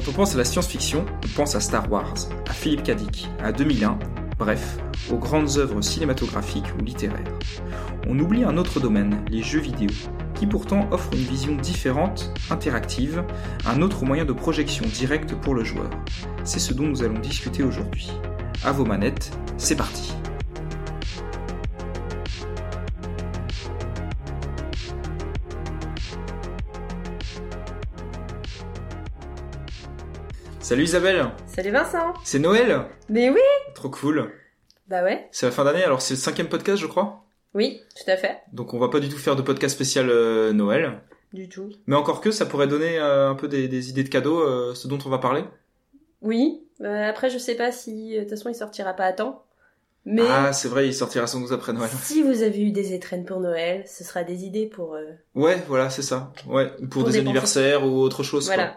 [0.00, 2.14] Quand on pense à la science-fiction, on pense à Star Wars,
[2.48, 2.90] à Philippe.
[2.90, 3.98] Dick, à 2001,
[4.38, 4.78] bref,
[5.12, 7.38] aux grandes œuvres cinématographiques ou littéraires.
[8.08, 9.90] On oublie un autre domaine, les jeux vidéo,
[10.36, 13.22] qui pourtant offrent une vision différente, interactive,
[13.66, 15.90] un autre moyen de projection directe pour le joueur.
[16.44, 18.10] C'est ce dont nous allons discuter aujourd'hui.
[18.64, 20.14] À vos manettes, c'est parti.
[30.70, 33.40] Salut Isabelle, Salut Vincent c'est Noël Mais oui
[33.74, 34.30] Trop cool.
[34.86, 37.24] Bah ouais, C'est la fin d'année, alors c'est le cinquième podcast je crois.
[37.54, 38.36] oui, tout à fait.
[38.52, 41.00] Donc on va pas du tout faire de podcast spécial euh, Noël.
[41.32, 41.70] Du tout.
[41.88, 44.72] Mais encore que ça pourrait donner euh, un peu des, des idées de cadeaux, euh,
[44.76, 45.42] ce dont on va parler.
[46.22, 49.42] Oui, après je sais pas si, de toute façon il sortira pas à temps.
[50.04, 51.90] Mais Ah c'est vrai, il sortira sans doute après Noël.
[52.00, 54.94] si vous avez eu des étrennes pour Noël, ce sera des idées pour...
[54.94, 55.02] euh,
[55.34, 56.32] Ouais, voilà, c'est ça.
[56.46, 58.48] Ouais, ou pour, Pour des anniversaires ou autre chose.
[58.48, 58.76] quoi.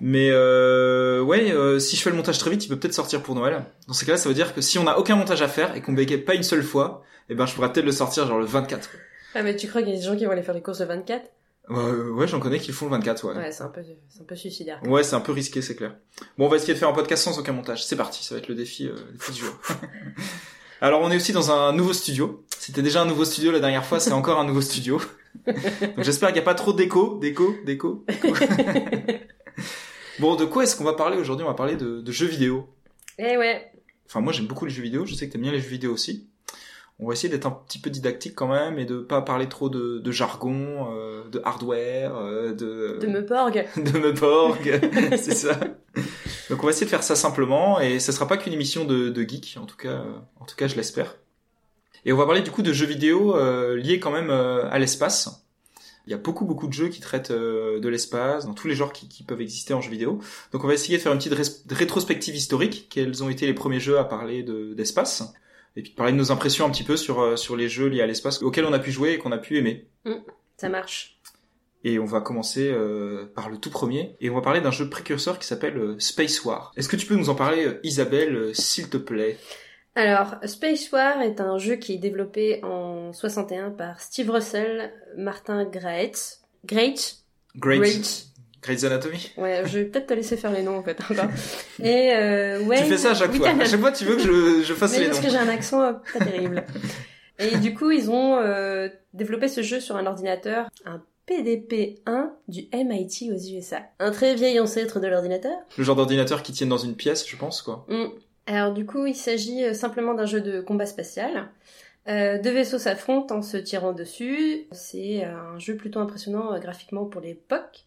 [0.00, 3.22] Mais euh, ouais, euh, si je fais le montage très vite, il peut peut-être sortir
[3.22, 3.64] pour Noël.
[3.88, 5.80] Dans ces cas-là, ça veut dire que si on a aucun montage à faire et
[5.80, 8.44] qu'on bégaye pas une seule fois, eh ben je pourrais peut-être le sortir genre le
[8.44, 8.90] 24.
[9.34, 10.80] Ah mais tu crois qu'il y a des gens qui vont aller faire les courses
[10.80, 11.24] le 24
[11.68, 13.34] Ouais, euh, ouais, j'en connais qui le font le 24, ouais.
[13.34, 14.80] Ouais, c'est un peu, c'est un peu suicidaire.
[14.84, 15.96] Ouais, c'est un peu risqué, c'est clair.
[16.38, 17.84] Bon, on va essayer de faire un podcast sans aucun montage.
[17.84, 19.58] C'est parti, ça va être le défi, euh, le défi du jour.
[20.80, 22.44] Alors, on est aussi dans un nouveau studio.
[22.56, 25.00] C'était déjà un nouveau studio la dernière fois, c'est encore un nouveau studio.
[25.46, 28.04] Donc, j'espère qu'il n'y a pas trop d'écho, d'écho, d'écho.
[30.18, 31.44] bon, de quoi est-ce qu'on va parler aujourd'hui?
[31.44, 32.68] On va parler de, de jeux vidéo.
[33.18, 33.72] Eh ouais,
[34.08, 35.04] Enfin, moi, j'aime beaucoup les jeux vidéo.
[35.06, 36.28] Je sais que t'aimes bien les jeux vidéo aussi.
[36.98, 39.68] On va essayer d'être un petit peu didactique quand même et de pas parler trop
[39.68, 43.66] de, de jargon, euh, de hardware, euh, de de me porg.
[43.76, 44.80] de me porg,
[45.18, 45.60] c'est ça.
[46.48, 49.10] Donc on va essayer de faire ça simplement et ce sera pas qu'une émission de,
[49.10, 51.16] de geek, en tout cas, euh, en tout cas je l'espère.
[52.06, 54.78] Et on va parler du coup de jeux vidéo euh, liés quand même euh, à
[54.78, 55.45] l'espace.
[56.06, 58.74] Il y a beaucoup beaucoup de jeux qui traitent euh, de l'espace, dans tous les
[58.74, 60.20] genres qui, qui peuvent exister en jeux vidéo.
[60.52, 61.34] Donc on va essayer de faire une petite
[61.72, 65.24] rétrospective historique, quels ont été les premiers jeux à parler de- d'espace,
[65.74, 67.88] et puis de parler de nos impressions un petit peu sur, euh, sur les jeux
[67.88, 69.88] liés à l'espace auxquels on a pu jouer et qu'on a pu aimer.
[70.56, 71.18] Ça marche.
[71.84, 74.16] Et on va commencer euh, par le tout premier.
[74.20, 76.72] Et on va parler d'un jeu précurseur qui s'appelle euh, Space War.
[76.76, 79.38] Est-ce que tu peux nous en parler, euh, Isabelle, s'il te plaît?
[79.96, 85.64] Alors, Space War est un jeu qui est développé en 61 par Steve Russell, Martin.
[85.64, 87.16] Great Great.
[87.56, 88.26] Great.
[88.62, 90.98] Grey's Anatomy Ouais, je vais peut-être te laisser faire les noms en fait.
[91.82, 92.82] Et euh, ouais.
[92.82, 93.48] Tu fais ça à chaque fois.
[93.48, 95.24] À chaque fois, tu veux que je, je fasse Mais les parce noms.
[95.24, 96.64] que j'ai un accent euh, pas terrible.
[97.38, 102.62] Et du coup, ils ont euh, développé ce jeu sur un ordinateur, un PDP-1 du
[102.72, 103.82] MIT aux USA.
[104.00, 105.56] Un très vieil ancêtre de l'ordinateur.
[105.78, 107.84] Le genre d'ordinateur qui tiennent dans une pièce, je pense, quoi.
[107.88, 108.06] Mm.
[108.46, 111.48] Alors du coup, il s'agit euh, simplement d'un jeu de combat spatial.
[112.08, 114.66] Euh, deux vaisseaux s'affrontent en se tirant dessus.
[114.70, 117.84] C'est un jeu plutôt impressionnant euh, graphiquement pour l'époque.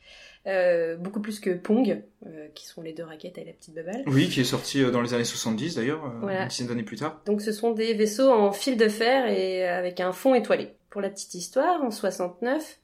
[0.47, 4.03] Euh, beaucoup plus que Pong, euh, qui sont les deux raquettes et la petite baballe.
[4.07, 6.43] Oui, qui est sorti euh, dans les années 70 d'ailleurs, euh, Voilà.
[6.43, 7.21] une dizaine d'années plus tard.
[7.25, 10.69] Donc ce sont des vaisseaux en fil de fer et avec un fond étoilé.
[10.89, 12.79] Pour la petite histoire, en 69,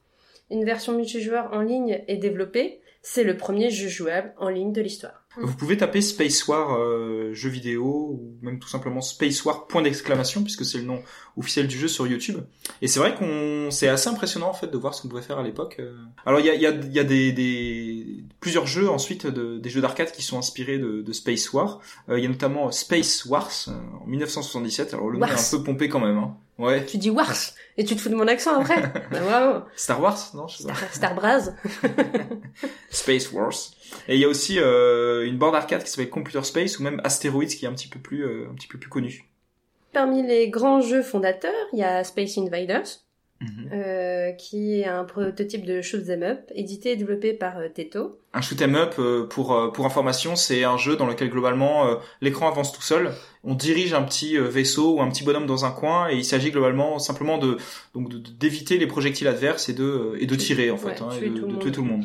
[0.50, 2.80] une version multijoueur en ligne est développée.
[3.02, 5.25] C'est le premier jeu jouable en ligne de l'histoire.
[5.38, 9.82] Vous pouvez taper Space War euh, jeu vidéo ou même tout simplement Space War point
[9.82, 11.02] d'exclamation puisque c'est le nom
[11.36, 12.38] officiel du jeu sur YouTube.
[12.82, 15.38] Et c'est vrai qu'on c'est assez impressionnant en fait de voir ce qu'on pouvait faire
[15.38, 15.76] à l'époque.
[15.80, 15.94] euh.
[16.24, 19.58] Alors il y a, il y a, y a des, des plusieurs jeux ensuite de,
[19.58, 21.80] des jeux d'arcade qui sont inspirés de, de Space War.
[22.08, 24.94] Euh, il y a notamment Space Wars euh, en 1977.
[24.94, 25.32] Alors le nom Wars.
[25.32, 26.16] est un peu pompé quand même.
[26.18, 26.36] Hein.
[26.58, 26.86] Ouais.
[26.86, 27.34] Tu dis Wars
[27.76, 28.80] et tu te fous de mon accent après.
[29.10, 29.64] Bah, Bravo.
[29.76, 30.74] Star Wars non je sais pas.
[30.74, 31.54] Star, Star Braz.
[32.90, 33.52] Space Wars.
[34.08, 37.00] Et il y a aussi euh, une borne arcade qui s'appelle Computer Space ou même
[37.04, 39.24] Asteroids qui est un petit peu plus euh, un petit peu plus connu.
[39.92, 42.86] Parmi les grands jeux fondateurs, il y a Space Invaders,
[43.38, 43.68] Mhm.
[43.70, 48.18] euh, qui est un prototype de shoot 'em up, édité et développé par Teto.
[48.32, 48.94] Un shoot 'em up
[49.28, 51.84] pour pour information, c'est un jeu dans lequel globalement
[52.22, 53.12] l'écran avance tout seul.
[53.44, 56.50] On dirige un petit vaisseau ou un petit bonhomme dans un coin et il s'agit
[56.50, 57.58] globalement simplement de
[57.94, 58.08] donc
[58.38, 61.56] d'éviter les projectiles adverses et de et de tirer en fait Ouais, hein, et de,
[61.58, 62.04] tuer tout le monde.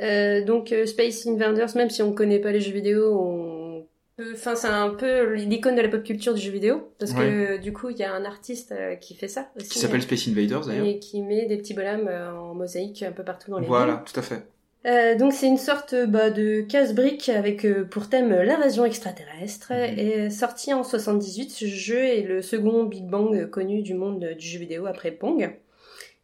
[0.00, 3.86] Euh, donc euh, Space Invaders, même si on connaît pas les jeux vidéo, on
[4.16, 7.56] peut- Enfin, c'est un peu l'icône de la pop culture du jeu vidéo, parce que
[7.58, 9.68] du coup, il y a un artiste euh, qui fait ça aussi.
[9.70, 10.86] Qui s'appelle Space Invaders d'ailleurs.
[10.86, 14.04] et qui met des petits bonhommes euh, en mosaïque un peu partout dans les Voilà,
[14.10, 14.42] tout à fait.
[14.84, 19.98] Euh, donc c'est une sorte bah, de casse-brique avec euh, pour thème l'invasion extraterrestre Mhm.
[19.98, 21.50] et sorti en 78.
[21.50, 25.50] Ce jeu est le second Big Bang connu du monde du jeu vidéo après Pong.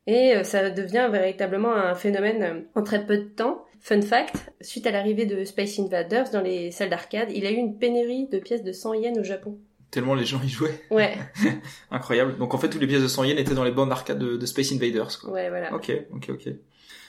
[0.06, 3.64] Et euh, ça devient véritablement un phénomène euh, en très peu de temps.
[3.80, 7.54] Fun fact, suite à l'arrivée de Space Invaders dans les salles d'arcade, il a eu
[7.54, 9.58] une pénurie de pièces de 100 yens au Japon.
[9.90, 10.84] Tellement les gens y jouaient.
[10.90, 11.16] Ouais,
[11.90, 12.36] Incroyable.
[12.38, 14.36] Donc en fait, toutes les pièces de 100 yens étaient dans les bornes d'arcade de,
[14.36, 15.18] de Space Invaders.
[15.20, 15.30] Quoi.
[15.30, 15.74] ouais, voilà.
[15.74, 16.48] Ok, ok, ok.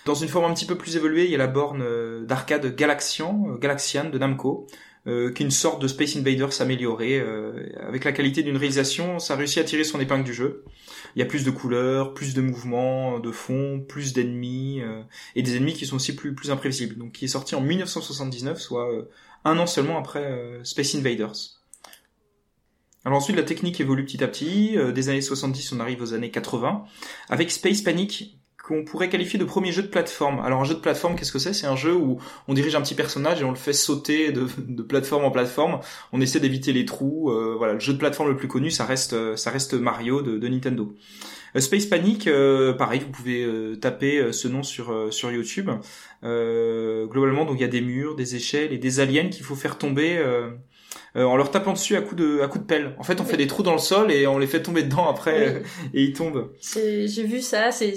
[0.05, 2.75] Dans une forme un petit peu plus évoluée, il y a la borne euh, d'arcade
[2.75, 4.67] Galaxian, Galaxian de Namco,
[5.09, 7.19] euh, qui est une sorte de Space Invaders améliorée.
[7.79, 10.63] avec la qualité d'une réalisation, ça réussit à tirer son épingle du jeu.
[11.15, 14.81] Il y a plus de couleurs, plus de mouvements, de fond, plus d'ennemis,
[15.35, 16.97] et des ennemis qui sont aussi plus, plus imprévisibles.
[16.97, 18.89] Donc qui est sorti en 1979, soit
[19.45, 21.35] un an seulement après Space Invaders.
[23.05, 24.77] Alors ensuite, la technique évolue petit à petit.
[24.93, 26.83] des années 70, on arrive aux années 80,
[27.29, 28.38] avec Space Panic,
[28.69, 30.39] qu'on pourrait qualifier de premier jeu de plateforme.
[30.41, 31.53] Alors un jeu de plateforme, qu'est-ce que c'est?
[31.53, 34.83] C'est un jeu où on dirige un petit personnage et on le fait sauter de,
[34.83, 35.79] plateforme en plateforme.
[36.13, 37.31] On essaie d'éviter les trous.
[37.31, 40.21] Euh, voilà, le jeu de plateforme le plus connu, ça reste, euh, ça reste Mario
[40.21, 40.95] de, de Nintendo.
[41.55, 42.29] Euh, Space Panic,
[42.77, 43.47] pareil, vous pouvez
[43.81, 45.71] taper ce nom sur sur YouTube.
[46.21, 49.79] globalement, donc il y a des murs, des échelles et des aliens qu'il faut faire
[49.79, 50.23] tomber
[51.15, 52.95] euh, en leur tapant dessus à coup de à coup de pelle.
[52.99, 55.09] En fait, on fait des trous dans le sol et on les fait tomber dedans
[55.09, 55.59] après euh,
[55.93, 56.51] et ils tombent.
[56.61, 57.93] J'ai vu ça, c'est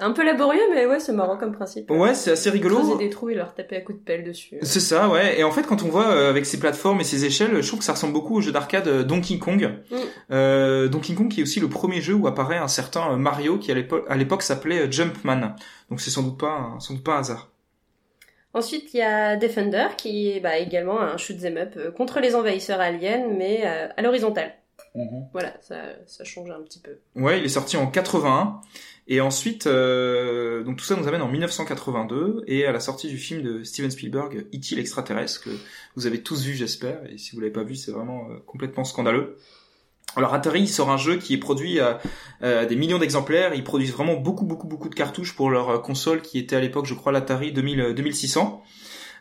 [0.00, 1.90] un peu laborieux mais ouais, c'est marrant comme principe.
[1.90, 2.76] Ouais, c'est assez rigolo.
[2.76, 4.56] Creuser des trous et leur taper à coup de pelle dessus.
[4.62, 5.38] C'est ça, ouais.
[5.38, 7.80] Et en fait, quand on voit euh, avec ces plateformes et ces échelles, je trouve
[7.80, 9.70] que ça ressemble beaucoup au jeu d'arcade Donkey Kong.
[9.90, 9.96] Mm.
[10.32, 13.72] Euh, Donkey Kong qui est aussi le premier jeu où apparaît un certain Mario qui
[13.72, 15.54] à l'époque s'appelait Jumpman.
[15.90, 17.49] Donc c'est sans doute pas sans doute pas un hasard.
[18.52, 22.20] Ensuite, il y a Defender, qui est bah, également un shoot 'em up euh, contre
[22.20, 24.54] les envahisseurs aliens, mais euh, à l'horizontale.
[24.94, 25.28] Mhm.
[25.32, 25.76] Voilà, ça,
[26.06, 26.98] ça, change un petit peu.
[27.14, 28.60] Ouais, il est sorti en 81.
[29.06, 33.18] Et ensuite, euh, donc tout ça nous amène en 1982 et à la sortie du
[33.18, 34.76] film de Steven Spielberg, E.T.
[34.76, 35.50] l'extraterrestre, que
[35.96, 39.36] vous avez tous vu j'espère, et si vous l'avez pas vu, c'est vraiment complètement scandaleux.
[40.16, 42.00] Alors Atari sort un jeu qui est produit à,
[42.40, 43.54] des millions d'exemplaires.
[43.54, 46.60] Ils produisent vraiment beaucoup beaucoup beaucoup de cartouches pour leur euh, console qui était à
[46.60, 48.62] l'époque, je crois, l'Atari 2600.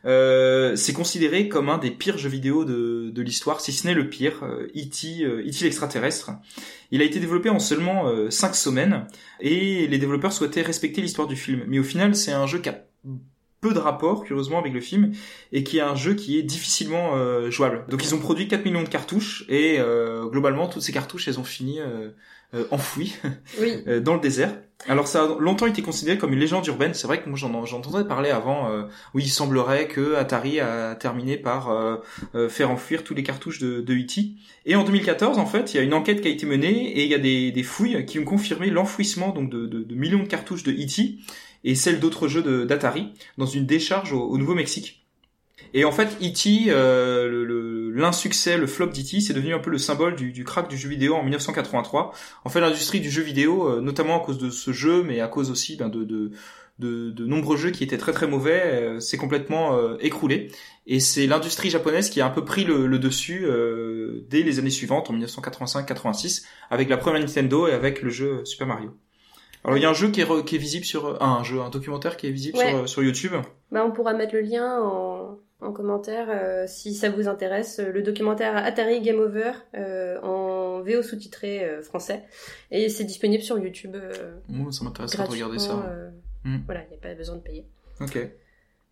[0.06, 3.94] Euh, c'est considéré comme un des pires jeux vidéo de, de l'histoire, si ce n'est
[3.94, 4.46] le pire,
[4.76, 5.26] E.T.
[5.26, 6.32] Euh, e l'extraterrestre.
[6.92, 9.06] Il a été développé en seulement 5 semaines
[9.42, 11.64] et les développeurs souhaitaient respecter l'histoire du film.
[11.68, 12.84] Mais au final, c'est un jeu qui a
[13.62, 15.12] peu de rapport, curieusement, avec le film,
[15.52, 17.86] et qui est un jeu qui est difficilement euh, jouable.
[17.90, 21.40] Donc ils ont produit 4 millions de cartouches, et euh, globalement, toutes ces cartouches, elles
[21.40, 22.10] ont fini euh,
[22.72, 23.16] enfouies
[24.02, 24.56] dans le désert.
[24.88, 26.94] Alors ça a longtemps été considéré comme une légende urbaine.
[26.94, 28.72] C'est vrai que moi j'entendais parler avant
[29.14, 32.00] où il semblerait que Atari a terminé par
[32.48, 34.32] faire enfouir tous les cartouches de, de E.T.
[34.66, 37.04] Et en 2014, en fait, il y a une enquête qui a été menée et
[37.04, 40.24] il y a des, des fouilles qui ont confirmé l'enfouissement donc de, de, de, millions
[40.24, 41.20] de cartouches de E.T
[41.64, 45.06] et celle d'autres jeux d'Atari dans une décharge au, Nouveau-Mexique.
[45.74, 50.16] Et en fait, E.T., euh, l'insuccès, le, flop d'E.T., c'est devenu un peu le symbole
[50.16, 52.14] du, du, crack du jeu vidéo en 1983.
[52.46, 55.28] En fait, l'industrie du jeu vidéo, euh, notamment à cause de ce jeu, mais à
[55.28, 56.32] cause aussi ben, de, de,
[56.80, 60.52] de, de, nombreux jeux qui étaient très très mauvais, euh, s'est complètement euh, écroulé.
[60.88, 63.46] Et c'est l'industrie japonaise qui a un peu pris le, le dessus
[64.28, 68.66] dès les années suivantes, en 1985-86, avec la première Nintendo et avec le jeu Super
[68.66, 68.96] Mario.
[69.64, 71.60] Alors il y a un jeu qui est, qui est visible sur ah, un jeu,
[71.60, 73.34] un documentaire qui est visible sur, sur YouTube.
[73.72, 77.80] Bah on pourra mettre le lien en, en commentaire euh, si ça vous intéresse.
[77.80, 82.24] Le documentaire Atari Game Over euh, en VO sous-titré euh, français
[82.72, 83.98] et c'est disponible sur YouTube.
[84.48, 85.76] Moi ça m'intéresse de regarder ça.
[86.46, 86.60] Hmm.
[86.66, 87.66] Voilà, il n'y a pas besoin de payer.
[88.00, 88.18] Ok.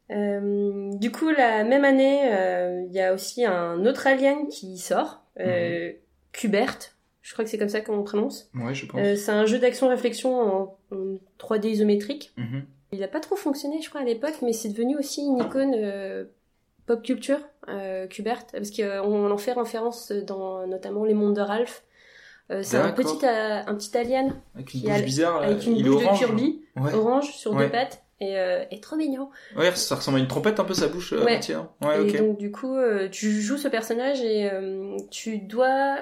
[0.10, 5.24] du coup, la même année, il y a aussi un autre alien qui sort.
[6.34, 6.77] Kubert,
[7.27, 8.50] je crois que c'est comme ça qu'on prononce.
[8.55, 9.01] Ouais, je pense.
[9.03, 10.77] Euh, c'est un jeu d'action-réflexion en,
[11.38, 12.31] 3D isométrique.
[12.38, 12.63] Mhm.
[12.93, 15.74] Il n'a pas trop fonctionné, je crois, à l'époque, mais c'est devenu aussi une icône
[15.75, 16.24] euh,
[16.86, 21.84] pop culture, euh, Kubert, parce qu'on en fait référence dans notamment Les Mondes de Ralph.
[22.62, 26.62] c'est un petit, un petit alien avec une bouche bizarre, avec une bouche de Kirby,
[26.77, 29.29] orange sur deux pattes et, euh, et trop mignon.
[29.55, 31.13] Ouais, ça ressemble à une trompette un peu sa bouche.
[31.13, 31.39] Euh, ouais.
[31.51, 31.69] Hein.
[31.81, 35.97] ouais et donc du coup, euh, tu joues ce personnage et euh, tu dois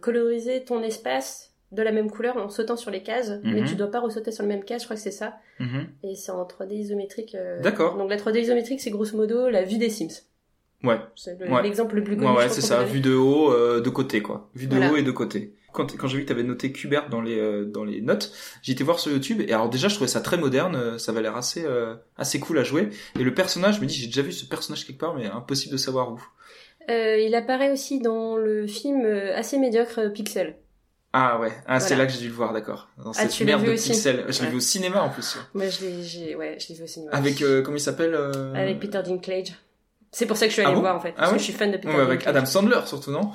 [0.00, 3.66] coloriser ton espace de la même couleur en sautant sur les cases, mais mhm.
[3.66, 5.38] tu dois pas ressauter sur le même case, je crois que c'est ça.
[5.58, 5.86] Mhm.
[6.02, 7.36] Et c'est en 3D isométrique.
[7.62, 7.96] D'accord.
[7.96, 10.22] Donc la 3D isométrique, c'est grosso modo la vue des Sims.
[10.84, 10.98] Ouais.
[11.14, 12.28] C'est l'exemple le, plus connu.
[12.28, 14.50] Ouais, ouais c'est ça, vue de haut, de côté quoi.
[14.54, 17.08] Vue de haut et de côté quand, quand j'ai vu que tu avais noté Kubert
[17.08, 19.94] dans les euh, dans les notes, j'ai été voir sur YouTube et alors déjà je
[19.94, 23.22] trouvais ça très moderne, euh, ça avait l'air assez euh, assez cool à jouer et
[23.22, 25.78] le personnage, je me dis j'ai déjà vu ce personnage quelque part mais impossible de
[25.78, 26.20] savoir où.
[26.88, 30.56] il apparaît aussi dans le film assez médiocre Pixel.
[31.14, 32.88] Ah ouais, ah, c'est là que j'ai dû le voir, d'accord.
[32.96, 34.24] Dans ah, cette merde de Pixel.
[34.28, 35.36] Je l'ai vu au cinéma en plus.
[35.52, 37.12] Moi je l'ai ouais, je l'ai vu au cinéma.
[37.12, 38.14] Avec comment il s'appelle
[38.54, 39.52] Avec Peter Dinklage.
[40.14, 41.12] C'est pour ça que je suis allée ah voir en fait.
[41.12, 43.32] Parce ah que je suis fan de Peter ouais, Avec Adam Sandler surtout, non?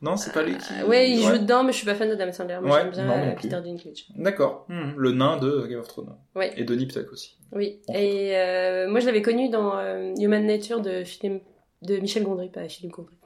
[0.00, 0.72] Non, c'est pas lui qui.
[0.80, 2.58] Euh, ouais, il joue dedans, mais je suis pas fan de Adam Sandler.
[2.62, 4.06] Moi, j'aime bien euh, Peter Dinklage.
[4.16, 4.64] D'accord.
[4.68, 6.16] Hmm, le nain de Game of Thrones.
[6.34, 6.52] Ouais.
[6.56, 7.36] Et de Nip aussi.
[7.52, 7.80] Oui.
[7.94, 11.42] Et euh, moi, je l'avais connu dans euh, Human Nature de Philippe,
[11.82, 13.16] de Michel Gondry, pas Philippe Gondry.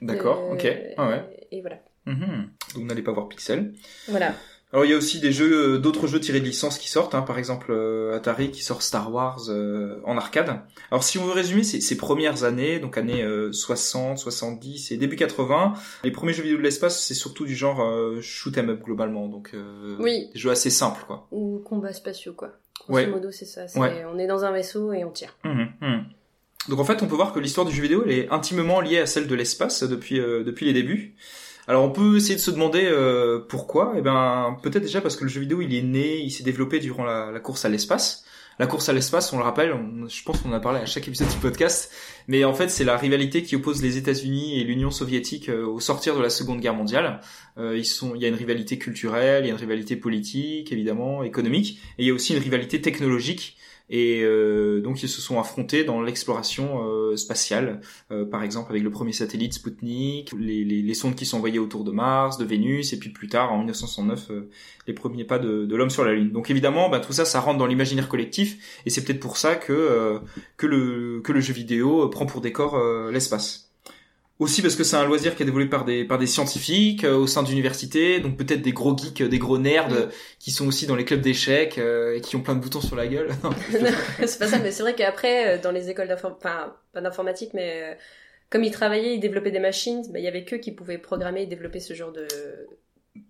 [0.00, 0.50] D'accord.
[0.50, 0.66] ok.
[0.96, 1.46] Ah ouais.
[1.52, 1.78] Et voilà.
[2.06, 2.50] Mhm.
[2.74, 3.74] Donc n'allez pas voir Pixel.
[4.08, 4.32] Voilà.
[4.72, 7.14] Alors il y a aussi des jeux, euh, d'autres jeux tirés de licences qui sortent,
[7.14, 10.60] hein, par exemple euh, Atari qui sort Star Wars euh, en arcade.
[10.90, 15.16] Alors si on veut résumer ces, ces premières années, donc années 60, 70 et début
[15.16, 15.72] 80,
[16.04, 17.80] les premiers jeux vidéo de l'espace c'est surtout du genre
[18.20, 19.54] shoot 'em up globalement, donc
[20.00, 20.28] oui.
[20.34, 21.26] des jeux assez simples quoi.
[21.30, 22.52] Ou combats spatiaux quoi.
[22.88, 23.06] Grosso Ouais.
[23.06, 25.34] modo c'est ça, c'est- on est dans un vaisseau et on tire.
[25.44, 26.04] Mhm, mhm.
[26.68, 28.98] Donc en fait, on peut voir que l'histoire du jeu vidéo elle est intimement liée
[28.98, 31.14] à celle de l'espace depuis euh, depuis les débuts.
[31.68, 33.92] Alors on peut essayer de se demander euh, pourquoi.
[33.98, 36.78] Eh ben peut-être déjà parce que le jeu vidéo il est né, il s'est développé
[36.78, 38.24] durant la, course à l'espace.
[38.58, 39.72] La course à l'espace, on le rappelle,
[40.08, 41.92] je pense qu'on en a parlé à chaque épisode du podcast,
[42.26, 45.78] mais en fait c'est la rivalité qui oppose les États-Unis et l'Union soviétique euh, au
[45.78, 47.20] sortir de la Seconde Guerre mondiale.
[47.58, 50.72] Euh, ils sont, il y a une rivalité culturelle, il y a une rivalité politique,
[50.72, 53.58] évidemment, économique, et il y a aussi une rivalité technologique.
[53.90, 57.80] Et euh, donc ils se sont affrontés dans l'exploration euh, spatiale,
[58.10, 61.58] euh, par exemple avec le premier satellite Sputnik, les, les, les sondes qui sont envoyées
[61.58, 64.48] autour de Mars, de Vénus, et puis plus tard en 1969 euh,
[64.86, 66.30] les premiers pas de, de l'homme sur la Lune.
[66.32, 69.54] Donc évidemment, bah, tout ça, ça rentre dans l'imaginaire collectif, et c'est peut-être pour ça
[69.54, 70.18] que euh,
[70.56, 73.67] que le que le jeu vidéo prend pour décor euh, l'espace.
[74.38, 77.16] Aussi parce que c'est un loisir qui est développé par des par des scientifiques euh,
[77.16, 79.94] au sein d'universités, donc peut-être des gros geeks, des gros nerds Mm.
[79.94, 80.06] euh,
[80.38, 82.94] qui sont aussi dans les clubs d'échecs euh, et qui ont plein de boutons sur
[82.94, 83.30] la gueule.
[84.24, 87.50] C'est pas ça, mais c'est vrai qu'après, euh, dans les écoles d'informatique, enfin, pas d'informatique,
[87.52, 87.94] mais euh,
[88.50, 91.42] comme ils travaillaient, ils développaient des machines, bah, il y avait qu'eux qui pouvaient programmer
[91.42, 92.26] et développer ce genre de...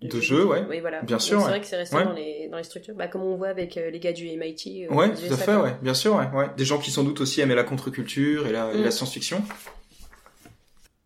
[0.03, 0.63] De jeu, ouais.
[0.69, 1.01] Oui, voilà.
[1.01, 1.49] Bien Donc, sûr, C'est ouais.
[1.53, 2.03] vrai que c'est resté Ouais.
[2.03, 4.85] dans, les, dans les structures, bah, comme on voit avec euh, les gars du MIT.
[4.91, 6.45] Ouais, tout à fait, ouais, bien sûr, ouais, ouais.
[6.55, 8.83] Des gens qui sans doute aussi aimaient la contre-culture et la, et Mm.
[8.83, 9.41] la science-fiction.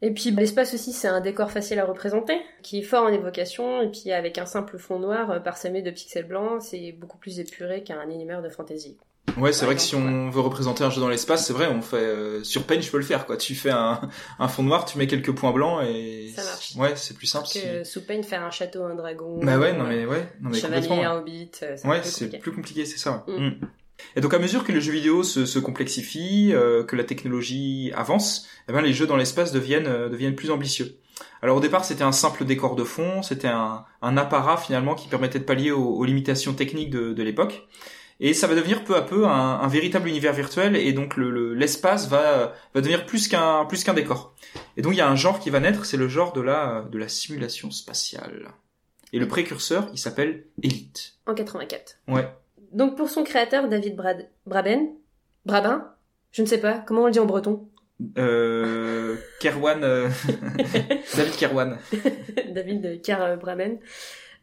[0.06, 3.08] Et puis bah, l'espace aussi, c'est un décor facile à représenter, qui est fort en
[3.08, 7.18] évocation, et puis avec un simple fond noir euh, parsemé de pixels blancs, c'est beaucoup
[7.18, 8.98] plus épuré qu'un univers de fantasy.
[9.38, 11.82] Ouais, c'est vrai que si on veut représenter un jeu dans l'espace, c'est vrai, on
[11.82, 13.38] fait euh, sur Paint, je peux le faire quoi.
[13.38, 14.02] Tu fais un,
[14.40, 16.76] un fond noir, tu mets quelques points blancs et Ça marche.
[16.76, 17.44] Ouais, c'est plus simple.
[17.46, 19.86] Parce que si- euh, sous Paint, faire un château, un dragon, Bah ouais, euh, non
[19.86, 21.12] mais ouais, non un mais chevalier, complètement.
[21.12, 23.24] un hobbit, euh, Ouais, c'est plus compliqué, c'est ça.
[23.28, 23.34] ouais.
[23.34, 23.48] Mm.
[23.48, 23.60] Mm.
[24.16, 27.92] Et donc à mesure que le jeu vidéo se, se complexifie, euh, que la technologie
[27.96, 30.98] avance, eh ben les jeux dans l'espace deviennent euh, deviennent plus ambitieux.
[31.42, 35.08] Alors au départ c'était un simple décor de fond, c'était un, un apparat finalement qui
[35.08, 37.68] permettait de pallier aux, aux limitations techniques de, de l'époque.
[38.20, 41.32] Et ça va devenir peu à peu un, un véritable univers virtuel et donc le-
[41.32, 44.36] le- l'espace va va devenir plus qu'un plus qu'un décor.
[44.78, 46.86] Et donc il y a un genre qui va naître, c'est le genre de la
[46.92, 48.50] de la simulation spatiale.
[49.12, 51.16] Et le précurseur, il s'appelle Elite.
[51.28, 51.98] En 84.
[52.08, 52.28] Ouais.
[52.74, 54.30] Donc pour son créateur, David Brad...
[54.46, 54.90] Braben
[55.46, 55.94] Brabin
[56.32, 57.68] Je ne sais pas, comment on le dit en breton
[58.18, 60.10] Euh, Kerwan, euh,
[61.16, 61.78] David Kerwan.
[62.54, 63.78] David Car Braben.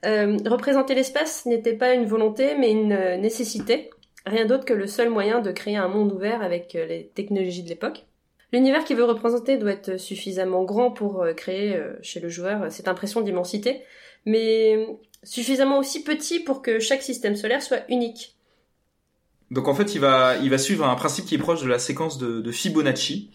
[0.06, 3.90] Euh, représenter l'espace n'était pas une volonté, mais une euh, nécessité.
[4.24, 7.62] Rien d'autre que le seul moyen de créer un monde ouvert avec euh, les technologies
[7.62, 8.06] de l'époque.
[8.52, 12.62] L'univers qu'il veut représenter doit être suffisamment grand pour euh, créer euh, chez le joueur
[12.62, 13.82] euh, cette impression d'immensité,
[14.26, 14.86] mais
[15.22, 18.36] suffisamment aussi petit pour que chaque système solaire soit unique.
[19.50, 21.80] Donc en fait, il va, il va suivre un principe qui est proche de la
[21.80, 23.30] séquence de, Fibonacci.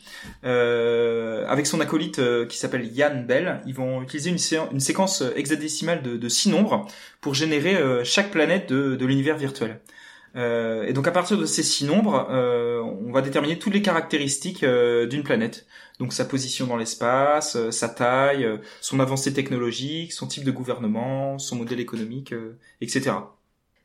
[0.46, 4.80] Euh, avec son acolyte euh, qui s'appelle Yann Bell, ils vont utiliser une, sé- une
[4.80, 6.88] séquence hexadécimale de, six nombres
[7.20, 9.82] pour générer euh, chaque planète de l'univers virtuel.
[10.36, 13.82] Euh, et donc à partir de ces six nombres, euh, on va déterminer toutes les
[13.82, 15.65] caractéristiques euh, d'une planète.
[16.00, 20.51] Donc sa position dans l'espace, euh, sa taille, euh, son avancée technologique, son type de
[20.51, 23.12] gouvernement, son modèle économique, euh, etc.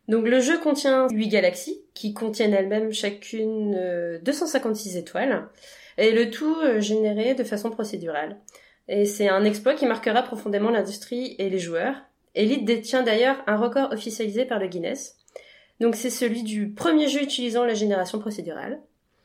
[0.09, 5.49] Donc le jeu contient 8 galaxies qui contiennent elles-mêmes chacune euh, 256 étoiles
[5.99, 8.38] et le tout généré de façon procédurale.
[8.88, 11.95] Et c'est un exploit qui marquera profondément l'industrie et les joueurs.
[12.35, 15.19] Elite détient d'ailleurs un record officialisé par le Guinness.
[15.80, 18.80] Donc c'est celui du premier jeu utilisant la génération procédurale.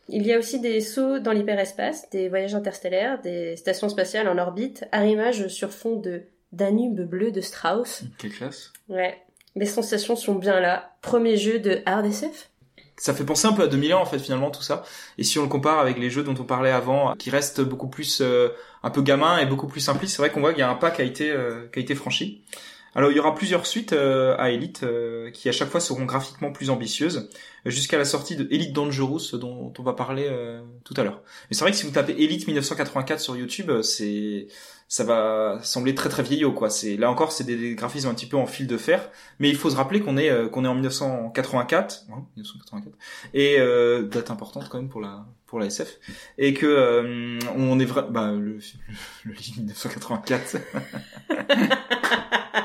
[0.07, 4.37] Il y a aussi des sauts dans l'hyperespace, des voyages interstellaires, des stations spatiales en
[4.37, 8.03] orbite, arrimage sur fond de Danube bleu de Strauss.
[8.17, 9.17] Quelle classe Ouais,
[9.55, 10.95] les sensations sont bien là.
[11.01, 12.49] Premier jeu de hard SF
[12.97, 14.83] ça fait penser un peu à 2000 ans en fait finalement tout ça.
[15.17, 17.87] Et si on le compare avec les jeux dont on parlait avant, qui restent beaucoup
[17.87, 18.49] plus euh,
[18.83, 20.75] un peu gamin et beaucoup plus simplistes, c'est vrai qu'on voit qu'il y a un
[20.75, 22.43] pas qui a été euh, qui a été franchi.
[22.95, 26.05] Alors il y aura plusieurs suites euh, à Elite euh, qui à chaque fois seront
[26.05, 27.29] graphiquement plus ambitieuses,
[27.65, 31.21] jusqu'à la sortie de Elite Dangerous dont on va parler euh, tout à l'heure.
[31.49, 34.47] Mais c'est vrai que si vous tapez Elite 1984 sur YouTube, euh, c'est
[34.87, 36.69] ça va sembler très très vieillot quoi.
[36.69, 39.09] C'est là encore c'est des, graphismes un petit peu en fil de fer,
[39.39, 42.95] mais il faut se rappeler qu'on est euh, qu'on est en 1984, hein, 1984
[43.33, 45.97] et euh, date importante quand même pour la pour la SF
[46.37, 48.59] et que euh, on est vrai bah le
[49.23, 50.57] le, le 1984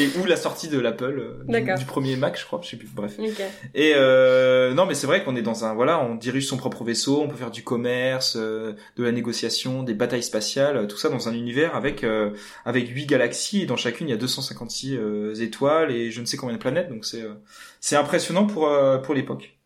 [0.00, 2.76] et ou la sortie de l'Apple euh, du, du premier Mac, je crois, je sais
[2.76, 2.88] plus.
[2.92, 3.16] Bref.
[3.18, 3.42] Ok.
[3.74, 6.84] Et euh, non, mais c'est vrai qu'on est dans un voilà, on dirige son propre
[6.84, 10.96] vaisseau, on peut faire du commerce, euh, de la négociation, des batailles spatiales, euh, tout
[10.96, 12.30] ça dans un univers avec euh,
[12.64, 16.26] avec huit galaxies et dans chacune il y a 256 euh, étoiles et je ne
[16.26, 17.34] sais combien de planètes, donc c'est euh,
[17.80, 19.56] c'est impressionnant pour euh, pour l'époque.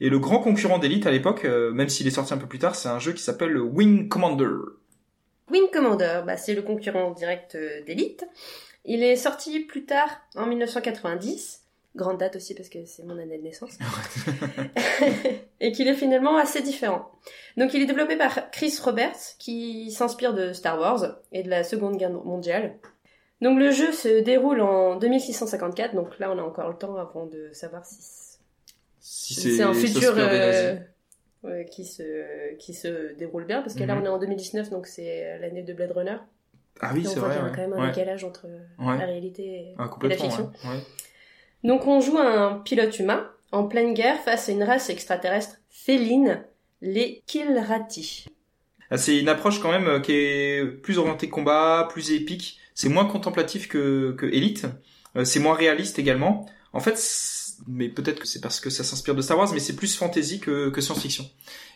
[0.00, 2.58] Et le grand concurrent d'Elite à l'époque, euh, même s'il est sorti un peu plus
[2.58, 4.48] tard, c'est un jeu qui s'appelle le Wing Commander.
[5.50, 8.24] Wing Commander, bah, c'est le concurrent direct d'Elite.
[8.84, 11.60] Il est sorti plus tard, en 1990.
[11.94, 13.76] Grande date aussi parce que c'est mon année de naissance.
[15.60, 17.10] et qu'il est finalement assez différent.
[17.56, 21.64] Donc il est développé par Chris Roberts, qui s'inspire de Star Wars et de la
[21.64, 22.76] Seconde Guerre mondiale.
[23.42, 27.26] Donc le jeu se déroule en 2654, donc là on a encore le temps avant
[27.26, 27.98] de savoir si
[29.00, 34.02] Si c'est un futur euh, qui se qui se déroule bien parce que là Mhm.
[34.02, 36.16] on est en 2019 donc c'est l'année de Blade Runner.
[36.80, 37.34] Ah oui, c'est vrai.
[37.34, 37.52] qu'il y a ouais.
[37.54, 37.88] quand même un Ouais.
[37.90, 38.46] décalage entre
[38.78, 38.98] Ouais.
[38.98, 40.52] la réalité et, Ah, et la fiction.
[41.64, 46.42] Donc on joue un pilote humain en pleine guerre face à une race extraterrestre féline,
[46.80, 48.26] les Kilrati.
[48.90, 52.58] Ah, C'est une approche quand même euh, qui est plus orientée combat, plus épique.
[52.74, 54.66] C'est moins contemplatif que, que Elite.
[55.16, 56.46] Euh, c'est moins réaliste également.
[56.72, 56.98] En fait,
[57.68, 60.40] mais peut-être que c'est parce que ça s'inspire de Star Wars, mais c'est plus fantasy
[60.40, 61.24] que, que science-fiction.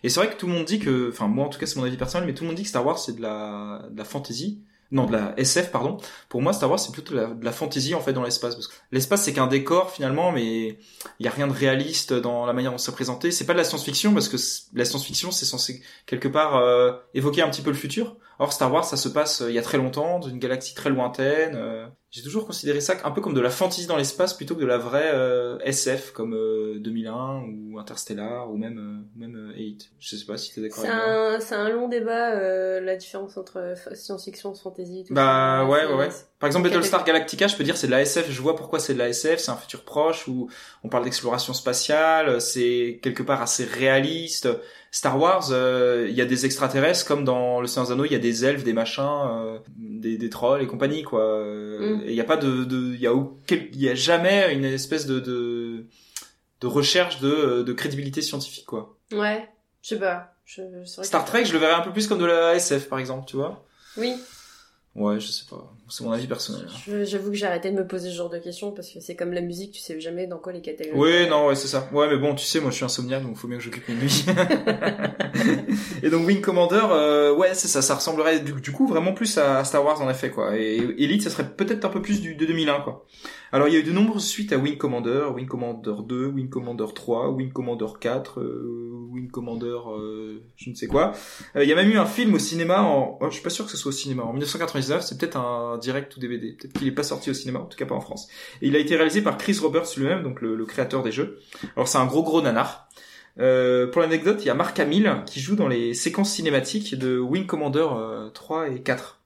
[0.03, 1.77] Et c'est vrai que tout le monde dit que, enfin moi en tout cas c'est
[1.79, 3.97] mon avis personnel, mais tout le monde dit que Star Wars c'est de la, de
[3.99, 4.63] la fantasy.
[4.93, 5.99] Non, de la SF, pardon.
[6.29, 8.55] Pour moi, Star Wars, c'est plutôt de la, de la fantasy, en fait, dans l'espace.
[8.55, 10.79] Parce que l'espace, c'est qu'un décor, finalement, mais
[11.19, 13.31] il y a rien de réaliste dans la manière dont c'est présenté.
[13.31, 14.37] C'est pas de la science-fiction, parce que
[14.75, 18.17] la science-fiction, c'est censé, quelque part, euh, évoquer un petit peu le futur.
[18.39, 20.75] Or, Star Wars, ça se passe euh, il y a très longtemps, dans une galaxie
[20.75, 21.55] très lointaine.
[21.57, 21.87] euh.
[22.11, 24.67] J'ai toujours considéré ça un peu comme de la fantasy dans l'espace, plutôt que de
[24.67, 29.91] la vraie euh, SF, comme euh, 2001, ou Interstellar, ou même, même euh, 8.
[29.99, 33.37] Je sais pas si t'es d'accord C'est un, c'est un long débat, euh, la différence
[33.37, 35.67] entre science-fiction, fantasy, tout Bah ça.
[35.67, 36.09] ouais, ouais, ouais.
[36.39, 38.93] Par exemple, Battlestar Galactica, je peux dire c'est de la SF, je vois pourquoi c'est
[38.93, 40.51] de la SF, c'est un futur proche où
[40.85, 44.49] on parle d'exploration spatiale, c'est quelque part assez réaliste.
[44.91, 48.13] Star Wars, euh, il y a des extraterrestres comme dans Le Seigneur des Anneaux, il
[48.13, 51.43] y a des elfes, des machins, euh, des, des trolls et compagnie quoi.
[51.43, 52.03] Mm.
[52.05, 54.53] et Il y a pas de, de il y a aucun- il y a jamais
[54.55, 55.87] une espèce de de,
[56.61, 58.95] de recherche de, de crédibilité scientifique quoi.
[59.13, 59.49] Ouais,
[59.83, 60.35] je sais pas.
[60.45, 63.25] Je, Star Trek, je le verrais un peu plus comme de la SF par exemple,
[63.27, 63.65] tu vois.
[63.97, 64.15] Oui,
[64.95, 66.67] Ouais, je sais pas, c'est mon avis personnel.
[66.87, 69.15] je- j'avoue que j'ai arrêté de me poser ce genre de questions parce que c'est
[69.17, 70.99] comme la musique, tu sais jamais dans quoi les catégories.
[70.99, 71.89] Oui, non, ouais, c'est ça.
[71.93, 73.95] Ouais, mais bon, tu sais, moi, je suis insomniaque, donc faut bien que j'occupe mes
[73.95, 74.25] nuits.
[76.03, 79.39] et donc, Wing Commander, euh, ouais, c'est ça, ça ressemblerait du, du coup vraiment plus
[79.39, 80.57] à Star Wars en effet, quoi.
[80.59, 83.05] Et Elite, ça serait peut-être un peu plus du, de 2001, quoi.
[83.53, 86.49] Alors, il y a eu de nombreuses suites à Wing Commander, Wing Commander 2, Wing
[86.49, 91.13] Commander 3, Wing Commander 4, euh, Wing Commander, euh, je ne sais quoi.
[91.55, 93.51] Euh, Il y a même eu un film au cinéma en, oh, je suis pas
[93.51, 96.73] sûr que ce soit au cinéma, en 1999, c'est peut-être un direct ou DVD, peut-être
[96.73, 98.29] qu'il est pas sorti au cinéma, en tout cas pas en France.
[98.63, 101.39] Et il a été réalisé par Chris Roberts lui-même, donc le, le créateur des jeux.
[101.77, 102.89] Alors c'est un gros gros nanar.
[103.39, 107.19] Euh, pour l'anecdote, il y a Mark Hamill qui joue dans les séquences cinématiques de
[107.19, 109.21] Wing Commander euh, 3 et 4.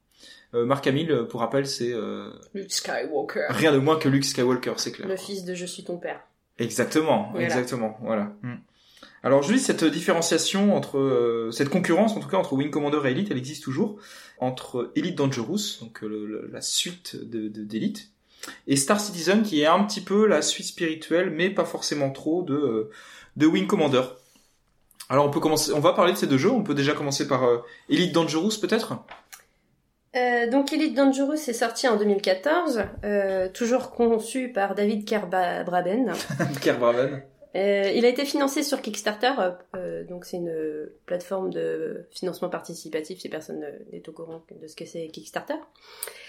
[0.54, 4.24] Euh, Mark Hamill, euh, pour rappel, c'est euh, Luke Skywalker, rien de moins que Luke
[4.24, 5.06] Skywalker, c'est clair.
[5.06, 6.20] le fils de Je suis ton père.
[6.58, 7.46] Exactement, Voilà.
[7.46, 8.32] exactement, voilà.
[8.42, 8.56] Hmm.
[9.22, 13.00] Alors je dis cette différenciation entre euh, cette concurrence en tout cas entre Wing Commander
[13.04, 13.98] et Elite, elle existe toujours
[14.40, 18.10] entre Elite Dangerous, donc euh, le- le- la suite de de- d'Elite,
[18.66, 22.42] et Star Citizen qui est un petit peu la suite spirituelle, mais pas forcément trop
[22.42, 22.90] de euh,
[23.36, 24.02] de Wing Commander.
[25.08, 26.50] Alors on peut commencer, on va parler de ces deux jeux.
[26.50, 28.94] On peut déjà commencer par euh, Elite Dangerous peut-être?
[30.16, 36.12] Euh, donc Elite Dangerous est sorti en 2014, euh, toujours conçu par David Kerbraben.
[36.62, 37.22] Kerr Braven.
[37.56, 42.48] Euh, il a été financé sur Kickstarter, euh, euh, donc c'est une plateforme de financement
[42.48, 45.54] participatif si personne euh, n'est au courant de ce que c'est Kickstarter.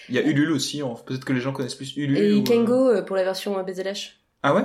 [0.10, 0.82] Il y a Ulule aussi.
[0.82, 0.96] hein.
[1.06, 2.18] Peut-être que les gens connaissent plus Ulule.
[2.18, 4.18] Et ou, euh, Kengo euh, pour la version euh, BZH.
[4.42, 4.64] Ah ouais?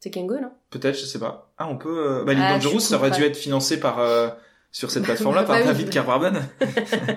[0.00, 0.50] C'est Kengo, non?
[0.68, 1.50] Peut-être, je sais pas.
[1.56, 2.20] Ah, on peut.
[2.20, 2.24] Euh...
[2.24, 4.28] Bah, Ah, Dangerous, ça aurait dû être financé par euh,
[4.72, 5.64] sur cette plateforme-là par Bah.
[5.64, 5.88] David.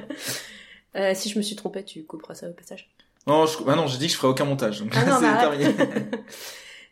[0.95, 2.89] Euh, Si je me suis trompée, tu couperas ça au passage.
[3.27, 3.61] Non, je...
[3.63, 4.79] bah non, j'ai dit que je ferais aucun montage.
[4.79, 5.75] Donc Ah c'est terminé.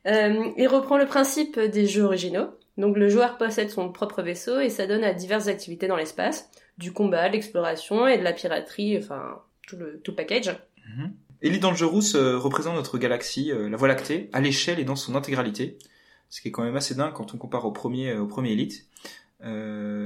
[0.07, 2.47] Euh, il reprend le principe des jeux originaux.
[2.77, 6.49] Donc le joueur possède son propre vaisseau et ça donne à diverses activités dans l'espace,
[6.77, 10.55] du combat, de l'exploration et de la piraterie, enfin tout le tout package.
[10.95, 11.13] Mhm.
[11.41, 15.15] Elite Dangerous euh, représente notre galaxie, euh, la Voie lactée, à l'échelle et dans son
[15.15, 15.77] intégralité.
[16.29, 18.51] Ce qui est quand même assez dingue quand on compare au premier, euh, au premier
[18.51, 18.87] Elite.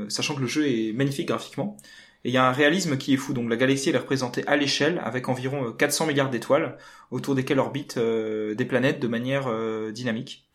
[0.09, 1.77] Sachant que le jeu est magnifique graphiquement.
[2.23, 3.33] Et il y a un réalisme qui est fou.
[3.33, 6.77] Donc la galaxie est représentée à l'échelle avec environ euh, 400 milliards d'étoiles
[7.09, 10.47] autour desquelles orbitent euh, des planètes de manière euh, dynamique.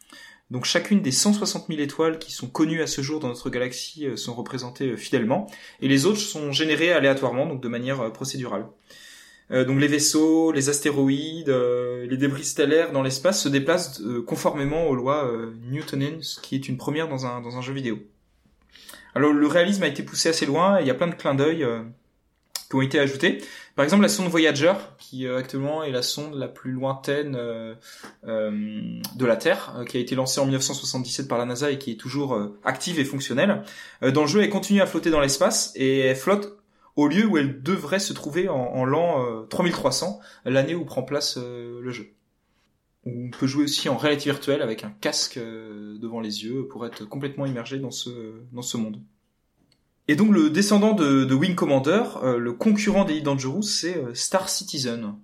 [0.51, 4.07] Donc chacune des 160 000 étoiles qui sont connues à ce jour dans notre galaxie
[4.07, 5.49] euh, sont représentées euh, fidèlement,
[5.81, 8.67] et les autres sont générées aléatoirement, donc de manière euh, procédurale.
[9.51, 14.23] Euh, donc les vaisseaux, les astéroïdes, euh, les débris stellaires dans l'espace se déplacent euh,
[14.23, 15.31] conformément aux lois
[15.71, 17.99] newtoniennes, ce qui est une première dans un jeu vidéo.
[19.17, 21.35] Alors le réalisme a été poussé assez loin, et il y a plein de clins
[21.35, 21.67] d'œil
[22.69, 23.43] qui ont été ajoutés.
[23.75, 27.33] Par exemple la sonde Voyager, qui actuellement est la sonde la plus lointaine
[28.25, 31.97] de la Terre, qui a été lancée en 1977 par la NASA et qui est
[31.97, 33.63] toujours active et fonctionnelle.
[34.03, 36.57] dans le jeu, elle continue à flotter dans l'espace et elle flotte
[36.97, 41.37] au lieu où elle devrait se trouver en, l'an 3300, euh, l'année où prend place
[41.37, 42.16] euh, le jeu.
[43.07, 46.85] On peut jouer aussi en réalité virtuelle avec un casque euh, devant les yeux pour
[46.85, 48.11] être complètement immergé dans ce,
[48.53, 49.01] dans ce monde.
[50.09, 55.15] Et donc le descendant de, Wing Commander, le concurrent des Dangerous, c'est Star Citizen.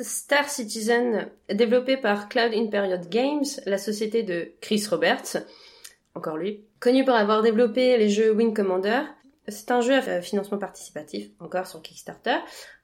[0.00, 5.36] Star Citizen, développé par Cloud in Period Games, la société de Chris Roberts,
[6.14, 9.02] encore lui, connu pour avoir développé les jeux Wing Commander,
[9.48, 12.36] c'est un jeu à financement participatif, encore sur Kickstarter.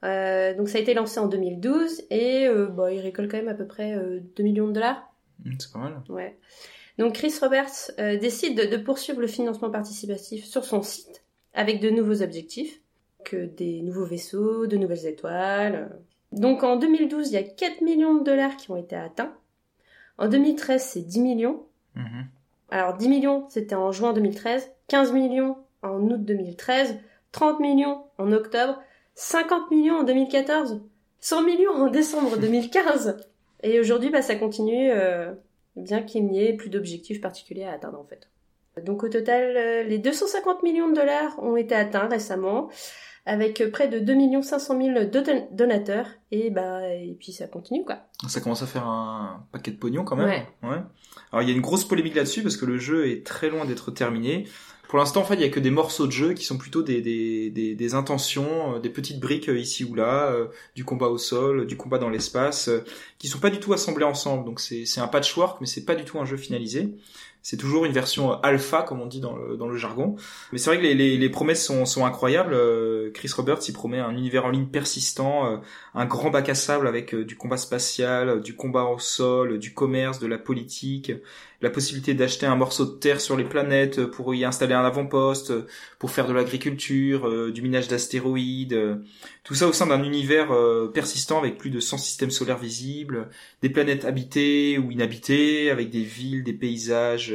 [0.05, 3.49] Euh, donc ça a été lancé en 2012 et euh, bah, il récolte quand même
[3.49, 5.12] à peu près 2 euh, millions de dollars.
[5.45, 6.03] Mmh, c'est pas mal.
[6.09, 6.37] Ouais.
[6.99, 7.90] Donc Chris Roberts
[8.21, 12.81] décide de, poursuivre le financement participatif sur son site avec de nouveaux objectifs,
[13.25, 15.90] que des nouveaux vaisseaux, de nouvelles étoiles.
[16.33, 19.35] Donc en 2012, il y a 4 millions de dollars qui ont été atteints.
[20.16, 21.66] En 2013, c'est 10 millions.
[21.95, 22.23] Mmh.
[22.71, 24.71] Alors 10 millions, c'était en juin 2013.
[24.88, 25.57] 15 millions
[25.90, 26.96] en août 2013,
[27.33, 28.81] 30 millions en octobre,
[29.14, 30.81] 50 millions en 2014,
[31.20, 33.16] 100 millions en décembre 2015.
[33.62, 35.33] Et aujourd'hui, bah, ça continue, euh,
[35.77, 38.29] bien qu'il n'y ait plus d'objectifs particuliers à atteindre en fait.
[38.85, 42.68] Donc au total, euh, les 250 millions de dollars ont été atteints récemment,
[43.25, 44.99] avec près de 2 500 000
[45.51, 48.01] donateurs, et bah et puis ça continue quoi.
[48.29, 50.29] Ça commence à faire un paquet de pognon quand même.
[50.29, 50.68] Ouais.
[50.68, 50.77] ouais.
[51.33, 53.64] Alors il y a une grosse polémique là-dessus parce que le jeu est très loin
[53.64, 54.46] d'être terminé.
[54.88, 56.83] Pour l'instant, en fait, il y a que des morceaux de jeu qui sont plutôt
[56.83, 60.85] des, des, des, des intentions, euh, des petites briques euh, ici ou là, euh, du
[60.85, 62.70] combat au sol, du combat dans l'espace,
[63.18, 64.44] qui sont pas du tout assemblés ensemble.
[64.44, 66.94] Donc c'est un patchwork, mais c'est pas du tout un jeu finalisé.
[67.42, 70.16] C'est toujours une version alpha, comme on dit dans le, dans le jargon.
[70.51, 72.57] Mais c'est vrai que les, les, les, promesses sont, sont incroyables.
[73.12, 75.61] Chris Roberts, il promet un univers en ligne persistant,
[75.94, 80.18] un grand bac à sable avec du combat spatial, du combat au sol, du commerce,
[80.18, 81.12] de la politique,
[81.62, 85.53] la possibilité d'acheter un morceau de terre sur les planètes pour y installer un avant-poste,
[85.99, 88.97] pour faire de l'agriculture, euh, du minage d'astéroïdes, euh,
[89.45, 93.29] tout ça au sein d'un univers euh, persistant avec plus de 100 systèmes solaires visibles,
[93.62, 97.35] des planètes habitées ou inhabitées, avec des villes, des paysages,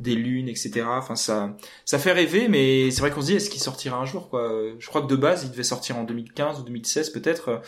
[0.00, 0.82] des lunes, etc.
[0.86, 4.06] Enfin ça, ça fait rêver, mais c'est vrai qu'on se dit est-ce qu'il sortira un
[4.06, 4.50] jour quoi?
[4.78, 7.62] Je crois que de base il devait sortir en 2015 ou 2016 peut-être.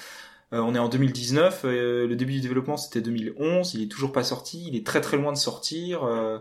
[0.53, 4.13] Euh, on est en 2019, euh, le début du développement c'était 2011, il est toujours
[4.13, 6.05] pas sorti, il est très très loin de sortir.
[6.05, 6.39] Euh.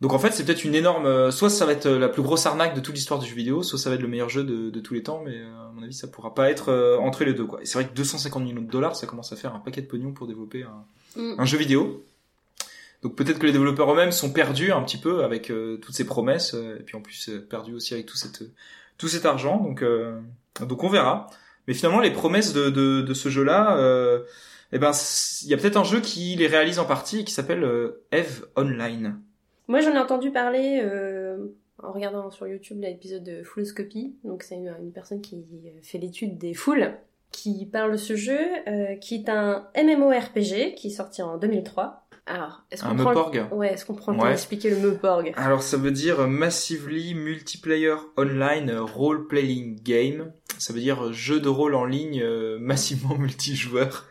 [0.00, 1.30] Donc en fait c'est peut-être une énorme...
[1.30, 3.78] Soit ça va être la plus grosse arnaque de toute l'histoire du jeu vidéo, soit
[3.78, 6.08] ça va être le meilleur jeu de, tous les temps, mais à mon avis ça
[6.08, 7.44] pourra pas être entre les deux.
[7.44, 7.62] quoi.
[7.62, 9.86] Et c'est vrai que 250 millions de dollars, ça commence à faire un paquet de
[9.86, 11.44] pognon pour développer un, mm.
[11.44, 12.04] jeu vidéo.
[13.02, 16.54] Donc peut-être que les développeurs eux-mêmes sont perdus un petit peu avec toutes ces promesses,
[16.54, 18.42] et puis en plus perdus aussi avec tout, cette,
[18.98, 19.58] tout cet argent.
[19.58, 19.84] Donc,
[20.66, 21.28] donc on verra.
[21.68, 24.22] Mais finalement, les promesses de, de, de ce jeu-là, euh,
[24.72, 24.90] eh ben,
[25.42, 28.04] il y a peut-être un jeu qui les réalise en partie et qui s'appelle euh,
[28.10, 29.20] Eve Online.
[29.68, 31.38] Moi, j'en ai entendu parler euh,
[31.82, 34.16] en regardant sur YouTube l'épisode de Fulloscopy.
[34.24, 35.44] Donc, c'est une, une, personne qui
[35.82, 36.94] fait l'étude des foules,
[37.30, 38.38] qui parle de ce jeu,
[39.00, 43.54] qui est un MMORPG qui est sorti en 2003 alors, est-ce qu'on prend le...
[43.54, 47.96] Ouais, est-ce qu'on prend le temps d'expliquer le MEPORG Alors, ça veut dire Massively Multiplayer
[48.16, 50.32] Online Role Playing Game.
[50.58, 54.06] Ça veut dire jeu de rôle en ligne euh, massivement multijoueur.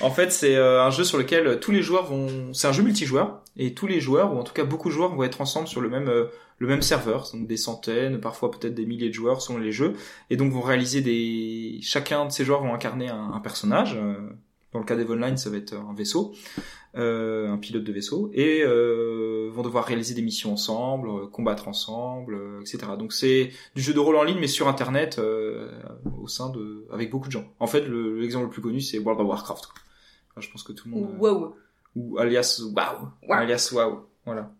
[0.00, 2.52] en fait, c'est euh, un jeu sur lequel tous les joueurs vont.
[2.52, 5.14] C'est un jeu multijoueur et tous les joueurs, ou en tout cas beaucoup de joueurs,
[5.14, 6.26] vont être ensemble sur le même euh,
[6.58, 9.94] le même serveur, donc des centaines, parfois peut-être des milliers de joueurs selon les jeux,
[10.30, 11.80] et donc vont réaliser des.
[11.82, 13.98] Chacun de ces joueurs vont incarner un, un personnage.
[14.72, 16.34] Dans le cas d'Eve Online, ça va être un vaisseau.
[16.96, 21.66] Euh, un pilote de vaisseau, et euh, vont devoir réaliser des missions ensemble, euh, combattre
[21.66, 22.78] ensemble, etc.
[22.96, 27.10] Donc c'est du jeu de rôle en ligne, mais sur Internet, au sein de, avec
[27.10, 27.52] beaucoup de gens.
[27.58, 29.70] En fait, l'exemple le, plus connu, c'est World of Warcraft.
[30.36, 31.16] je pense que tout le monde.
[31.18, 31.56] Wow.
[31.96, 33.08] Ou alias Wow.
[33.28, 34.06] Alias Wow.
[34.24, 34.52] Voilà.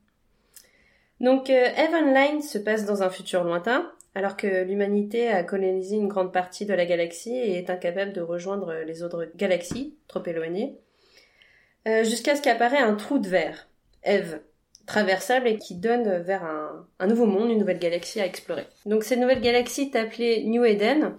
[1.21, 6.09] Donc, Eve Online se passe dans un futur lointain, alors que l'humanité a colonisé une
[6.09, 10.81] grande partie de la galaxie et est incapable de rejoindre les autres galaxies, trop éloignées.
[11.87, 13.69] Euh, jusqu'à ce qu'apparaît un trou de verre,
[14.05, 14.41] Eve,
[14.87, 18.67] traversable et qui donne vers un, nouveau monde, une nouvelle galaxie à explorer.
[18.87, 21.15] Donc cette nouvelle galaxie est appelée New Eden.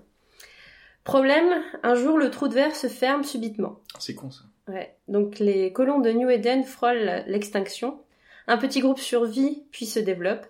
[1.04, 3.80] Problème, un jour le trou de verre se ferme subitement.
[3.99, 4.41] C'est con ça.
[4.67, 4.95] Ouais.
[5.08, 7.99] Donc les colons de New Eden frôlent l'extinction.
[8.47, 10.45] Un petit groupe survit puis se développe.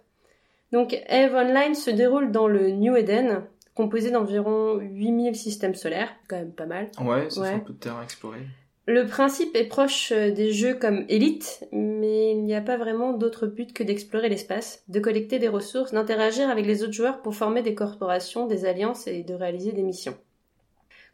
[0.72, 6.38] Donc Eve Online se déroule dans le New Eden composé d'environ 8000 systèmes solaires, quand
[6.38, 6.90] même pas mal.
[7.02, 7.50] Ouais, ça Ouais.
[7.50, 8.40] fait un peu de terrain à explorer.
[8.88, 13.14] Le principe est proche euh, des jeux comme Elite, mais il n'y a pas vraiment
[13.14, 17.34] d'autre but que d'explorer l'espace, de collecter des ressources, d'interagir avec les autres joueurs pour
[17.34, 20.16] former des corporations, des alliances et de réaliser des missions.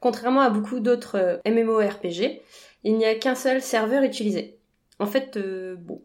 [0.01, 2.41] Contrairement à beaucoup d'autres euh, MMORPG,
[2.83, 4.57] il n'y a qu'un seul serveur utilisé.
[4.99, 6.01] En fait, euh, bon,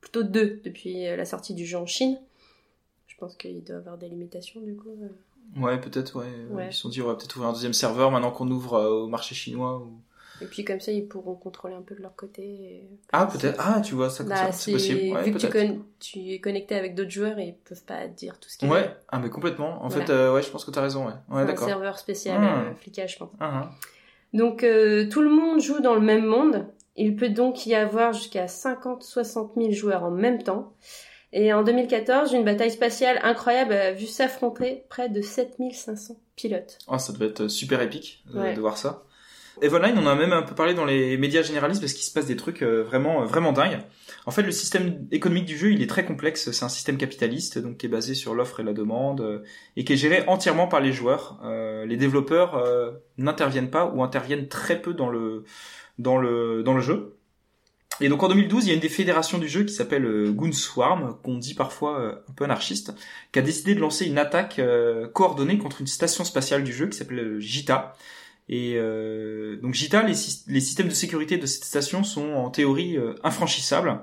[0.00, 2.18] plutôt deux depuis la sortie du jeu en Chine.
[3.08, 4.90] Je pense qu'il doit y avoir des limitations du coup.
[5.56, 6.26] Ouais, peut-être, ouais.
[6.50, 6.66] Ouais.
[6.68, 9.08] Ils se sont dit, on va peut-être ouvrir un deuxième serveur maintenant qu'on ouvre au
[9.08, 9.78] marché chinois.
[9.78, 10.00] ou-
[10.40, 12.42] Et puis comme ça, ils pourront contrôler un peu de leur côté.
[12.42, 13.56] et- Ah, peut-être.
[13.58, 15.14] Ah, tu vois, ça, Bah, c'est possible.
[15.16, 18.06] Ouais, vu que tu, con- tu es connecté avec d'autres joueurs et ils peuvent pas
[18.06, 18.96] dire tout ce qu'ils Ouais, veulent.
[19.08, 19.82] ah, mais complètement.
[19.82, 20.06] En Voilà.
[20.06, 21.12] fait, euh, ouais, je pense que t'as raison, ouais.
[21.30, 23.30] Ouais, un serveur spécial euh, flicage, je pense.
[23.40, 23.70] Ah, ah.
[24.34, 26.66] Donc euh, tout le monde joue dans le même monde.
[26.96, 30.72] Il peut donc y avoir jusqu'à 50-60 000 joueurs en même temps.
[31.32, 36.78] Et en 2014, une bataille spatiale incroyable a vu s'affronter près de 7500 pilotes.
[36.88, 38.54] Oh, ça devait être super épique de, Ouais.
[38.54, 39.02] de voir ça.
[39.62, 42.12] Eve Online, on a même un peu parlé dans les médias généralistes parce qu'il se
[42.12, 43.80] passe des trucs euh, vraiment, euh, vraiment dingues.
[44.26, 46.50] En fait, le système économique du jeu, il est très complexe.
[46.50, 49.42] C'est un système capitaliste, donc qui est basé sur l'offre et la demande, euh,
[49.76, 51.40] et qui est géré entièrement par les joueurs.
[51.86, 52.62] Les développeurs
[53.16, 55.44] n'interviennent pas ou interviennent très peu dans le
[55.98, 57.16] dans le dans le jeu.
[58.00, 60.30] Et donc en 2012, il y a une des fédérations du jeu qui s'appelle euh,
[60.30, 62.94] Goonswarm, qu'on dit parfois un peu anarchiste,
[63.32, 64.60] qui a décidé de lancer une attaque
[65.14, 67.96] coordonnée contre une station spatiale du jeu qui s'appelle JITA.
[68.48, 72.50] Et euh, donc JITA, les, syst- les systèmes de sécurité de cette station sont en
[72.50, 74.00] théorie euh, infranchissables.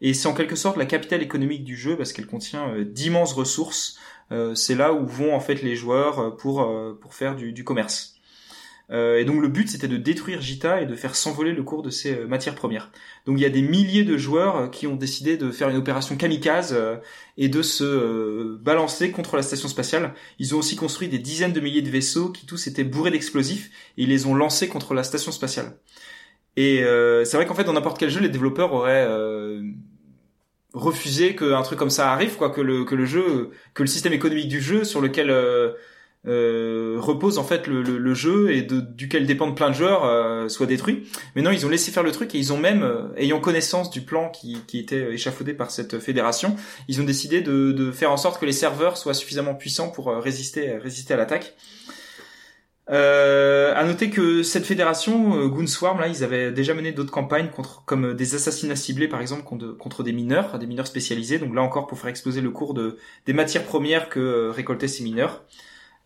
[0.00, 3.32] Et c'est en quelque sorte la capitale économique du jeu parce qu'elle contient euh, d'immenses
[3.32, 3.98] ressources.
[4.54, 6.68] C'est là où vont en fait les joueurs pour
[7.10, 8.17] faire du commerce.
[8.90, 11.82] Euh, et donc le but c'était de détruire Jita et de faire s'envoler le cours
[11.82, 12.90] de ces euh, matières premières.
[13.26, 15.76] Donc il y a des milliers de joueurs euh, qui ont décidé de faire une
[15.76, 16.74] opération kamikaze
[17.36, 20.14] et de se balancer contre la station spatiale.
[20.38, 23.70] Ils ont aussi construit des dizaines de milliers de vaisseaux qui tous étaient bourrés d'explosifs
[23.98, 25.76] et ils les ont lancés contre la station spatiale.
[26.58, 29.62] Et euh, c'est vrai qu'en fait dans n'importe quel jeu les développeurs auraient euh,
[30.72, 34.12] refusé qu'un truc comme ça arrive, quoi, que le que le jeu, que le système
[34.12, 35.74] économique du jeu sur lequel euh,
[36.26, 41.08] euh, repose en fait le, jeu et duquel dépendent plein de joueurs euh, soit détruit.
[41.36, 43.90] Mais non, ils ont laissé faire le truc et ils ont même, euh, ayant connaissance
[43.90, 46.56] du plan qui, était échafaudé par cette fédération,
[46.88, 50.18] ils ont décidé de, faire en sorte que les serveurs soient suffisamment puissants pour euh,
[50.18, 51.54] résister résister à l'attaque.
[52.90, 57.50] Euh, à noter que cette fédération, euh, Goonswarm, là, ils avaient déjà mené d'autres campagnes
[57.50, 61.38] contre, comme euh, des assassinats ciblés, par exemple, contre, des mineurs, des mineurs spécialisés.
[61.38, 64.88] Donc là encore, pour faire exploser le cours de, des matières premières que euh, récoltaient
[64.88, 65.44] ces mineurs.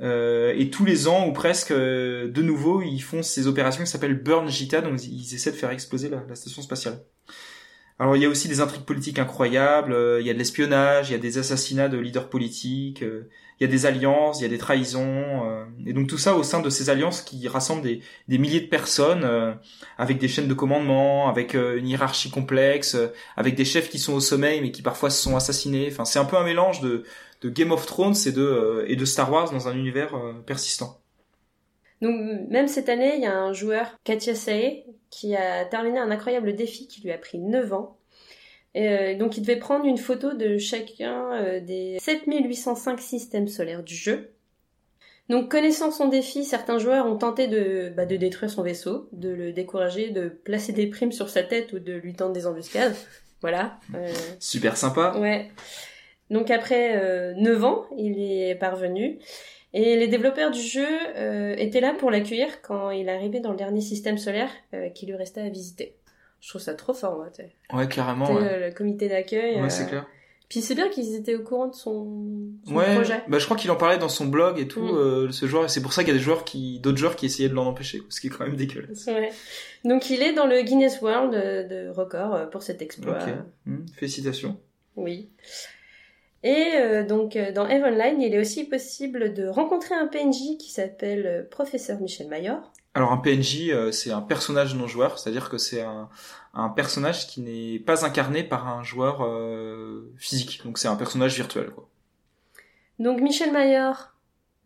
[0.03, 3.91] Euh, et tous les ans ou presque, euh, de nouveau, ils font ces opérations qui
[3.91, 7.05] s'appellent Burn Jita, donc ils essaient de faire exploser la station spatiale.
[8.03, 11.11] Alors il y a aussi des intrigues politiques incroyables, euh, il y a de l'espionnage,
[11.11, 13.29] il y a des assassinats de leaders politiques, euh,
[13.61, 16.35] il y a des alliances, il y a des trahisons, euh, et donc tout ça
[16.35, 19.25] au sein de ces alliances qui rassemblent des, milliers de personnes,
[19.99, 22.97] avec des chaînes de commandement, avec une hiérarchie complexe,
[23.37, 25.87] avec des chefs qui sont au sommeil mais qui parfois se sont assassinés.
[25.88, 27.05] Enfin c'est un peu un mélange de,
[27.45, 30.99] Game of Thrones et de, et de Star Wars dans un univers persistant.
[32.01, 32.17] Donc
[32.51, 36.55] même cette année, il y a un joueur, Katia Sae, qui a terminé un incroyable
[36.57, 37.98] défi qui lui a pris 9 ans.
[38.75, 43.83] Et euh, donc il devait prendre une photo de chacun euh, des 7805 systèmes solaires
[43.83, 44.33] du jeu.
[45.29, 49.29] Donc connaissant son défi, certains joueurs ont tenté de, bah, de détruire son vaisseau, de
[49.29, 52.96] le décourager, de placer des primes sur sa tête ou de lui tendre des embuscades.
[53.42, 53.79] Voilà.
[53.94, 55.14] Euh, Super sympa.
[55.18, 55.51] Ouais.
[56.31, 59.18] Donc après euh, 9 ans, il y est parvenu.
[59.75, 63.57] Et les développeurs du jeu euh, étaient là pour l'accueillir quand il arrivait dans le
[63.57, 65.95] dernier système solaire euh, qui lui restait à visiter.
[66.41, 67.29] Je trouve ça trop fort, moi.
[67.31, 67.53] t'sais.
[67.73, 68.31] Ouais, carrément.
[68.33, 69.57] Ouais, euh, le comité d'accueil.
[69.57, 70.07] Ouais, euh, c'est clair.
[70.51, 73.23] Puis c'est bien qu'ils étaient au courant de son, son Ouais, projet.
[73.27, 74.91] bah je crois qu'il en parlait dans son blog et tout, Mm.
[74.99, 77.17] euh, ce joueur, et c'est pour ça qu'il y a des joueurs qui, d'autres joueurs
[77.17, 79.07] qui essayaient de l'en empêcher, ce qui est quand même dégueulasse.
[79.07, 79.31] Ouais.
[79.87, 83.15] Donc il est dans le Guinness World de record pour cet exploit.
[83.23, 83.33] Ok.
[83.65, 84.59] Hmm, félicitations.
[84.97, 85.31] Oui.
[86.44, 90.59] Et euh, donc euh, dans Eve Online, il est aussi possible de rencontrer un PNJ
[90.59, 92.72] qui s'appelle euh, Professeur Michel Mayor.
[92.94, 96.11] Alors un PNJ, euh, c'est un personnage non joueur, c'est-à-dire que c'est un,
[96.52, 101.35] un personnage qui n'est pas incarné par un joueur euh, physique, donc c'est un personnage
[101.37, 101.70] virtuel.
[101.70, 101.88] Quoi.
[102.98, 104.14] Donc Michel Mayor,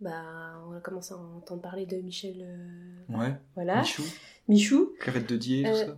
[0.01, 0.23] bah
[0.67, 3.35] on va commencer à entendre parler de Michel, euh, Ouais.
[3.55, 4.03] voilà, Michou,
[4.49, 4.93] Michou.
[4.99, 5.87] Clarette de Dier, tout ça.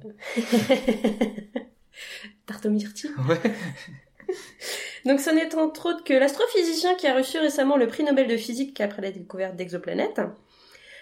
[3.28, 3.40] Ouais.
[5.04, 8.36] Donc ce n'est entre autres que l'astrophysicien qui a reçu récemment le prix Nobel de
[8.36, 10.20] physique après la découverte d'exoplanètes.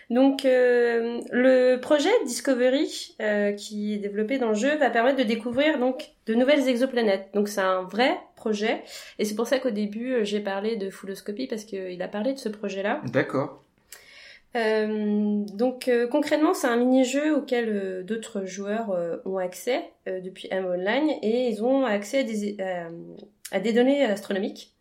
[0.09, 5.25] Donc euh, le projet Discovery euh, qui est développé dans le jeu va permettre de
[5.25, 7.31] découvrir donc de nouvelles exoplanètes.
[7.35, 8.83] Donc c'est un vrai projet
[9.19, 12.35] et c'est pour ça qu'au début euh, j'ai parlé de Fulloscopy parce qu'il a parlé
[12.35, 13.01] de ce projet-là.
[13.13, 13.65] D'accord.
[14.57, 20.21] Euh, donc euh, concrètement, c'est un mini-jeu auquel euh, d'autres joueurs euh, ont accès euh,
[20.21, 22.89] depuis M Online et ils ont accès à des, euh,
[23.53, 24.75] à des données astronomiques.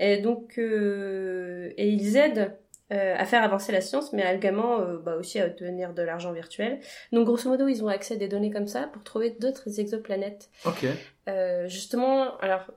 [0.00, 2.56] Et donc, euh, et ils aident
[2.92, 6.32] euh, à faire avancer la science, mais également euh, bah, aussi à obtenir de l'argent
[6.32, 6.80] virtuel.
[7.12, 10.48] Donc grosso modo, ils ont accès à des données comme ça pour trouver d'autres exoplanètes.
[10.64, 10.86] Ok.
[11.28, 12.70] Euh, justement, alors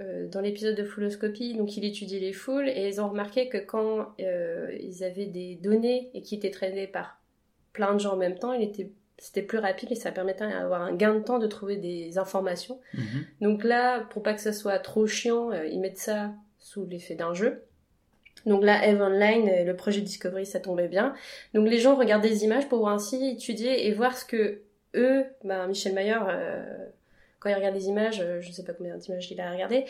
[0.00, 3.56] euh, dans l'épisode de Fouloscopie, donc il étudie les foules et ils ont remarqué que
[3.56, 7.18] quand euh, ils avaient des données et qui étaient traînées par
[7.72, 10.82] plein de gens en même temps, il était c'était plus rapide et ça permettait d'avoir
[10.82, 12.80] un gain de temps de trouver des informations.
[12.94, 13.24] Mhm.
[13.40, 17.14] Donc là, pour pas que ça soit trop chiant, euh, ils mettent ça sous l'effet
[17.14, 17.62] d'un jeu.
[18.44, 21.14] Donc là, Eve Online, euh, le projet Discovery, ça tombait bien.
[21.54, 24.60] Donc les gens regardent des images pour ainsi étudier et voir ce que
[24.94, 26.86] eux, ben, Michel Mayer, euh,
[27.46, 29.84] quand il regarde les images, euh, je ne sais pas combien d'images il a regardé,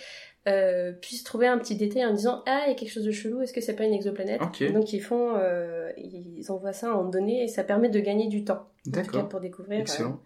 [0.47, 3.11] euh, puisse trouver un petit détail en disant ah il y a quelque chose de
[3.11, 4.41] chelou, est-ce que c'est pas une exoplanète.
[4.73, 8.45] Donc ils font, euh, ils envoient ça en données et ça permet de gagner du
[8.45, 8.67] temps.
[8.87, 9.29] D'accord.
[9.29, 9.81] pour découvrir.
[9.81, 10.21] Excellent.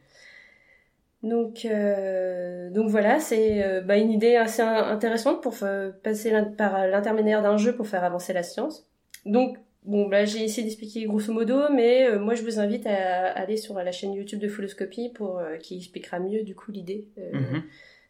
[1.23, 5.55] donc, euh, donc voilà, c'est euh, bah, une idée assez in- intéressante pour
[6.03, 8.87] passer par l'intermédiaire d'un jeu pour faire avancer la science.
[9.27, 13.31] Donc, bon, bah, j'ai essayé d'expliquer grosso modo, mais euh, moi je vous invite à
[13.33, 17.07] aller sur la chaîne YouTube de Fulloscopy pour euh, qui expliquera mieux du coup l'idée
[17.19, 17.62] euh, Mhm.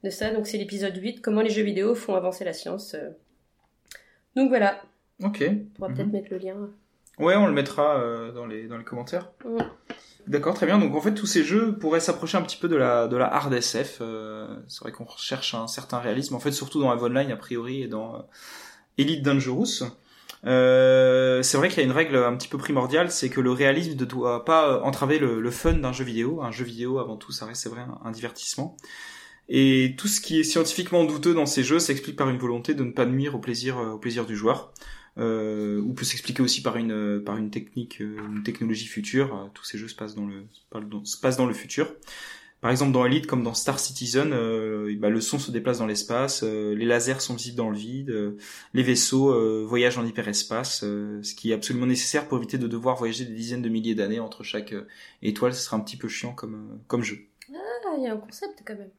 [0.04, 0.33] de ça.
[0.33, 2.96] Donc c'est l'épisode 8, comment les jeux vidéo font avancer la science.
[4.37, 4.83] Donc voilà,
[5.22, 5.44] Ok.
[5.48, 5.96] on pourra Mhm.
[5.96, 6.70] peut-être mettre le lien.
[7.18, 8.02] Ouais, on le mettra
[8.35, 9.30] dans les dans les commentaires.
[9.44, 9.59] Mm.
[10.26, 10.78] D'accord, très bien.
[10.78, 13.26] Donc en fait, tous ces jeux pourraient s'approcher un petit peu de la de la
[13.26, 14.00] hard SF.
[14.68, 16.35] C'est vrai qu'on recherche un certain réalisme.
[16.35, 18.26] En fait, surtout dans Eve Online a priori et dans
[18.96, 19.83] Elite Dangerous.
[20.46, 23.53] Euh, c'est vrai qu'il y a une règle un petit peu primordiale, c'est que le
[23.53, 26.42] réalisme ne doit pas euh, entraver le, fun d'un jeu vidéo.
[26.42, 28.76] Un jeu vidéo, avant tout, ça reste c'est vrai un, divertissement.
[29.48, 32.85] Et tout ce qui est scientifiquement douteux dans ces jeux s'explique par une volonté de
[32.85, 34.72] ne pas nuire au plaisir euh, du joueur
[35.18, 39.50] euh, ou peut s'expliquer aussi par une par une technique, une technologie future.
[39.55, 40.46] Tous ces jeux se passent dans le
[41.05, 41.92] se passent dans le futur.
[42.60, 45.86] Par exemple, dans Elite, comme dans Star Citizen, euh, bah, le son se déplace dans
[45.86, 48.36] l'espace, euh, les lasers sont visibles dans le vide, euh,
[48.74, 49.32] les vaisseaux
[49.66, 53.62] voyagent en hyperespace, ce qui est absolument nécessaire pour éviter de devoir voyager des dizaines
[53.62, 54.74] de milliers d'années entre chaque
[55.22, 55.54] étoile.
[55.54, 57.20] Ce serait un petit peu chiant comme comme jeu.
[57.52, 58.90] Ah, il y a un concept quand même.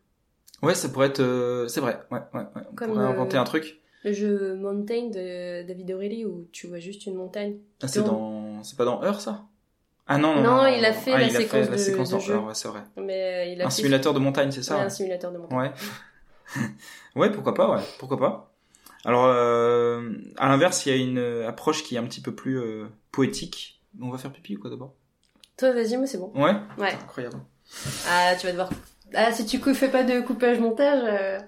[0.63, 1.99] Ouais, ça pourrait être, c'est vrai.
[2.11, 2.61] Ouais, ouais, ouais.
[2.71, 3.79] On Comme, pourrait inventer un truc.
[4.03, 7.57] Le jeu Mountain de David O'Reilly où tu vois juste une montagne.
[7.81, 9.45] Ah, c'est dans- dans, c'est pas dans Heure ça?
[10.13, 12.09] Ah non, non, Non, il a fait Ah, la il a séquence la de- séquence
[12.09, 12.33] de dans jeu.
[12.35, 12.81] Heure, ouais, c'est vrai.
[12.97, 14.85] Mais euh, il a Un fait- simulateur de montagne, c'est ça Ouais, ouais.
[14.87, 15.57] un simulateur de montagne.
[15.57, 15.71] Ouais.
[17.15, 18.53] ouais, pourquoi pas, ouais, pourquoi pas.
[19.05, 22.35] Alors, euh, à l'inverse, il y a une euh, approche qui est un petit peu
[22.35, 23.81] plus euh, poétique.
[24.01, 24.93] On va faire pipi ou quoi d'abord?
[25.57, 26.31] Toi, vas-y, moi c'est bon.
[26.35, 26.53] Ouais?
[26.77, 26.93] Ouais.
[26.93, 27.37] Incroyable.
[28.09, 28.69] Ah, tu vas devoir.
[29.13, 31.39] Ah, si tu fais pas de coupage montage, euh,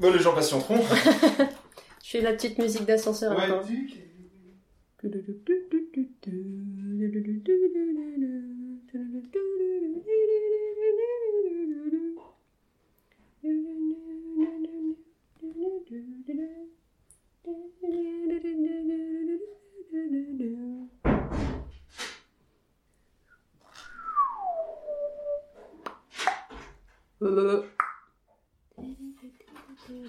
[0.00, 0.80] Bon, les gens patienteront.
[2.04, 3.36] je fais la petite musique d'ascenseur.
[5.08, 5.48] Attends.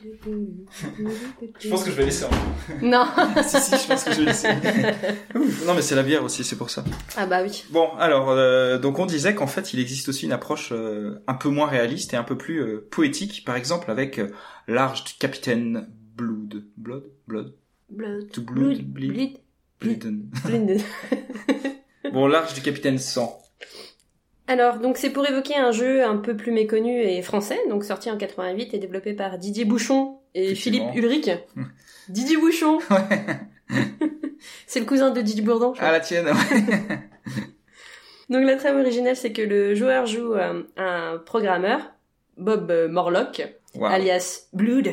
[1.60, 2.26] Je pense que je vais laisser.
[2.26, 2.30] hein.
[2.82, 3.06] Non.
[3.48, 4.48] si, si, je pense que je vais laisser.
[5.66, 6.84] Non, mais c'est la bière aussi, c'est pour ça.
[7.18, 7.64] Ah bah oui.
[7.70, 11.34] Bon, alors, euh, donc on disait qu'en fait, il existe aussi une approche euh, un
[11.36, 14.30] peu moins réaliste et un peu plus euh, poétique, par exemple avec euh,
[14.68, 16.64] l'arche du capitaine Blood.
[16.78, 17.04] Blood?
[17.28, 17.54] Blood?
[17.90, 18.32] Blood.
[18.32, 18.86] To blood, Blood.
[18.86, 19.12] bleed?
[19.14, 19.38] Bleed.
[19.80, 20.30] Bleeden.
[20.46, 20.82] Bleed.
[22.14, 23.42] Bon, l'arche du capitaine Sang.
[24.50, 28.10] Alors, donc c'est pour évoquer un jeu un peu plus méconnu et français, donc sorti
[28.10, 30.86] en 88 et développé par Didier Bouchon et Philippe.
[30.96, 31.30] Ulrich.
[32.10, 32.80] Didier Bouchon
[34.66, 35.74] C'est le cousin de Didier Bourdon.
[35.76, 35.90] je crois.
[35.90, 36.98] Ah, la tienne, ouais.
[38.32, 41.82] Donc la trame originale, c'est que le joueur joue euh, un programmeur,
[42.38, 43.44] Bob euh, Morlock,
[43.76, 43.86] Wow.
[43.86, 44.88] alias Blood,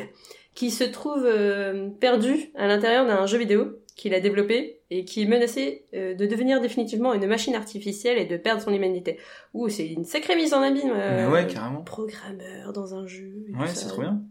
[0.54, 5.22] qui se trouve euh, perdu à l'intérieur d'un jeu vidéo qu'il a développé et qui
[5.22, 9.18] est menacé euh, de devenir définitivement une machine artificielle et de perdre son humanité.
[9.54, 10.92] Ouh, c'est une sacrée mise en abîme.
[10.94, 11.82] euh, Mais ouais, carrément.
[11.82, 13.32] Programmeur dans un jeu.
[13.48, 14.22] et Ouais, c'est trop bien.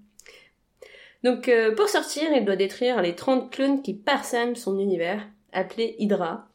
[1.24, 5.96] Donc euh, pour sortir, il doit détruire les 30 clones qui parsèment son univers, appelé
[6.00, 6.48] Hydra,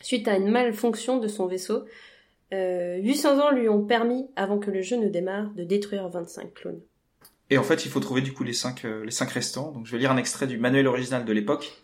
[0.00, 1.84] suite à une malfonction de son vaisseau.
[2.54, 6.54] Euh, 800 ans lui ont permis, avant que le jeu ne démarre, de détruire 25
[6.54, 6.80] clones.
[7.50, 9.70] Et en fait, il faut trouver du coup les cinq, euh, les cinq restants.
[9.72, 11.78] Donc, je vais lire un extrait du manuel original de l'époque.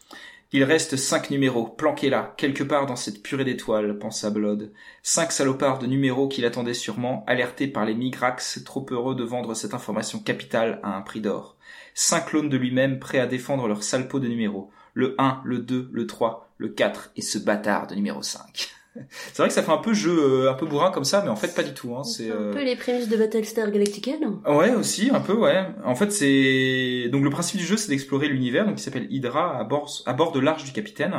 [0.57, 4.73] Il reste cinq numéros, planqués là, quelque part dans cette purée d'étoiles, pensa Blood.
[5.03, 9.55] Cinq salopards de numéros qui l'attendaient sûrement, alertés par les Migrax, trop heureux de vendre
[9.55, 11.57] cette information capitale à un prix d'or.
[11.95, 14.71] Cinq clones de lui-même prêts à défendre leur sale pot de numéros.
[14.93, 18.71] le 1, le 2, le 3, le 4 et ce bâtard de numéro 5.
[19.09, 21.29] C'est vrai que ça fait un peu jeu, euh, un peu bourrin comme ça, mais
[21.29, 21.95] en fait pas du tout.
[21.97, 22.05] Hein.
[22.05, 24.41] C'est un euh, peu les prémices de Battlestar Galactica, non?
[24.47, 25.67] Ouais, aussi, un peu, ouais.
[25.85, 29.59] En fait, c'est donc le principe du jeu, c'est d'explorer l'univers, donc qui s'appelle Hydra,
[29.59, 31.13] à bord, à bord de l'Arche du Capitaine.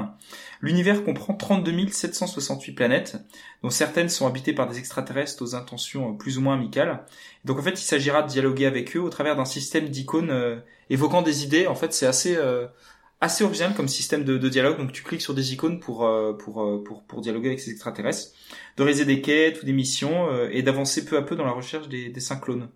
[0.62, 3.18] L'univers comprend 32 768 planètes,
[3.62, 7.06] dont certaines sont habitées par des extraterrestres aux intentions euh, plus ou moins amicales.
[7.44, 10.58] Donc en fait, il s'agira de dialoguer avec eux au travers d'un système d'icônes euh,
[10.90, 11.68] évoquant des idées.
[11.68, 12.68] En fait, c'est assez euh,
[13.22, 14.78] assez original comme système de, dialogue.
[14.78, 16.09] Donc tu cliques sur des icônes pour
[16.39, 18.34] pour pour pour dialoguer avec ces extraterrestres,
[18.78, 21.88] de réaliser des quêtes ou des missions et d'avancer peu à peu dans la recherche
[21.88, 22.70] des, des cinq clones.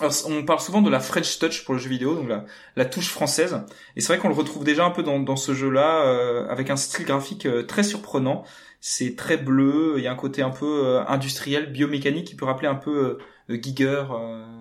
[0.00, 2.46] Alors, on parle souvent de la French Touch pour le jeu vidéo, donc la,
[2.76, 3.60] la touche française.
[3.94, 6.70] Et c'est vrai qu'on le retrouve déjà un peu dans, dans ce jeu-là, euh, avec
[6.70, 8.44] un style graphique euh, très surprenant.
[8.80, 12.46] C'est très bleu, il y a un côté un peu euh, industriel, biomécanique, qui peut
[12.46, 13.18] rappeler un peu
[13.50, 14.04] Giger.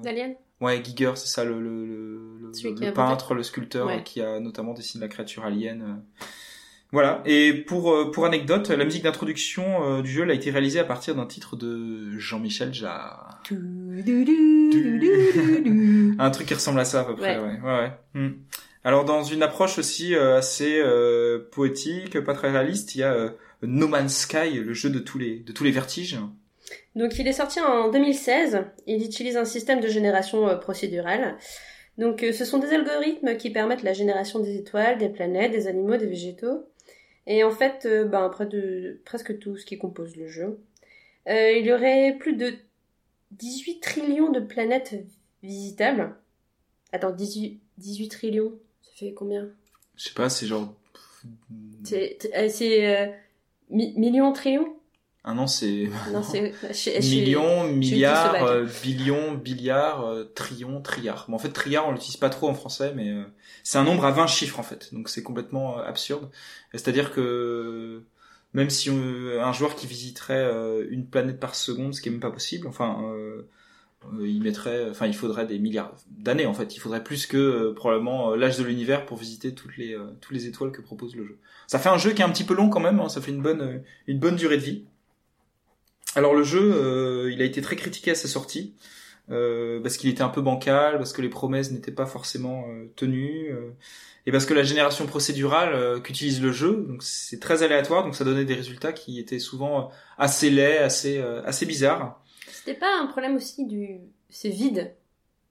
[0.03, 0.35] D'Alien?
[0.61, 2.51] Ouais, Giger, c'est ça, le, le, le,
[2.85, 6.01] le peintre, le sculpteur, qui a notamment dessiné la créature alien.
[6.91, 7.21] Voilà.
[7.25, 10.83] Et pour euh, pour anecdote, la musique d'introduction euh, du jeu a été réalisée à
[10.83, 13.41] partir d'un titre de Jean-Michel Jarre.
[16.19, 17.39] Un truc qui ressemble à ça à peu près.
[17.39, 17.59] Ouais.
[17.63, 17.79] Ouais.
[17.79, 17.91] ouais.
[18.13, 18.31] Hmm.
[18.83, 20.83] Alors dans une approche aussi euh, assez
[21.51, 25.39] poétique, pas très réaliste, il y a No Man's Sky, le jeu de tous les
[25.39, 26.19] de tous les vertiges.
[26.95, 28.65] Donc il est sorti en 2016.
[28.87, 31.37] Il utilise un système de génération procédurale.
[31.97, 35.97] Donc ce sont des algorithmes qui permettent la génération des étoiles, des planètes, des animaux,
[35.97, 36.65] des végétaux.
[37.27, 40.59] Et en fait, euh, ben, de presque tout ce qui compose le jeu,
[41.27, 42.53] euh, il y aurait plus de
[43.31, 44.95] 18 trillions de planètes
[45.43, 46.15] visitables.
[46.91, 49.49] Attends, 18, 18 trillions, ça fait combien?
[49.95, 50.75] Je sais pas, c'est genre...
[51.83, 52.17] C'est
[52.85, 53.07] euh,
[53.69, 54.75] millions, trillions?
[55.23, 55.87] Ah non, c'est
[57.01, 61.25] millions, milliards, euh, billions, billiards, euh, trillions, trilliards.
[61.29, 63.23] Bon, en fait, trilliard, on l'utilise pas trop en français, mais euh,
[63.63, 66.31] c'est un nombre à 20 chiffres en fait, donc c'est complètement absurde.
[66.73, 68.01] C'est-à-dire que
[68.53, 70.49] même si un joueur qui visiterait
[70.89, 72.97] une planète par seconde, ce qui est même pas possible, enfin,
[74.19, 76.75] il mettrait, enfin, il faudrait des milliards d'années en fait.
[76.75, 80.71] Il faudrait plus que probablement l'âge de l'univers pour visiter toutes les toutes les étoiles
[80.71, 81.37] que propose le jeu.
[81.67, 82.99] Ça fait un jeu qui est un petit peu long quand même.
[82.99, 84.85] Hein, ça fait une bonne une bonne durée de vie.
[86.15, 88.75] Alors le jeu, euh, il a été très critiqué à sa sortie.
[89.29, 92.91] Euh, parce qu'il était un peu bancal, parce que les promesses n'étaient pas forcément euh,
[92.97, 93.55] tenues,
[94.25, 98.25] et parce que la génération procédurale qu'utilise le jeu, donc c'est très aléatoire, donc ça
[98.25, 102.21] donnait des résultats qui étaient souvent assez laids, assez assez bizarres.
[102.51, 103.99] C'était pas un problème aussi du,
[104.29, 104.93] c'est vide.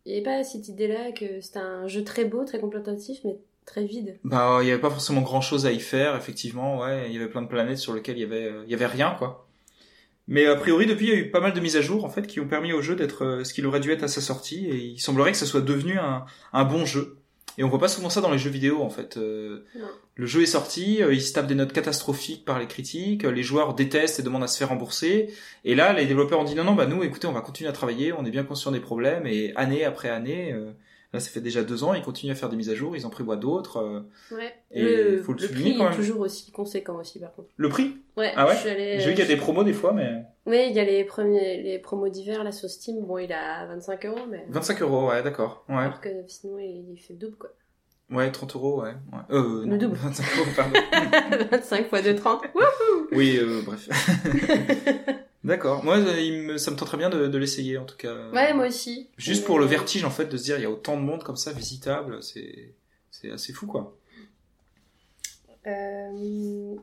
[0.05, 3.39] Il n'y avait pas cette idée-là que c'était un jeu très beau, très contemplatif, mais
[3.65, 4.19] très vide.
[4.25, 6.81] Bah, il y avait pas forcément grand-chose à y faire, effectivement.
[6.81, 8.87] Ouais, il y avait plein de planètes sur lesquelles il y avait, il y avait
[8.87, 9.50] rien, quoi.
[10.31, 12.09] Mais a priori, depuis, il y a eu pas mal de mises à jour en
[12.09, 14.21] fait qui ont permis au jeu d'être euh, ce qu'il aurait dû être à sa
[14.21, 17.17] sortie, et il semblerait que ça soit devenu un, un bon jeu.
[17.59, 19.17] Et on voit pas souvent ça dans les jeux vidéo en fait.
[19.17, 19.65] Euh,
[20.15, 23.43] le jeu est sorti, euh, il se tape des notes catastrophiques par les critiques, les
[23.43, 25.35] joueurs détestent et demandent à se faire rembourser.
[25.65, 27.73] Et là, les développeurs ont dit non non bah nous, écoutez, on va continuer à
[27.73, 30.55] travailler, on est bien conscient des problèmes et année après année,
[31.13, 33.05] Là, ça fait déjà deux ans, ils continuent à faire des mises à jour, ils
[33.05, 33.79] en prévoient d'autres.
[33.79, 34.55] Euh, ouais.
[34.71, 35.93] Et le, faut le, le prix quand même.
[35.93, 37.49] est toujours aussi conséquent aussi, par contre.
[37.57, 37.97] Le prix?
[38.17, 38.33] Ouais.
[38.37, 40.23] Ah ouais J'ai vu qu'il y a des promos des fois, mais...
[40.47, 43.05] Oui, il y a les, premiers, les promos d'hiver, là, sur Steam.
[43.05, 44.47] Bon, il a 25 euros, mais...
[44.51, 45.65] 25 euros, ouais, d'accord.
[45.69, 45.79] Ouais.
[45.79, 47.51] Alors que sinon, il fait le double, quoi.
[48.11, 48.91] Ouais, 30 euros, ouais.
[48.91, 49.37] ouais.
[49.37, 49.97] Euh, le double.
[49.97, 51.47] 25 euros, pardon.
[51.51, 52.43] 25 fois 2, 30.
[53.13, 53.89] oui, euh, bref.
[55.43, 55.85] D'accord.
[55.85, 55.97] Moi,
[56.59, 58.15] ça me tenterait bien de, l'essayer, en tout cas.
[58.31, 59.09] Ouais, moi aussi.
[59.17, 61.23] Juste pour le vertige, en fait, de se dire, il y a autant de monde
[61.23, 62.75] comme ça, visitable, c'est,
[63.11, 63.97] c'est assez fou, quoi.
[65.67, 66.75] Euh...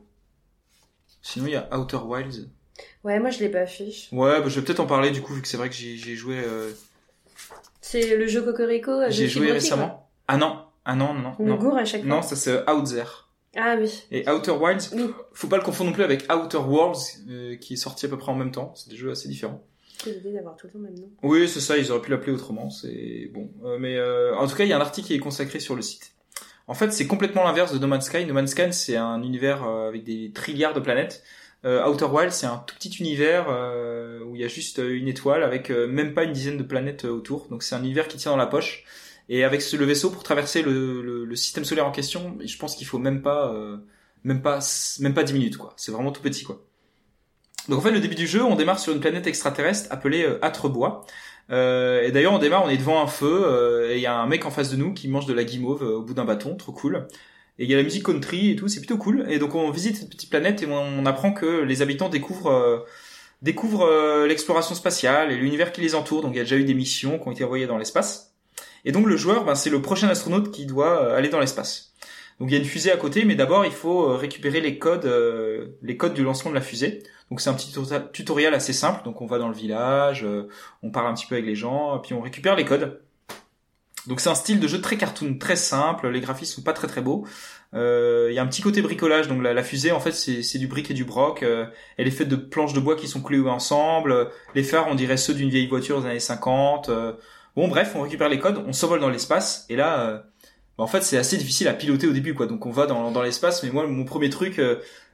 [1.22, 2.48] Sinon, il y a Outer Wilds.
[3.04, 3.92] Ouais, moi, je l'ai pas fait.
[4.12, 6.16] Ouais, bah, je vais peut-être en parler, du coup, vu que c'est vrai que j'ai
[6.16, 6.38] joué...
[6.38, 6.70] Euh...
[7.80, 10.10] C'est le jeu Cocorico euh, J'ai joué récemment.
[10.26, 11.46] Ah non, ah non, non, non.
[11.46, 12.10] Le goût à chaque fois.
[12.10, 13.27] Non, ça c'est Out There.
[13.60, 14.04] Ah oui.
[14.12, 14.90] Et Outer Wilds,
[15.32, 18.16] faut pas le confondre non plus avec Outer Worlds, euh, qui est sorti à peu
[18.16, 18.72] près en même temps.
[18.76, 19.64] C'est des jeux assez différents.
[20.02, 21.10] C'est l'idée d'avoir tout le temps même nom.
[21.24, 21.76] Oui, c'est ça.
[21.76, 22.70] Ils auraient pu l'appeler autrement.
[22.70, 25.18] C'est bon, euh, mais euh, en tout cas, il y a un article qui est
[25.18, 26.12] consacré sur le site.
[26.68, 28.26] En fait, c'est complètement l'inverse de No Man's Sky.
[28.26, 31.24] No Man's Sky, c'est un univers avec des trilliards de planètes.
[31.64, 33.48] Outer Wilds, c'est un tout petit univers
[34.26, 37.48] où il y a juste une étoile avec même pas une dizaine de planètes autour.
[37.48, 38.84] Donc c'est un univers qui tient dans la poche.
[39.28, 42.56] Et avec ce, le vaisseau pour traverser le, le, le système solaire en question, je
[42.56, 43.54] pense qu'il faut même pas
[44.24, 44.60] même pas
[45.00, 45.74] même pas 10 minutes quoi.
[45.76, 46.64] C'est vraiment tout petit quoi.
[47.68, 50.42] Donc en fait le début du jeu, on démarre sur une planète extraterrestre appelée euh,
[50.42, 51.04] Atrebois.
[51.50, 54.18] Euh, et d'ailleurs on démarre, on est devant un feu euh, et il y a
[54.18, 56.24] un mec en face de nous qui mange de la guimauve euh, au bout d'un
[56.24, 57.06] bâton, trop cool.
[57.58, 59.26] Et il y a la musique country et tout, c'est plutôt cool.
[59.28, 62.86] Et donc on visite cette petite planète et on, apprend que les habitants découvrent
[63.42, 66.22] découvrent l'exploration spatiale et l'univers qui les entoure.
[66.22, 68.27] Donc il y a déjà eu des missions qui ont été envoyées dans l'espace.
[68.84, 71.94] Et donc le joueur, ben, c'est le prochain astronaute qui doit aller dans l'espace.
[72.40, 75.10] Donc il y a une fusée à côté, mais d'abord il faut récupérer les codes,
[75.82, 77.02] les codes du lancement de la fusée.
[77.30, 77.74] Donc c'est un petit
[78.12, 79.02] tutoriel assez simple.
[79.04, 80.24] Donc on va dans le village,
[80.82, 83.00] on parle un petit peu avec les gens, puis on récupère les codes.
[84.08, 86.08] Donc c'est un style de jeu très cartoon, très simple.
[86.08, 87.26] Les graphismes sont pas très très beaux.
[87.74, 89.28] Euh, il y a un petit côté bricolage.
[89.28, 91.42] Donc la, fusée, en fait, c'est du brick et du broc.
[91.42, 91.66] Euh,
[91.98, 94.30] elle est faite de planches de bois qui sont clouées ensemble.
[94.54, 96.90] Les phares, on dirait ceux d'une vieille voiture des années 50.
[97.58, 99.66] Euh, bon, bref, on récupère les codes, on s'envole dans l'espace.
[99.68, 100.24] Et là,
[100.76, 102.46] bah, en fait, c'est assez difficile à piloter au début, quoi.
[102.46, 103.62] Donc on va dans, dans l'espace.
[103.62, 104.60] Mais moi, mon premier truc,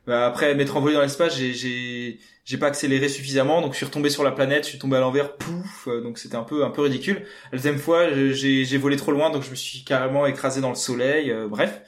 [0.07, 4.11] bah, après m'être envolé dans l'espace, j'ai j'ai pas accéléré suffisamment, donc je suis retombé
[4.11, 6.71] sur la planète, je suis tombé à l'envers, pouf, euh, donc c'était un peu un
[6.71, 7.25] peu ridicule.
[7.53, 10.75] La deuxième fois, j'ai volé trop loin, donc je me suis carrément écrasé dans le
[10.75, 11.31] soleil.
[11.31, 11.81] Euh, bref,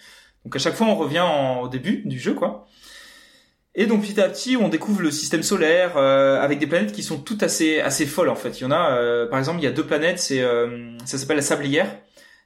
[0.44, 2.66] donc à chaque fois on revient en, au début du jeu, quoi.
[3.76, 7.02] Et donc petit à petit, on découvre le système solaire euh, avec des planètes qui
[7.02, 8.60] sont toutes assez assez folles en fait.
[8.60, 10.42] Il y en a, par exemple, il y a deux planètes, c'est
[11.04, 11.98] ça s'appelle la sablière.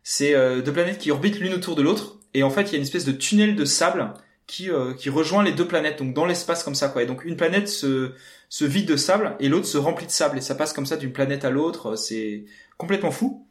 [0.02, 2.76] C'est deux planètes qui orbitent l'une autour de l'autre, et en fait il y a
[2.78, 4.12] une espèce de tunnel de sable
[4.50, 7.02] qui, euh, qui rejoint les deux planètes, donc dans l'espace comme ça, quoi.
[7.02, 8.10] Et donc une planète se,
[8.48, 10.96] se vide de sable et l'autre se remplit de sable et ça passe comme ça
[10.96, 11.94] d'une planète à l'autre.
[11.94, 12.44] C'est
[12.76, 13.46] complètement fou.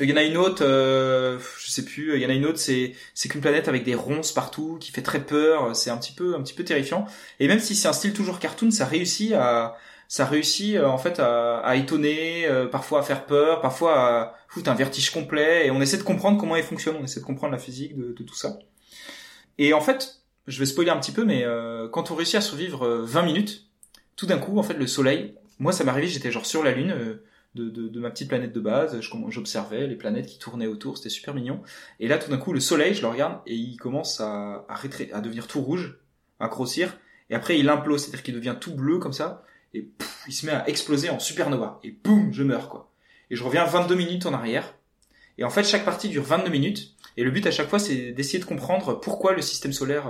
[0.00, 2.16] Il y en a une autre, euh, je sais plus.
[2.16, 4.90] Il y en a une autre, c'est c'est qu'une planète avec des ronces partout, qui
[4.90, 5.74] fait très peur.
[5.76, 7.06] C'est un petit peu un petit peu terrifiant.
[7.40, 9.76] Et même si c'est un style toujours cartoon, ça réussit à
[10.08, 14.70] ça réussit euh, en fait à, à étonner, parfois à faire peur, parfois à foutre
[14.70, 15.66] un vertige complet.
[15.66, 18.12] Et on essaie de comprendre comment il fonctionne, on essaie de comprendre la physique de,
[18.12, 18.58] de tout ça.
[19.58, 22.40] Et en fait, je vais spoiler un petit peu, mais euh, quand on réussit à
[22.40, 23.66] survivre 20 euh, minutes,
[24.16, 26.90] tout d'un coup, en fait, le soleil, moi ça m'est j'étais genre sur la lune
[26.90, 27.22] euh,
[27.54, 28.98] de, de, de, ma petite planète de base,
[29.28, 31.62] j'observais les planètes qui tournaient autour, c'était super mignon.
[32.00, 34.76] Et là, tout d'un coup, le soleil, je le regarde et il commence à, à,
[35.12, 35.98] à devenir tout rouge,
[36.40, 36.98] à grossir,
[37.30, 39.88] et après il implose, c'est-à-dire qu'il devient tout bleu comme ça, et
[40.26, 42.90] il se met à exploser en supernova, et boum, je meurs quoi.
[43.30, 44.74] Et je reviens 22 minutes en arrière,
[45.38, 48.12] et en fait, chaque partie dure 22 minutes, et le but à chaque fois, c'est
[48.12, 50.06] d'essayer de comprendre pourquoi le système solaire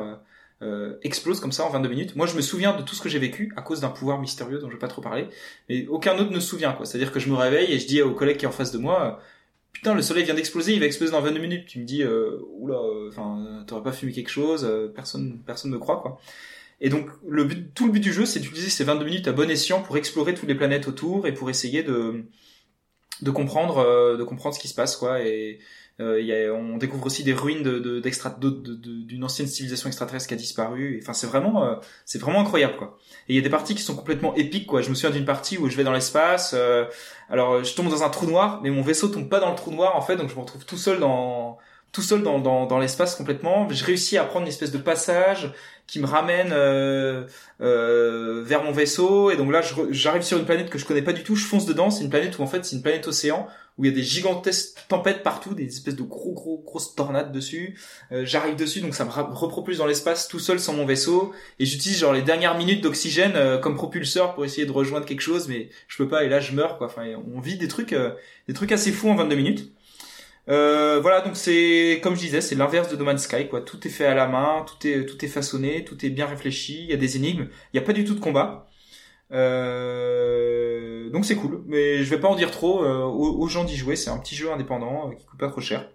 [0.62, 2.16] euh, euh, explose comme ça en 22 minutes.
[2.16, 4.58] Moi, je me souviens de tout ce que j'ai vécu à cause d'un pouvoir mystérieux
[4.58, 5.28] dont je vais pas trop parler,
[5.68, 6.72] mais aucun autre ne se souvient.
[6.72, 6.86] quoi.
[6.86, 8.78] C'est-à-dire que je me réveille et je dis au collègue qui est en face de
[8.78, 9.20] moi,
[9.72, 11.66] putain, le soleil vient d'exploser, il va exploser dans 22 minutes.
[11.66, 12.78] Tu me dis, euh, oula,
[13.08, 16.20] enfin, t'aurais pas fumé quelque chose, personne, personne me croit, quoi.
[16.80, 19.32] Et donc, le but, tout le but du jeu, c'est d'utiliser ces 22 minutes à
[19.32, 22.24] bon escient pour explorer toutes les planètes autour et pour essayer de,
[23.22, 25.22] de comprendre, de comprendre ce qui se passe, quoi.
[25.22, 25.60] Et
[26.00, 30.34] euh, y a, on découvre aussi des ruines d'une de, de, ancienne civilisation extraterrestre qui
[30.34, 30.98] a disparu.
[31.00, 32.98] Enfin, c'est vraiment, euh, c'est vraiment incroyable, quoi.
[33.28, 34.82] Et il y a des parties qui sont complètement épiques, quoi.
[34.82, 36.52] Je me souviens d'une partie où je vais dans l'espace.
[36.52, 36.86] Euh,
[37.30, 39.70] alors, je tombe dans un trou noir, mais mon vaisseau tombe pas dans le trou
[39.70, 41.58] noir, en fait, donc je me retrouve tout seul dans
[41.94, 43.68] tout seul dans, dans, dans l'espace complètement.
[43.70, 45.52] Je réussis à prendre une espèce de passage
[45.86, 47.24] qui me ramène euh,
[47.60, 49.30] euh, vers mon vaisseau.
[49.30, 51.36] Et donc là, j'arrive sur une planète que je connais pas du tout.
[51.36, 51.90] Je fonce dedans.
[51.90, 53.46] C'est une planète où en fait c'est une planète océan
[53.78, 57.32] où il y a des gigantesques tempêtes partout, des espèces de gros gros grosses tornades
[57.32, 57.78] dessus.
[58.12, 61.32] Euh, j'arrive dessus, donc ça me repropulse dans l'espace tout seul sans mon vaisseau.
[61.58, 65.22] Et j'utilise genre les dernières minutes d'oxygène euh, comme propulseur pour essayer de rejoindre quelque
[65.22, 66.24] chose, mais je peux pas.
[66.24, 66.88] Et là, je meurs quoi.
[66.88, 67.94] Enfin, on vit des trucs,
[68.48, 69.72] des trucs assez fous en 22 minutes.
[70.48, 73.62] Euh, voilà, donc c'est comme je disais, c'est l'inverse de No Sky, quoi.
[73.62, 76.84] Tout est fait à la main, tout est tout est façonné, tout est bien réfléchi.
[76.84, 78.66] Il y a des énigmes, il y a pas du tout de combat.
[79.32, 83.76] Euh, donc c'est cool, mais je vais pas en dire trop euh, aux, gens d'y
[83.76, 83.96] jouer.
[83.96, 85.90] C'est un petit jeu indépendant qui coûte pas trop cher.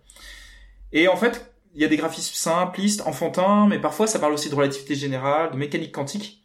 [0.91, 4.49] Et en fait, il y a des graphismes simplistes, enfantins, mais parfois ça parle aussi
[4.49, 6.38] de relativité générale, de mécanique quantique.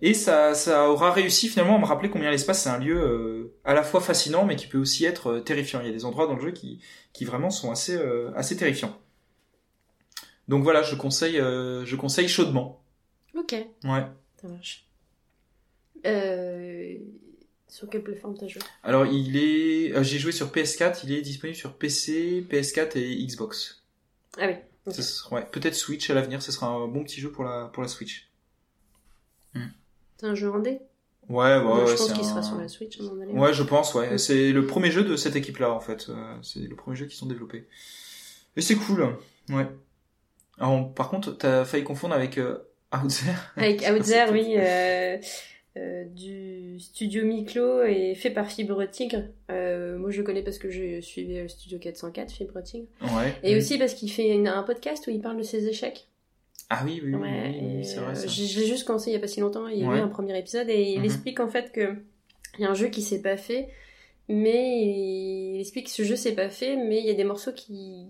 [0.00, 3.54] Et ça, ça aura réussi finalement à me rappeler combien l'espace c'est un lieu euh,
[3.64, 5.80] à la fois fascinant mais qui peut aussi être euh, terrifiant.
[5.80, 6.80] Il y a des endroits dans le jeu qui,
[7.12, 8.96] qui vraiment sont assez, euh, assez terrifiants.
[10.46, 12.82] Donc voilà, je conseille, je conseille chaudement.
[13.36, 13.52] Ok.
[13.52, 14.06] Ouais.
[14.40, 14.86] Ça marche.
[17.68, 18.62] sur quelle plateforme t'as joué?
[18.82, 23.84] Alors il est, j'ai joué sur PS4, il est disponible sur PC, PS4 et Xbox.
[24.38, 24.54] Ah oui.
[25.32, 27.88] ouais, peut-être Switch à l'avenir, ce sera un bon petit jeu pour la, pour la
[27.90, 28.27] Switch.
[30.18, 30.80] C'est un jeu indé
[31.28, 31.86] Ouais, ouais, ouais.
[31.86, 33.38] Je pense qu'il sera sur la Switch à un moment donné.
[33.38, 34.16] Ouais, je pense, ouais.
[34.16, 36.06] C'est le premier jeu de cette équipe-là, en fait.
[36.08, 37.66] Euh, c'est le premier jeu qu'ils sont développés.
[38.56, 39.16] Et c'est cool.
[39.50, 39.66] Ouais.
[40.58, 42.58] Alors, par contre, t'as failli confondre avec euh,
[42.92, 43.30] Outzer.
[43.56, 44.56] Avec Outzer, oui.
[44.58, 45.18] Euh,
[45.76, 49.22] euh, du studio Miklo et fait par Fibre Tigre.
[49.48, 52.88] Moi, je le connais parce que je suivais le studio 404, Fibre Tigre.
[53.00, 53.36] Ouais.
[53.44, 56.08] Et aussi parce qu'il fait un podcast où il parle de ses échecs.
[56.70, 58.12] Ah oui, oui, oui, c'est vrai.
[58.12, 59.68] Euh, je l'ai juste commencé il y a pas si longtemps.
[59.68, 61.04] Il y a eu un premier épisode et il mhm.
[61.04, 61.96] explique en fait que
[62.58, 63.68] il y a un jeu qui s'est pas fait,
[64.28, 64.82] mais
[65.54, 68.08] il explique que ce jeu s'est pas fait, mais il y a des morceaux qui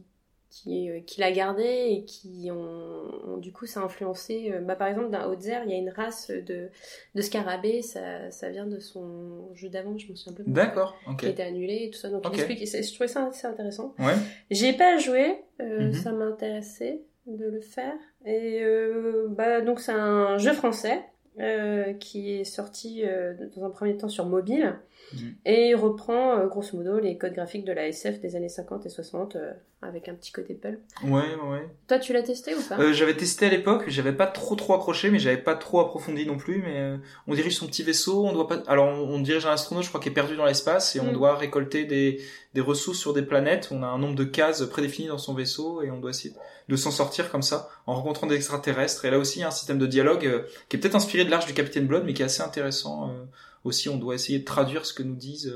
[0.50, 4.76] qui, euh, qui l'a gardé et qui ont, du coup ça a influencé euh, bah,
[4.76, 6.70] par exemple dans Outzer il y a une race de,
[7.14, 10.96] de scarabées ça, ça vient de son jeu d'avant je me souviens un peu d'accord
[11.18, 13.94] qui a été annulé et tout ça donc il explique je trouvais ça assez intéressant
[13.98, 14.14] ouais
[14.50, 15.92] j'ai pas joué mhm.
[15.92, 17.94] ça m'intéressait de le faire.
[18.24, 21.02] Et euh, bah, donc c'est un jeu français
[21.40, 24.74] euh, qui est sorti euh, dans un premier temps sur mobile
[25.14, 25.34] Mhm.
[25.46, 28.84] et il reprend euh, grosso modo les codes graphiques de la SF des années 50
[28.84, 30.80] et 60 euh, avec un petit côté pulp.
[31.04, 31.68] Ouais, ouais.
[31.86, 32.78] Toi tu l'as testé ou pas?
[32.80, 36.26] Euh, j'avais testé à l'époque, j'avais pas trop trop accroché, mais j'avais pas trop approfondi
[36.26, 36.60] non plus.
[36.62, 36.96] Mais euh,
[37.28, 38.62] on dirige son petit vaisseau, on doit pas.
[38.66, 41.10] Alors on, on dirige un astronaute, je crois, qui est perdu dans l'espace, et on
[41.10, 41.12] Mm.
[41.12, 42.20] doit récolter des
[42.54, 43.68] des ressources sur des planètes.
[43.70, 46.34] On a un nombre de cases prédéfinies dans son vaisseau, et on doit essayer
[46.68, 49.04] de s'en sortir comme ça, en rencontrant des extraterrestres.
[49.04, 51.24] Et là aussi, il y a un système de dialogue euh, qui est peut-être inspiré
[51.24, 53.10] de l'Arche du Capitaine Blood, mais qui est assez intéressant.
[53.10, 53.24] euh,
[53.64, 55.52] aussi, on doit essayer de traduire ce que nous disent.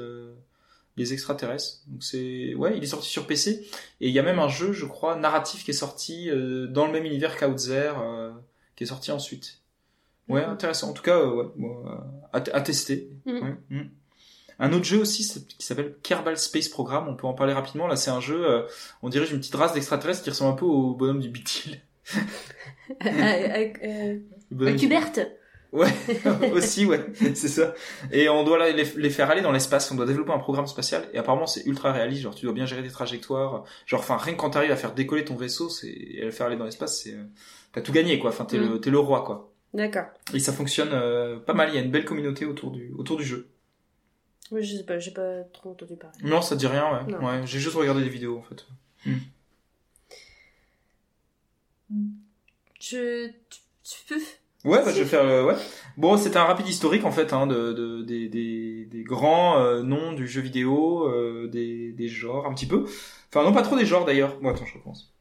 [0.97, 1.83] Les extraterrestres.
[1.87, 3.67] Donc c'est ouais, il est sorti sur PC
[4.01, 6.87] et il y a même un jeu, je crois, narratif qui est sorti euh, dans
[6.87, 8.31] le même univers qu'Outzer, euh,
[8.77, 9.61] qui est sorti ensuite.
[10.29, 10.91] Ouais, intéressant.
[10.91, 11.91] En tout cas, euh, ouais, bon, euh,
[12.33, 13.11] à, à tester.
[13.27, 13.91] Ouais, mhm.
[14.59, 15.27] Un autre jeu aussi
[15.59, 17.09] qui s'appelle Kerbal Space Program.
[17.09, 17.89] On peut en parler rapidement.
[17.89, 18.47] Là, c'est un jeu.
[18.49, 18.63] euh,
[19.03, 21.81] on dirige une petite race d'extraterrestres qui ressemble un peu au bonhomme du Bitil.
[22.15, 22.17] Ah,
[25.73, 25.89] Ouais,
[26.53, 27.03] aussi, ouais,
[27.35, 27.75] c'est ça.
[28.11, 31.09] Et on doit les, les faire aller dans l'espace, on doit développer un programme spatial,
[31.15, 34.35] et apparemment c'est ultra réaliste, genre tu dois bien gérer des trajectoires, genre enfin rien
[34.35, 36.67] que quand t'arrives à faire décoller ton vaisseau, c'est et à le faire aller dans
[36.67, 37.17] l'espace, c'est
[37.73, 38.71] t'as tout gagné quoi, enfin t'es Mm.
[38.73, 39.51] le t'es le roi quoi.
[39.73, 40.05] D'accord.
[40.35, 43.17] Et ça fonctionne euh, pas mal, il y a une belle communauté autour du autour
[43.17, 43.49] du jeu.
[44.51, 46.19] Oui, je sais pas, j'ai pas trop entendu parler.
[46.23, 47.15] Non, ça te dit rien, ouais.
[47.15, 48.67] Ouais, j'ai juste regardé des vidéos en fait.
[52.79, 53.29] Je...
[53.29, 54.21] Tu, tu peux...
[54.65, 55.55] Ouais, bah, je vais faire ouais.
[55.97, 59.83] Bon, c'était un rapide historique en fait hein, de, de des, des, des grands euh,
[59.83, 62.85] noms du jeu vidéo, euh, des, des genres un petit peu.
[63.29, 64.37] Enfin non, pas trop des genres d'ailleurs.
[64.41, 65.13] Bon, attends, je recommence.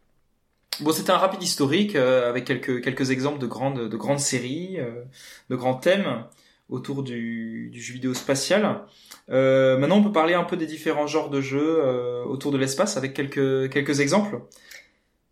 [0.80, 4.80] Bon, c'était un rapide historique euh, avec quelques quelques exemples de grandes de grandes séries,
[4.80, 5.04] euh,
[5.50, 6.24] de grands thèmes
[6.70, 8.82] autour du, du jeu vidéo spatial.
[9.30, 12.58] Euh, maintenant, on peut parler un peu des différents genres de jeux euh, autour de
[12.58, 14.40] l'espace avec quelques quelques exemples.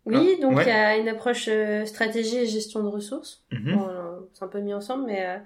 [0.06, 0.66] Oui, Ah, donc il ouais.
[0.66, 3.42] y a une approche euh, stratégie et gestion de ressources.
[3.52, 3.74] Mhm.
[3.74, 3.99] Bon, euh,
[4.34, 5.36] c'est un peu mis ensemble, mais euh,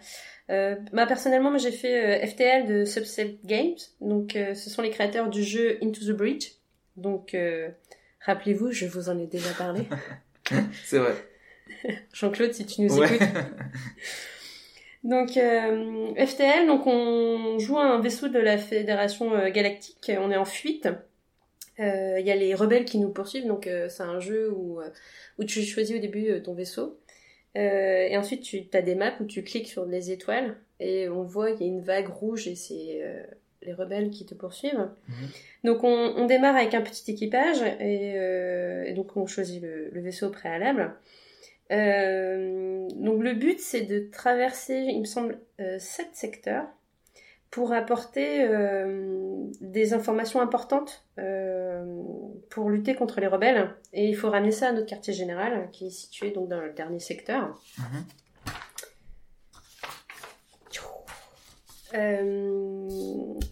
[0.50, 3.76] euh, bah, personnellement, j'ai fait euh, FTL de Subset Games.
[4.00, 6.52] Donc, euh, ce sont les créateurs du jeu Into the Breach.
[6.96, 7.36] Donc,
[8.20, 9.82] rappelez-vous, je vous en ai déjà parlé.
[10.84, 11.14] C'est vrai.
[12.12, 13.06] Jean-Claude, si tu nous Ouais.
[13.14, 13.28] écoutes.
[15.04, 20.10] Donc, euh, FTL, donc on joue à un vaisseau de la Fédération euh, Galactique.
[20.18, 20.88] On est en fuite.
[21.78, 23.46] Euh, Il y a les rebelles qui nous poursuivent.
[23.46, 24.80] Donc, c'est un jeu où,
[25.38, 26.98] où tu choisis au début ton vaisseau.
[27.56, 30.56] Euh, et ensuite, tu as des maps où tu cliques sur les étoiles.
[30.80, 33.22] Et on voit qu'il y a une vague rouge et c'est euh,
[33.62, 34.88] les rebelles qui te poursuivent.
[35.08, 35.28] Mhm.
[35.64, 37.62] Donc, on, on démarre avec un petit équipage.
[37.80, 40.94] Et, euh, et donc, on choisit le, le vaisseau au préalable.
[41.70, 45.38] Donc le but c'est de traverser, il me semble,
[45.78, 46.66] sept secteurs
[47.54, 52.02] pour apporter euh, des informations importantes euh,
[52.50, 53.70] pour lutter contre les rebelles.
[53.92, 56.72] Et il faut ramener ça à notre quartier général qui est situé donc dans le
[56.72, 57.56] dernier secteur.
[57.78, 58.04] Mhm.
[61.94, 62.88] Euh,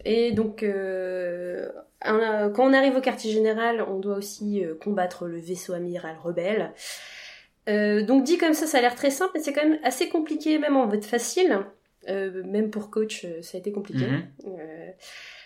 [0.03, 5.71] et donc, un- quand on arrive au quartier général, on doit aussi combattre le vaisseau
[5.71, 6.73] amiral rebelle.
[7.67, 10.59] Donc dit comme ça, ça a l'air très simple, mais c'est quand même assez compliqué,
[10.59, 11.57] même en mode facile.
[12.09, 14.05] Euh, même pour coach, euh, ça a été compliqué.
[14.05, 14.23] Mhm.
[14.47, 14.89] Euh,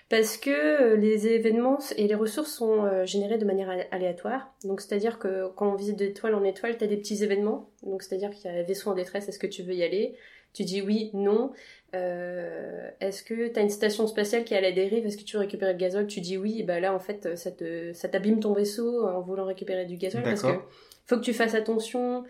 [0.09, 4.53] parce que euh, les événements et les ressources sont générés de manière alé- aléatoire.
[4.63, 7.69] Donc c'est-à-dire que quand on visite d'étoile en étoile, tu as des petits événements.
[7.83, 10.15] Donc c'est-à-dire qu'il y a un vaisseau en détresse, est-ce que tu veux y aller?
[10.53, 11.51] Tu dis oui, non.
[11.93, 15.05] Euh, est-ce que tu as une station spatiale qui est à la dérive?
[15.05, 16.07] Est-ce que tu veux récupérer le gazole?
[16.07, 19.21] Tu dis oui, et bah là en fait ça te ça t'abîme ton vaisseau en
[19.21, 20.69] voulant récupérer du gazole parce que D'accord.
[21.05, 22.23] faut que tu fasses attention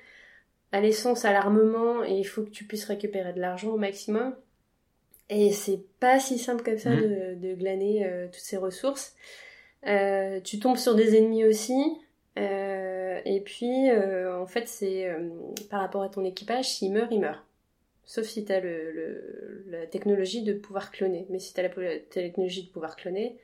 [0.72, 4.36] à l'essence, à l'armement et il faut que tu puisses récupérer de l'argent au maximum.
[5.30, 7.01] Et c'est pas si simple comme ça Mhm.
[7.01, 9.15] de, de glaner euh, toutes ces ressources.
[9.86, 11.82] Euh, tu tombes sur des ennemis aussi.
[12.38, 15.09] Euh, et puis, en fait, c'est
[15.70, 17.43] par rapport à ton équipage, s'il meurt, il meurt.
[18.05, 21.26] Sauf si tu as le, le- la technologie de pouvoir cloner.
[21.30, 23.38] Mais si tu as la, la technologie de pouvoir cloner,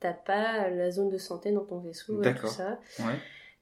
[0.00, 2.80] t'as pas la zone de santé dans ton vaisseau et tout ça.
[3.00, 3.14] Ouais.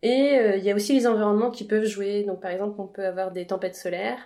[0.07, 2.23] Et euh, il y a aussi les environnements qui peuvent jouer.
[2.29, 4.23] Donc par exemple, on peut avoir des tempêtes solaires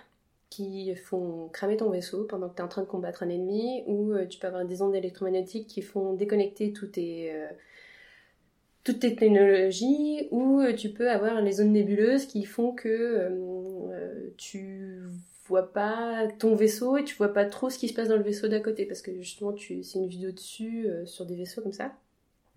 [0.49, 3.83] qui font cramer ton vaisseau pendant que tu es en train de combattre un ennemi,
[3.87, 7.47] ou euh, tu peux avoir des ondes électromagnétiques qui font déconnecter euh,
[8.83, 13.29] toutes tes technologies, ou euh, tu peux avoir les zones nébuleuses qui font que euh,
[13.93, 14.99] euh, tu
[15.47, 18.23] vois pas ton vaisseau et tu vois pas trop ce qui se passe dans le
[18.23, 21.71] vaisseau d'à côté, parce que justement c'est une vidéo dessus euh, sur des vaisseaux comme
[21.71, 21.93] ça.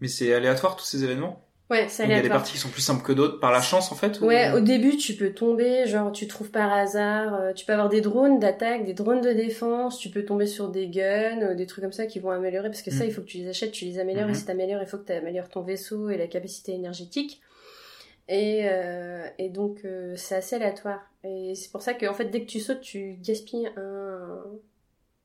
[0.00, 1.43] Mais c'est aléatoire tous ces événements?
[1.70, 3.62] Ouais, ça Il y a des parties qui sont plus simples que d'autres par la
[3.62, 7.34] chance en fait ou- Ouais, au début, tu peux tomber, genre tu trouves par hasard,
[7.34, 10.68] euh, tu peux avoir des drones d'attaque, des drones de défense, tu peux tomber sur
[10.68, 13.08] des guns, euh, des trucs comme ça qui vont améliorer, parce que ça, Mhm.
[13.10, 15.06] il faut que tu les achètes, tu les améliores, et si t'améliores, il faut que
[15.06, 17.40] tu améliores ton vaisseau et la capacité énergétique.
[18.28, 21.00] Et, euh, et donc, euh, c'est assez aléatoire.
[21.24, 24.44] Et c'est pour ça que, en fait, dès que tu sautes, tu gaspilles un,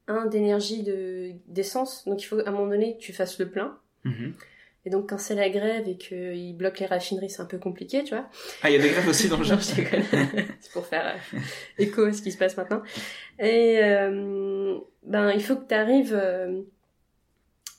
[0.08, 2.04] un d'énergie de, d'essence.
[2.06, 3.78] Donc, il faut, à un moment donné, que tu fasses le plein.
[4.06, 4.34] Mhm.
[4.90, 8.04] Et donc, quand c'est la grève et qu'ils bloquent les raffineries, c'est un peu compliqué,
[8.04, 8.28] tu vois.
[8.64, 9.44] Ah, il y a des grèves aussi dans le
[9.76, 10.04] déconne.
[10.60, 11.38] c'est pour faire euh,
[11.78, 12.82] écho à ce qui se passe maintenant.
[13.38, 16.20] Et euh, ben, il faut que tu arrives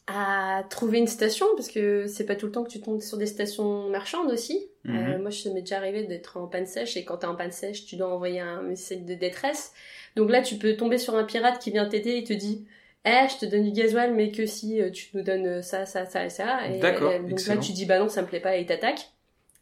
[0.07, 3.19] à trouver une station, parce que c'est pas tout le temps que tu tombes sur
[3.19, 4.69] des stations marchandes aussi.
[4.85, 4.97] Mhm.
[4.97, 7.51] Euh, moi, je m'est déjà arrivé d'être en panne sèche, et quand t'es en panne
[7.51, 9.73] sèche, tu dois envoyer un message de détresse.
[10.15, 12.67] Donc là, tu peux tomber sur un pirate qui vient t'aider et te dit
[13.05, 16.05] Eh, je te donne du gasoil, mais que si euh, tu nous donnes ça, ça,
[16.05, 16.68] ça et ça.
[16.68, 17.61] Et D'accord, euh, donc excellent.
[17.61, 19.11] là, tu dis Bah non, ça me plaît pas, et il t'attaque.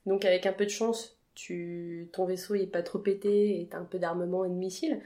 [0.06, 3.78] Donc avec un peu de chance, tu ton vaisseau est pas trop pété, et t'as
[3.78, 5.00] un peu d'armement et de missiles.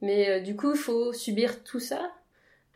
[0.00, 2.12] Mais euh, du coup, il faut subir tout ça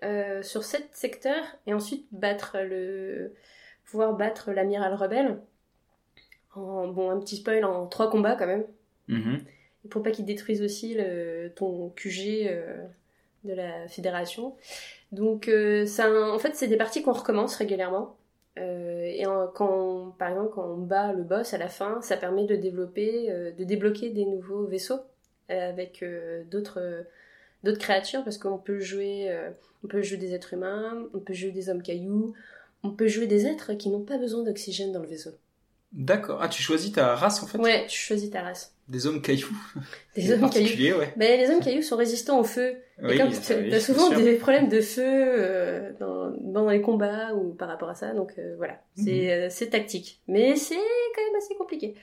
[0.02, 3.32] euh, sur sept secteurs et ensuite battre le
[3.84, 5.38] pouvoir battre l'amiral rebelle
[6.54, 8.64] en bon un petit spoil en trois combats quand même
[9.09, 9.38] Mhm.
[9.84, 12.84] Et pour pas qu'il détruise aussi le, ton QG euh,
[13.47, 14.55] de la fédération
[15.12, 18.16] donc euh, ça en fait c'est des parties qu'on recommence régulièrement
[18.59, 22.16] Euh, et en- quand par exemple quand on bat le boss à la fin ça
[22.16, 25.01] permet de développer euh, de débloquer des nouveaux vaisseaux
[25.51, 26.03] avec
[26.51, 26.80] d'autres
[27.64, 29.16] d'autres créatures parce qu'on peut jouer
[29.84, 32.32] on peut jouer des êtres humains, on peut jouer des hommes cailloux,
[32.82, 35.30] on peut jouer des êtres qui n'ont pas besoin d'oxygène dans le vaisseau.
[35.97, 36.40] D'accord.
[36.42, 37.57] Ah, tu choisis ta race en fait?
[37.57, 38.74] Ouais, tu choisis ta race.
[38.86, 39.57] Des hommes cailloux.
[40.14, 40.99] Des hommes cailloux.
[40.99, 41.14] ouais.
[41.16, 42.76] Ben, les hommes cailloux sont résistants au feu.
[43.03, 46.82] Oui, et comme oui, t'as c'est souvent des problèmes de feu euh, dans, dans les
[46.82, 50.20] combats ou par rapport à ça, donc euh, voilà, c'est euh, c'est tactique.
[50.28, 51.94] Mais c'est quand même assez compliqué.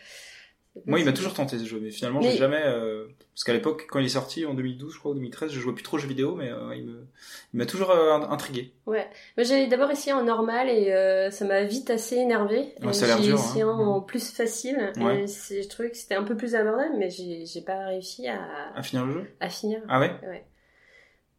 [0.88, 2.62] Moi, il m'a toujours tenté ce jeu, mais finalement, Mais- j'ai jamais.
[2.66, 5.60] euh, Parce qu'à l'époque, quand il est sorti en 2012, je crois, ou 2013, je
[5.60, 7.08] jouais plus trop aux jeux vidéo, mais euh, il me,
[7.54, 8.74] m'a toujours euh, intrigué.
[8.88, 9.08] Ouais,
[9.38, 12.74] moi j'avais d'abord essayé en normal et ça m'a vite assez énervé.
[12.84, 13.70] Ouais, ça a l'air j'ai dur, essayé hein.
[13.70, 15.24] en plus facile Ouais.
[15.24, 18.40] et je trouvais que c'était un peu plus abordable, mais j'ai j'ai pas réussi à,
[18.76, 19.28] À finir le jeu?
[19.40, 19.82] à finir.
[19.88, 20.12] Ah ouais?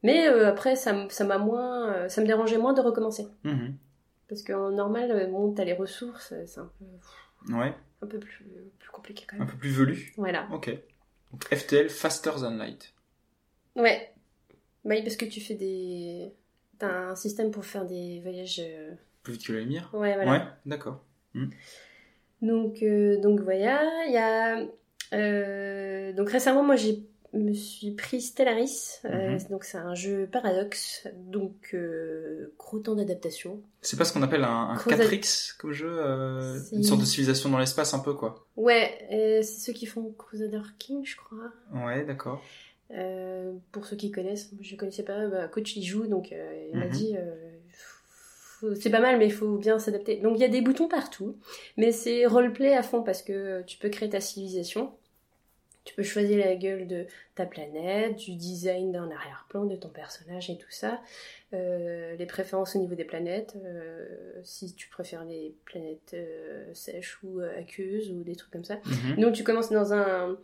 [0.03, 3.75] Mais euh, après, ça m'a moins, ça me dérangeait moins de recommencer Mhm.
[4.29, 7.75] parce qu'en normal, bon, t'as les ressources, c'est un peu, Ouais,
[8.05, 8.45] un peu plus,
[8.79, 9.49] plus compliqué quand un même.
[9.49, 10.13] peu plus velu.
[10.17, 10.49] Voilà.
[10.53, 10.71] Ok.
[11.33, 12.95] Donc FTL, Faster Than Light.
[13.77, 14.13] Ouais.
[14.85, 16.33] Bah oui, parce que tu fais des,
[16.79, 18.61] t'as un système pour faire des voyages.
[18.61, 18.93] euh,
[19.23, 20.31] Plus vite que la lumière Ouais, voilà.
[20.31, 21.03] Ouais, d'accord.
[22.43, 24.67] Donc, euh, donc voilà, il y a.
[25.15, 27.03] euh, donc récemment, moi, j'ai
[27.39, 29.01] me suis pris Stellaris.
[29.05, 29.49] euh, Mhm.
[29.51, 31.07] donc c'est un jeu paradoxe.
[31.27, 33.61] Donc euh, gros temps d'adaptation.
[33.83, 35.01] C'est pas ce qu'on appelle un, un Crusade.
[35.09, 36.59] 4X comme jeu euh.
[36.73, 38.47] Une sorte de civilisation dans l'espace, un peu, quoi.
[38.57, 41.51] Ouais, euh, c'est ceux qui font Crusader King, je crois.
[41.87, 42.43] Ouais, d'accord.
[43.73, 45.27] Pour ceux qui connaissent, je connaissais pas.
[45.27, 46.91] Bah, coach y joue, donc il m'a Mhm.
[46.93, 47.17] dit.
[48.81, 50.17] c'est pas mal, mais il faut bien s'adapter.
[50.21, 51.37] Donc il y a des boutons partout,
[51.77, 54.93] mais c'est roleplay à fond parce que tu peux créer ta civilisation.
[55.85, 60.49] Tu peux choisir la gueule de ta planète, du design d'un arrière-plan de ton personnage
[60.49, 61.03] et tout ça.
[61.53, 64.07] Euh, les préférences au niveau des planètes, euh,
[64.43, 68.81] si tu préfères les planètes euh, sèches ou aqueuses ou des trucs comme ça.
[68.87, 69.21] Mhm.
[69.21, 70.39] Donc tu commences dans un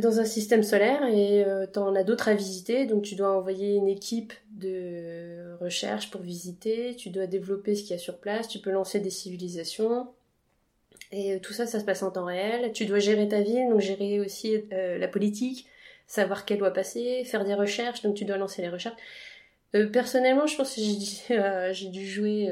[0.00, 2.86] dans un système solaire et tu en as d'autres à visiter.
[2.86, 6.94] Donc tu dois envoyer une équipe de recherche pour visiter.
[6.94, 8.48] Tu dois développer ce qu'il y a sur place.
[8.48, 10.08] Tu peux lancer des civilisations.
[11.12, 12.72] Et euh, tout ça, ça se passe en temps réel.
[12.72, 15.68] Tu dois gérer ta ville, donc gérer aussi euh, la politique,
[16.06, 18.02] savoir quelle doit passer, faire des recherches.
[18.02, 18.96] Donc tu dois lancer les recherches.
[19.74, 21.06] Euh, personnellement, je pense que j'ai dû,
[21.38, 22.48] euh, j'ai dû jouer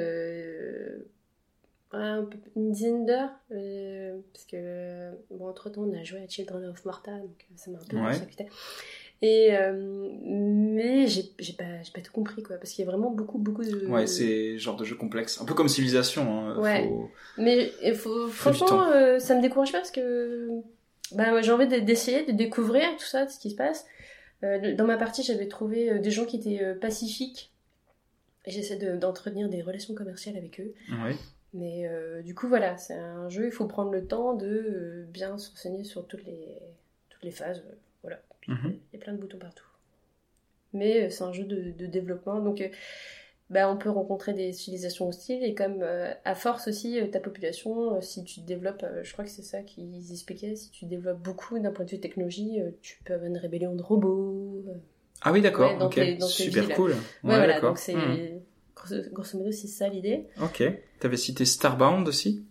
[1.92, 3.32] une dizaine d'heures.
[3.48, 7.84] parce que, bon, entre-temps, on a joué à Children of Morta, donc ça m'a un
[7.84, 8.46] peu Ouais.
[9.22, 13.10] Et, euh, mais j'ai pas, j'ai pas tout compris, quoi, parce qu'il y a vraiment
[13.10, 13.86] beaucoup, beaucoup de...
[13.86, 15.40] Ouais, c'est genre de jeu complexe.
[15.40, 16.22] Un peu comme Civilisation.
[16.48, 16.58] Hein.
[16.58, 16.84] Ouais.
[16.88, 20.48] Faut- Mais faut, franchement, euh, ça me décourage pas parce que
[21.12, 23.84] bah, j'ai envie de- d'essayer, de découvrir tout ça, ce qui se passe.
[24.42, 27.52] Euh, dans ma partie, j'avais trouvé des gens qui étaient pacifiques.
[28.46, 30.72] Et j'essaie de- d'entretenir des relations commerciales avec eux.
[31.04, 31.14] Ouais.
[31.52, 35.36] Mais euh, du coup, voilà, c'est un jeu, il faut prendre le temps de bien
[35.36, 36.48] se renseigner sur toutes les,
[37.10, 37.62] toutes les phases.
[38.02, 38.18] voilà.
[38.50, 38.76] Mhm.
[38.92, 39.64] Il y a plein de boutons partout.
[40.72, 42.68] Mais euh, c'est un jeu de, de développement, donc euh,
[43.48, 48.00] bah, on peut rencontrer des civilisations hostiles, et comme euh, à force aussi, ta population,
[48.00, 51.72] si tu développes, je crois que c'est ça qu'ils expliquaient, si tu développes beaucoup d'un
[51.72, 54.64] point de vue technologie, tu peux avoir une rébellion de robots.
[55.22, 55.72] Ah oui, d'accord.
[55.96, 56.74] Ouais, Super villes.
[56.76, 56.90] cool.
[56.90, 57.70] Ouais, Ouais, voilà, d'accord.
[57.70, 57.94] donc c'est.
[57.94, 58.40] Hmm.
[58.76, 60.26] Grosso, grosso modo, c'est ça l'idée.
[60.40, 60.62] Ok.
[61.00, 62.46] T'avais cité Starbound aussi?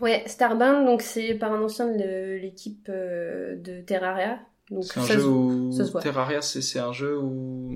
[0.00, 4.40] Ouais, Starbound, donc c'est par un ancien de l'équipe de Terraria,
[4.70, 6.00] Donc C'est un ça jeu se- où ça se voit.
[6.00, 7.72] Terraria, c'est c'est un jeu où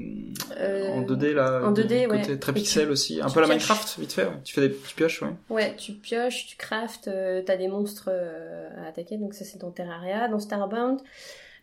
[0.61, 2.39] Euh, en 2D là, en du 2D, côté ouais.
[2.39, 3.49] très tu- pixel aussi, un peu la.
[3.49, 4.27] Minecraft vite fait.
[4.27, 4.41] ouais.
[4.45, 5.31] Tu fais des tu pioches, ouais.
[5.51, 9.61] Ouais, tu pioches, tu craftes, euh, t'as des monstres euh, à attaquer, donc ça c'est
[9.61, 10.29] dans Terraria.
[10.29, 11.01] Dans Starbound,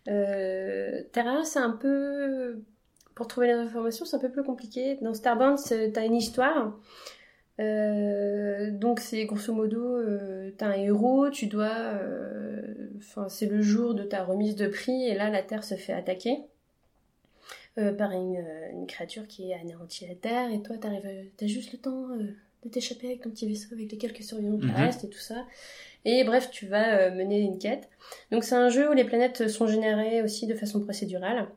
[0.08, 2.58] euh, Terraria c'est un peu...
[3.14, 4.96] Pour trouver les informations, c'est un peu plus compliqué.
[5.02, 5.58] Dans Starbound,
[5.92, 6.72] t'as une histoire.
[7.60, 11.72] Euh, donc c'est grosso modo, euh, t'as un héros, tu dois...
[11.94, 12.58] euh,
[12.98, 15.92] Enfin, c'est le jour de ta remise de prix, et là la Terre se fait
[15.92, 16.38] attaquer.
[17.78, 21.78] euh, par une, une créature qui anéantit la Terre, et toi t'arrives, t'as juste le
[21.78, 22.08] temps
[22.64, 24.74] de t'échapper avec ton petit vaisseau, avec les quelques survivants qui Mhm.
[24.76, 25.46] restent et tout ça.
[26.04, 27.88] Et bref, tu vas mener une quête.
[28.30, 31.48] Donc c'est un jeu où les planètes sont générées aussi de façon procédurale.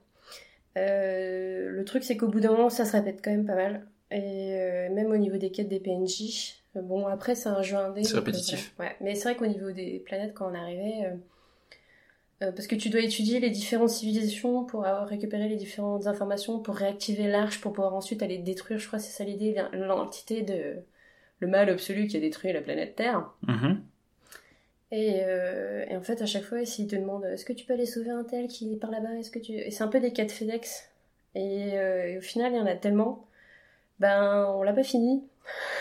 [0.75, 3.85] Le truc c'est qu'au bout d'un moment ça se répète quand même pas mal.
[4.11, 6.55] Et euh, même au niveau des quêtes des PNJ.
[6.75, 8.03] euh, Bon après c'est un jeu indé.
[8.03, 8.73] C'est euh, répétitif.
[8.77, 8.91] voilà.
[8.91, 8.97] Ouais.
[9.01, 11.05] Mais c'est vrai qu'au niveau des planètes quand on arrivait...
[12.41, 16.59] euh, parce que tu dois étudier les différentes civilisations pour avoir récupéré les différentes informations,
[16.59, 20.75] pour réactiver l'arche, pour pouvoir ensuite aller détruire, je crois c'est ça l'idée, l'entité de
[21.39, 23.29] le mal absolu qui a détruit la planète Terre.
[23.47, 23.81] Mhm.
[24.91, 27.73] Et, euh, et en fait, à chaque fois, s'ils te demandent est-ce que tu peux
[27.73, 29.99] aller sauver un tel qui est par là-bas Est-ce que tu Et c'est un peu
[29.99, 30.89] des quêtes FedEx.
[31.33, 33.25] Et, euh, et au final, il y en a tellement.
[33.99, 35.23] Ben, on l'a pas fini.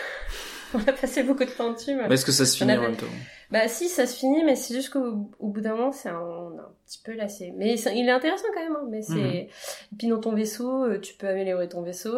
[0.73, 1.95] on a passé beaucoup de temps dessus.
[1.95, 3.05] mais- Est-ce que ça se finit en même temps?
[3.51, 6.19] Bah si, ça se finit, mais c'est juste qu'au au bout d'un moment, c'est un,
[6.19, 7.53] on est un petit peu lassé.
[7.55, 8.75] Mais il est intéressant quand même.
[8.75, 9.13] hein, mais c'est.
[9.19, 9.49] Et
[9.97, 12.15] puis dans ton vaisseau, euh, tu peux améliorer ton vaisseau.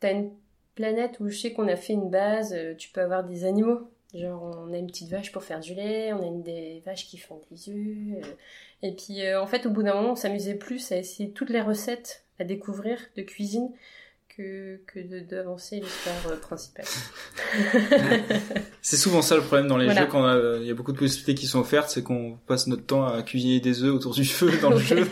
[0.00, 0.30] T'as une
[0.74, 2.52] planète où je sais qu'on a fait une base.
[2.52, 3.90] euh, Tu peux avoir des animaux.
[4.14, 7.06] Genre on a une petite vache pour faire du lait, on a une des vaches
[7.06, 8.24] qui font des œufs.
[8.24, 8.28] euh,
[8.82, 11.50] et puis euh, en fait, au bout d'un moment, on s'amusait plus à essayer toutes
[11.50, 13.70] les recettes à découvrir de cuisine
[14.36, 16.84] que, que de- d'avancer l'histoire euh, principale.
[18.82, 20.02] C'est souvent ça le problème dans les Voilà.
[20.02, 22.66] jeux quand euh, il y a beaucoup de possibilités qui sont offertes, c'est qu'on passe
[22.66, 25.06] notre temps à cuisiner des œufs autour du feu dans le jeu.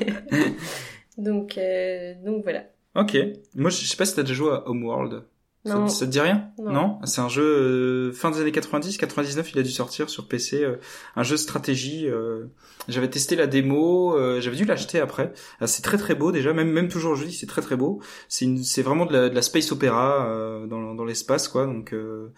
[1.17, 2.65] donc, euh, donc voilà.
[2.95, 3.17] Ok.
[3.55, 5.23] Moi, je sais pas si t'as déjà joué à Homeworld.
[5.67, 5.89] Ça, Non.
[5.89, 6.51] ça te dit rien?
[6.59, 6.99] Non.
[7.05, 10.63] C'est un jeu euh, fin des années 90, 99, il a dû sortir sur PC.
[10.63, 10.77] euh,
[11.17, 12.07] un jeu de stratégie.
[12.09, 12.45] euh,
[12.89, 15.33] j'avais testé la démo, euh, j'avais dû l'acheter après.
[15.61, 18.01] Ah, c'est très très beau déjà, même même toujours aujourd'hui, c'est très très beau.
[18.29, 21.67] C'est vraiment de la, de la space opéra euh, dans, dans l'espace quoi.
[21.67, 22.29] Donc euh,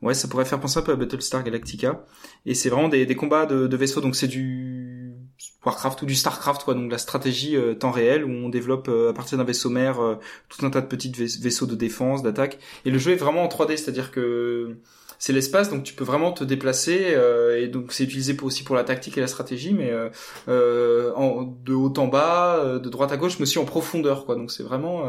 [0.00, 2.04] ouais, ça pourrait faire penser un peu à Battlestar Galactica.
[2.46, 4.00] Et c'est vraiment des, des combats de, de vaisseaux.
[4.00, 4.91] Donc c'est du
[5.64, 6.74] Warcraft ou du Starcraft quoi.
[6.74, 10.00] Donc la stratégie euh, temps réel où on développe euh, à partir d'un vaisseau mère
[10.02, 10.16] euh,
[10.48, 12.58] tout un tas de petits vais- vaisseaux de défense, d'attaque.
[12.84, 14.76] Et le jeu est vraiment en 3D, c'est-à-dire que
[15.18, 18.64] c'est l'espace, donc tu peux vraiment te déplacer, euh, et donc c'est utilisé pour, aussi
[18.64, 19.92] pour la tactique et la stratégie, mais
[20.48, 21.12] euh,
[21.64, 24.34] de haut en bas, de droite à gauche, mais aussi en profondeur, quoi.
[24.34, 25.04] Donc c'est vraiment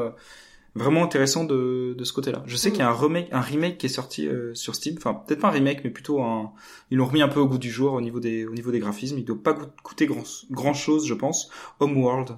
[0.75, 2.43] vraiment intéressant de, de ce côté-là.
[2.45, 4.95] Je sais qu'il y a un remake, un remake qui est sorti euh, sur Steam,
[4.97, 6.51] enfin peut-être pas un remake, mais plutôt un,
[6.91, 8.79] ils l'ont remis un peu au goût du jour au niveau des au niveau des
[8.79, 9.17] graphismes.
[9.19, 11.49] Il doit pas coûter grand grand chose, je pense.
[11.79, 12.37] Homeworld.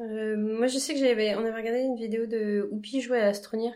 [0.00, 3.28] Euh, moi, je sais que j'avais, on avait regardé une vidéo de Oupi jouer à
[3.28, 3.72] Astronir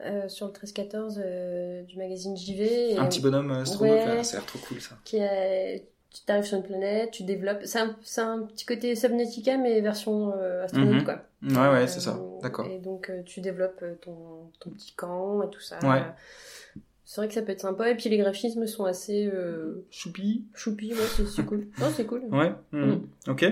[0.00, 2.92] euh, sur le 13-14 euh, du magazine JV.
[2.92, 4.24] Et, Un petit bonhomme euh, astronaute, ouais.
[4.24, 4.96] ça a l'air trop cool ça.
[5.04, 5.76] qui a-
[6.12, 7.60] tu arrives sur une planète, tu développes.
[7.64, 11.04] C'est un, c'est un petit côté Subnautica, mais version euh, astronaute, Mhm.
[11.04, 11.22] quoi.
[11.42, 12.16] Ouais ouais, c'est ça.
[12.20, 12.66] Euh, D'accord.
[12.66, 14.14] Et donc, euh, tu développes euh, ton,
[14.60, 15.78] ton petit camp et tout ça.
[15.82, 16.02] Ouais.
[17.04, 17.90] C'est vrai que ça peut être sympa.
[17.90, 20.44] Et puis, les graphismes sont assez euh, Choupi.
[20.54, 20.94] choupis.
[20.94, 21.66] Ouais, c'est cool.
[21.80, 22.22] Non, c'est cool.
[22.30, 22.52] Ouais.
[22.72, 22.78] Mm.
[22.84, 23.08] mhm.
[23.28, 23.44] Ok.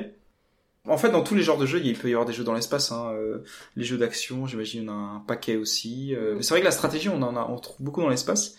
[0.86, 2.54] En fait, dans tous les genres de jeux, il peut y avoir des jeux dans
[2.54, 2.90] l'espace.
[2.90, 3.12] Hein.
[3.76, 6.14] les jeux d'action, j'imagine, on a un paquet aussi.
[6.18, 6.36] Mm.
[6.36, 8.56] mais c'est vrai que la stratégie, on en a, on trouve beaucoup dans l'espace.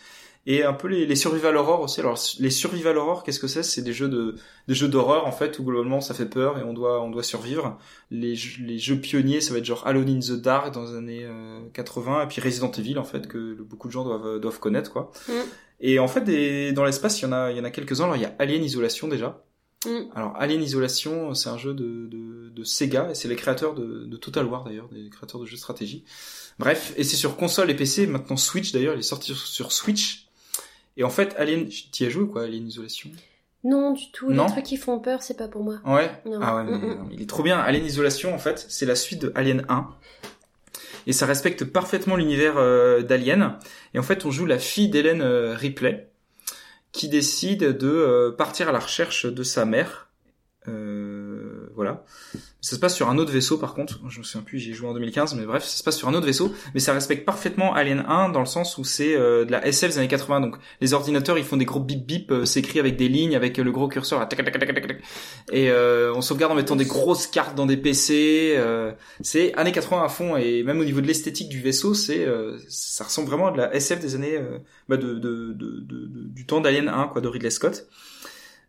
[0.48, 2.00] Et un peu les, les survival horror aussi.
[2.00, 3.62] Alors, les survival horror, qu'est-ce que c'est?
[3.62, 4.36] C'est des jeux de,
[4.68, 7.22] des jeux d'horreur en fait où globalement ça fait peur et on doit, on doit
[7.22, 7.78] survivre.
[8.10, 10.96] Les, jeux- les jeux pionniers, ça va être genre Alone in the Dark dans les
[10.96, 14.60] années euh, 80 et puis Resident Evil en fait que beaucoup de gens doivent, doivent
[14.60, 15.12] connaître quoi.
[15.28, 15.32] Mm.
[15.82, 18.06] Et en fait, des, dans l'espace, il y en a, il y en a quelques-uns.
[18.06, 19.44] Alors, il y a Alien Isolation déjà.
[19.86, 19.90] Mm.
[20.16, 24.06] Alors Alien Isolation, c'est un jeu de, de, de Sega et c'est les créateurs de,
[24.06, 26.04] de Total War d'ailleurs, des créateurs de jeux de stratégie.
[26.58, 29.72] Bref, et c'est sur console et PC, maintenant Switch d'ailleurs, il est sorti sur, sur
[29.72, 30.28] Switch.
[30.98, 33.10] Et en fait, Alien, t'y as joué ou quoi, Alien Isolation?
[33.64, 34.32] Non, du tout.
[34.32, 34.46] Non?
[34.46, 35.80] Les trucs qui font peur, c'est pas pour moi.
[35.86, 36.12] Ouais?
[36.26, 36.40] Non.
[36.42, 36.96] Ah ouais, mais Mm, mm.
[36.98, 37.60] non, il est trop bien.
[37.60, 39.88] Alien Isolation, en fait, c'est la suite de Alien 1.
[41.08, 43.58] Et ça respecte parfaitement l'univers euh, d'Alien.
[43.94, 46.10] Et en fait, on joue la fille d'Hélène euh, Ripley,
[46.92, 50.10] qui décide de euh, partir à la recherche de sa mère.
[50.66, 52.04] Voilà.
[52.64, 54.00] Ça se passe sur un autre vaisseau, par contre.
[54.08, 56.08] Je me souviens plus, j'y ai joué en 2015, mais bref, ça se passe sur
[56.08, 56.54] un autre vaisseau.
[56.76, 59.94] Mais ça respecte parfaitement Alien 1 dans le sens où c'est euh, de la SF
[59.94, 60.42] des années 80.
[60.42, 63.36] Donc, les ordinateurs, ils font des gros bip bip, euh, c'est écrit avec des lignes,
[63.36, 65.02] avec euh, le gros curseur, là, tac, tac, tac,
[65.52, 68.54] et euh, on sauvegarde en mettant des grosses cartes dans des PC.
[68.58, 68.92] euh,
[69.22, 72.60] c'est années 80 à fond, et même au niveau de l'esthétique du vaisseau, c'est euh,
[72.70, 74.40] ça ressemble vraiment à de la SF des années
[74.88, 77.88] bah, de, de- de- du temps d'Alien 1, quoi, de Ridley Scott.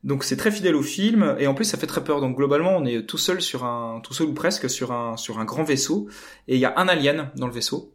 [0.04, 2.20] Donc c'est très fidèle au film et en plus ça fait très peur.
[2.20, 5.38] Donc globalement on est tout seul sur un, tout seul ou presque sur un sur
[5.38, 6.08] un grand vaisseau
[6.48, 7.92] et il y a un alien dans le vaisseau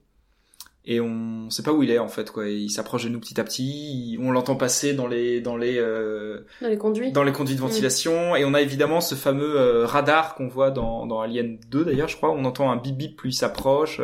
[0.90, 2.48] et on sait pas où il est en fait quoi.
[2.48, 4.18] Il s'approche de nous petit à petit.
[4.22, 7.12] On l'entend passer dans les dans les euh, Dans les conduits.
[7.12, 10.72] dans les conduits de ventilation et on a évidemment ce fameux euh, radar qu'on voit
[10.72, 12.32] dans dans Alien 2 d'ailleurs je crois.
[12.32, 14.00] On entend un bip bip plus il s'approche.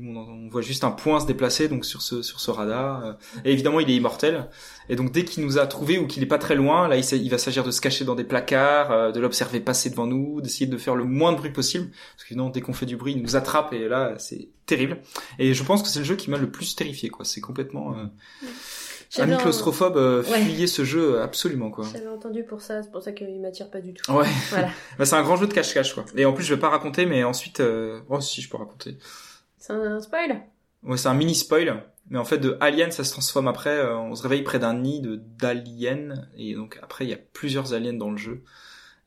[0.00, 3.04] On, voit juste un point se déplacer donc sur ce sur ce radar.
[3.04, 3.12] euh,
[3.44, 4.48] Et évidemment il est immortel.
[4.88, 7.04] Et donc dès qu'il nous a trouvé ou qu'il est pas très loin, là il,
[7.12, 10.40] il va s'agir de se cacher dans des placards, euh, de l'observer passer devant nous,
[10.40, 11.90] d'essayer de faire le moins de bruit possible.
[12.16, 14.98] Parce que non, dès qu'on fait du bruit, il nous attrape et là c'est terrible.
[15.38, 17.24] Et je pense que c'est le jeu qui m'a le plus terrifié quoi.
[17.24, 18.04] C'est complètement euh,
[19.22, 20.40] ami claustrophobe, euh, Ouais.
[20.42, 21.86] fuyez ce jeu absolument quoi.
[21.92, 24.10] J'avais entendu pour ça, c'est pour ça qu'il m'attire pas du tout.
[24.12, 24.26] Ouais.
[24.50, 24.68] Voilà.
[24.98, 26.04] Bah, c'est un grand jeu de cache-cache quoi.
[26.16, 28.00] Et en plus je vais pas raconter, mais ensuite, euh...
[28.08, 28.96] oh si je peux raconter.
[29.66, 30.42] C'est un spoil
[30.82, 31.82] Ouais, c'est un mini spoil.
[32.10, 33.70] Mais en fait, de Alien, ça se transforme après.
[33.70, 36.26] euh, on se réveille près d'un nid de d'aliens.
[36.36, 38.42] Et donc après, il y a plusieurs aliens dans le jeu.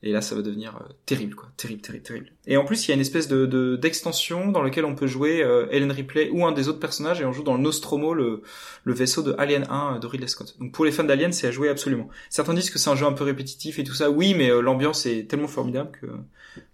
[0.02, 1.48] Et là, ça va devenir euh, terrible, quoi.
[1.56, 2.32] Terrible, terrible, terrible.
[2.46, 5.06] Et en plus, il y a une espèce de de- d'extension dans lequel on peut
[5.06, 7.20] jouer euh, Ellen Ripley ou un des autres personnages.
[7.20, 8.42] Et on joue dans le Nostromo, le,
[8.82, 10.56] le vaisseau de Alien 1 de Ridley Scott.
[10.58, 12.08] Donc pour les fans d'Alien, c'est à jouer absolument.
[12.30, 14.10] Certains disent que c'est un jeu un peu répétitif et tout ça.
[14.10, 16.16] Oui, mais euh, l'ambiance est tellement formidable que euh,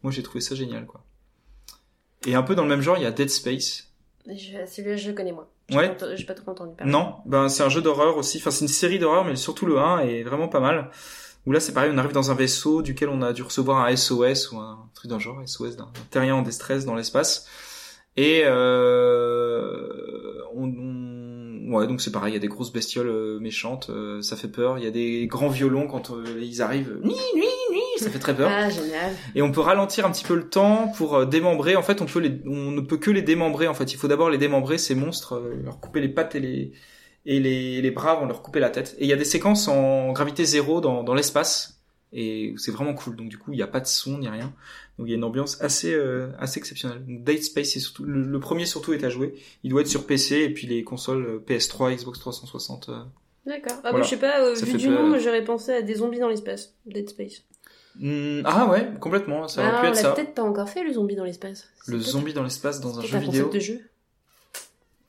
[0.02, 1.04] moi, j'ai trouvé ça génial, quoi.
[2.26, 3.88] Et un peu dans le même genre, il y a Dead Space.
[4.26, 5.48] Celui-là, je le connais moi.
[5.68, 5.96] J'ai Ouais.
[6.16, 6.92] J'ai pas trop entendu parler.
[6.92, 8.38] Non, ben c'est un jeu d'horreur aussi.
[8.38, 10.90] Enfin, c'est une série d'horreur, mais surtout le 1 est vraiment pas mal.
[11.46, 13.94] Où là, c'est pareil, on arrive dans un vaisseau duquel on a dû recevoir un
[13.94, 17.46] SOS ou un truc d'un genre, SOS d'un terrien en détresse dans l'espace.
[18.16, 23.38] Et euh, on, on- ouais, donc c'est pareil, il y a des grosses bestioles euh,
[23.40, 24.78] méchantes, euh, ça fait peur.
[24.78, 27.46] Il y a des grands violons quand euh, ils arrivent, nuit, nuit,
[28.04, 28.50] ça fait très peur.
[28.52, 29.12] Ah, génial.
[29.34, 31.76] Et on peut ralentir un petit peu le temps pour euh, démembrer.
[31.76, 33.66] En fait, on peut les, on ne peut que les démembrer.
[33.68, 36.40] En fait, il faut d'abord les démembrer ces monstres, euh, leur couper les pattes et
[36.40, 36.72] les
[37.26, 38.94] et les, les bras avant de leur couper la tête.
[38.98, 41.80] Et il y a des séquences en gravité zéro dans, dans l'espace
[42.12, 43.16] et c'est vraiment cool.
[43.16, 44.52] Donc du coup, il n'y a pas de son ni rien.
[44.98, 47.02] Donc il y a une ambiance assez euh, assez exceptionnelle.
[47.06, 49.34] Donc Dead Space, surtout le, le premier surtout est à jouer.
[49.62, 52.88] Il doit être sur PC et puis les consoles euh, PS3, Xbox 360.
[52.90, 53.02] euh.
[53.46, 53.72] D'accord.
[53.84, 53.98] Ah, Voilà.
[53.98, 56.74] bah, je sais pas, euh, vu du nom, j'aurais pensé à des zombies dans l'espace.
[56.86, 57.42] Dead Space.
[57.96, 59.46] Hmm, ah ouais, complètement.
[59.48, 60.12] Ça aurait ah, pu on être l'a ça.
[60.12, 61.68] peut-être pas encore fait, le zombie dans l'espace.
[61.86, 63.46] Le zombie dans l'espace dans un jeu vidéo.
[63.46, 63.80] concept de jeu.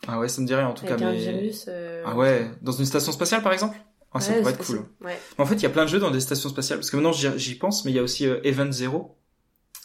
[0.08, 1.06] Ah ouais, ça me dirait en tout Avec cas.
[1.08, 1.18] un mais...
[1.18, 1.66] virus.
[1.68, 3.78] euh, Ah ouais, dans une station spatiale par exemple?
[4.14, 4.86] Ah, ça ouais, pourrait être cool.
[5.02, 5.20] Ouais.
[5.38, 7.12] En fait, il y a plein de jeux dans des stations spatiales, parce que maintenant
[7.12, 9.18] j'y j'y pense, mais il y a aussi euh, Event Zero.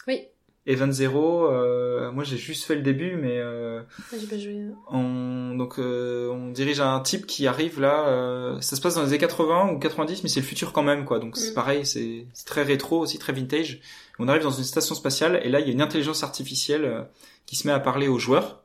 [0.07, 0.27] Oui.
[0.67, 3.81] Event Zero, euh, moi j'ai juste fait le début, mais euh,
[4.11, 4.61] Ah, J'ai pas joué.
[4.91, 9.01] on, donc, euh, on dirige un type qui arrive là, euh, ça se passe dans
[9.01, 11.17] les années 80 ou 90, mais c'est le futur quand même, quoi.
[11.19, 11.55] Donc c'est Mm.
[11.55, 13.79] pareil, c'est c'est très rétro, aussi très vintage.
[14.19, 17.01] On arrive dans une station spatiale, et là il y a une intelligence artificielle euh,
[17.47, 18.60] qui se met à parler aux joueurs.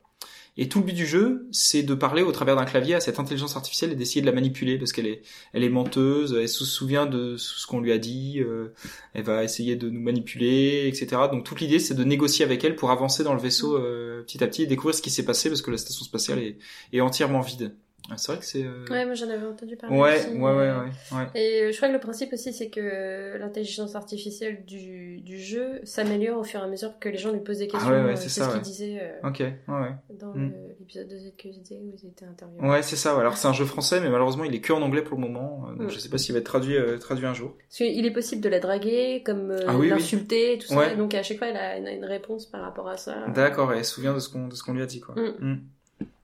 [0.58, 3.18] Et tout le but du jeu, c'est de parler au travers d'un clavier à cette
[3.18, 6.64] intelligence artificielle et d'essayer de la manipuler parce qu'elle est, elle est menteuse, elle se
[6.64, 8.72] souvient de ce qu'on lui a dit, euh,
[9.12, 11.22] elle va essayer de nous manipuler, etc.
[11.30, 14.42] Donc toute l'idée, c'est de négocier avec elle pour avancer dans le vaisseau euh, petit
[14.42, 16.58] à petit et découvrir ce qui s'est passé parce que la station spatiale est,
[16.92, 17.74] est entièrement vide.
[18.10, 18.62] Ah, C'est vrai que c'est.
[18.64, 19.96] euh, Ouais, moi j'en avais entendu parler.
[19.98, 21.26] ouais, aussi, ouais, ouais, ouais, ouais.
[21.34, 25.80] Et euh, je crois que le principe aussi, c'est que l'intelligence artificielle du, du jeu
[25.84, 27.90] s'améliore au fur et à mesure que les gens lui posent des questions.
[27.90, 29.94] Ah ouais, ouais, euh, c'est ce qu'il disait Ok, ouais, ouais.
[30.18, 30.52] dans Mm.
[30.78, 32.68] l'épisode de ZQSD où ils étaient interviewés.
[32.68, 33.18] Ouais, c'est ça.
[33.18, 35.66] Alors c'est un jeu français, mais malheureusement il est que en anglais pour le moment.
[35.76, 35.90] Donc Mm.
[35.90, 37.56] je sais pas s'il va être traduit, euh, traduit un jour.
[37.68, 39.88] Parce qu'il est possible de la draguer, comme euh, Ah oui, oui.
[39.90, 40.76] l'insulter, et tout ça.
[40.76, 40.92] Ouais.
[40.92, 43.26] Et donc à chaque fois, elle a une, une réponse par rapport à ça.
[43.34, 45.14] D'accord, et elle se souvient de ce qu'on de ce qu'on lui a dit, quoi.
[45.16, 45.60] Mm.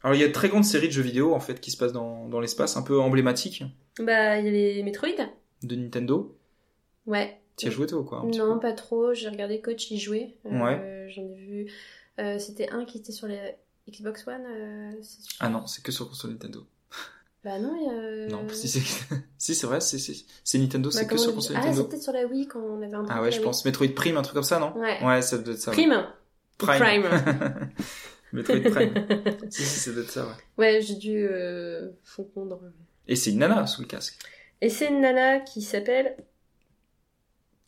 [0.03, 1.77] Alors il y a une très grande série de jeux vidéo en fait qui se
[1.77, 3.63] passe dans, dans l'espace, un peu emblématique
[3.99, 5.09] Bah, il y a les Metroid.
[5.63, 6.37] de Nintendo.
[7.07, 7.39] Ouais.
[7.57, 9.13] T'y as joué toi ou quoi Non, pas trop.
[9.15, 10.35] J'ai regardé Coach y jouer.
[10.47, 11.09] Euh, Ouais.
[11.15, 11.67] J'en ai vu.
[12.19, 13.37] euh, C'était un qui était sur la
[13.91, 14.45] Xbox One.
[14.49, 14.93] euh.
[15.41, 16.65] Ah non, c'est que sur console Nintendo.
[17.45, 18.29] Bah non, il y a.
[18.29, 18.81] Non, si c'est
[19.39, 21.89] si vrai, c'est Nintendo, Bah, c'est que sur console Ah, c'est Nintendo.
[21.89, 24.23] peut-être sur la Wii quand on avait un Ah ouais, je pense Metroid Prime, un
[24.23, 25.05] truc comme ça, non Ouais.
[25.05, 25.73] Ouais, ça doit être ça.
[25.73, 25.77] ouais.
[25.77, 26.05] Prime.
[26.59, 27.05] Prime.
[28.33, 28.95] Metroid Prime.
[29.51, 30.27] si si, ça doit être ça.
[30.27, 30.33] Ouais.
[30.77, 32.61] ouais, j'ai dû euh, confondre.
[33.09, 34.19] Et c'est une nana sous le casque.
[34.61, 36.17] Et c'est une nana qui s'appelle.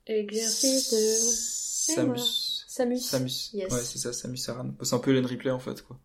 [0.06, 1.94] Exercice de.
[1.94, 2.64] Samus.
[2.68, 2.98] Samus.
[3.00, 3.50] Samus.
[3.54, 3.72] Yes.
[3.72, 4.70] Ouais, c'est ça, Samus Aran.
[4.82, 5.98] C'est un peu Ellen Ripley en fait, quoi.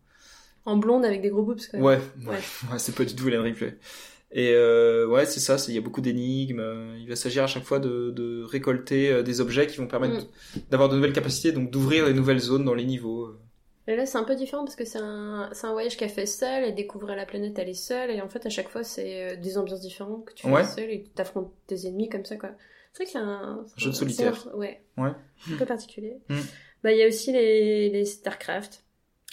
[0.66, 1.82] En blonde avec des gros boobs quand même.
[1.86, 2.36] Ouais, ouais,
[2.72, 3.78] ouais, c'est pas du tout Ellen Ripley.
[4.32, 6.60] Et euh, ouais, c'est ça, il y a beaucoup d'énigmes.
[6.60, 9.88] euh, Il va s'agir à chaque fois de, de récolter euh, des objets qui vont
[9.88, 10.60] permettre Mm.
[10.70, 13.34] d'avoir de nouvelles capacités, donc d'ouvrir des nouvelles zones dans les niveaux.
[13.90, 16.24] Et là, c'est un peu différent parce que c'est un, c'est un voyage qu'elle fait
[16.26, 19.32] seule, elle découvre la planète, elle est seule, et en fait, à chaque fois, c'est
[19.32, 20.64] euh, des ambiances différentes que tu fais Ouais.
[20.64, 22.50] seule et tu t'affrontes tes ennemis comme ça, quoi.
[22.92, 23.66] C'est vrai qu'il y a un.
[23.76, 24.46] Jeu de c'est solitaire.
[24.52, 24.82] un- ouais.
[24.96, 25.10] Ouais.
[25.52, 26.18] Un peu particulier.
[26.28, 26.38] Mm.
[26.84, 28.84] Bah, il y a aussi les, les StarCraft.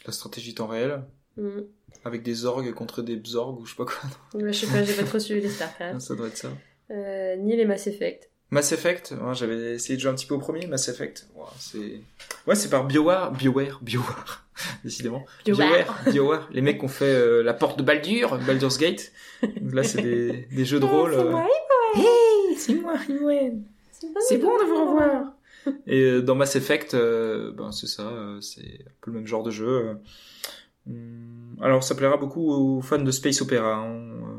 [0.07, 1.03] La stratégie temps réel,
[1.37, 1.59] Mm.
[2.03, 4.09] avec des orgues contre des bzorgs ou je sais pas quoi.
[4.41, 6.01] Ouais, je sais pas, j'ai pas trop suivi les StarCraft.
[6.01, 6.49] ça doit être ça.
[6.89, 8.31] Euh, ni les Mass Effect.
[8.49, 11.27] Mass Effect, ouais, j'avais essayé de jouer un petit peu au premier, Mass Effect.
[11.35, 12.01] Ouais, c'est
[12.47, 14.45] ouais, c'est par BioWare, BioWare, BioWare,
[14.85, 15.25] décidément.
[15.45, 16.03] BioWare.
[16.09, 19.11] BioWare, les mecs qui ont fait euh, la porte de Baldur, Baldur's Gate.
[19.43, 21.11] Donc là, c'est des, des jeux de rôle.
[21.11, 21.45] C'est euh, moi,
[21.95, 23.63] Hey, c'est moi, Imoen.
[23.91, 25.33] c'est bon de vous revoir.
[25.87, 29.27] Et euh, dans Mass Effect, euh, ben c'est ça, euh, c'est un peu le même
[29.27, 29.67] genre de jeu.
[29.67, 29.93] euh.
[30.89, 33.75] Hum, Alors ça plaira beaucoup aux fans de space opéra.
[33.75, 34.37] hein, euh,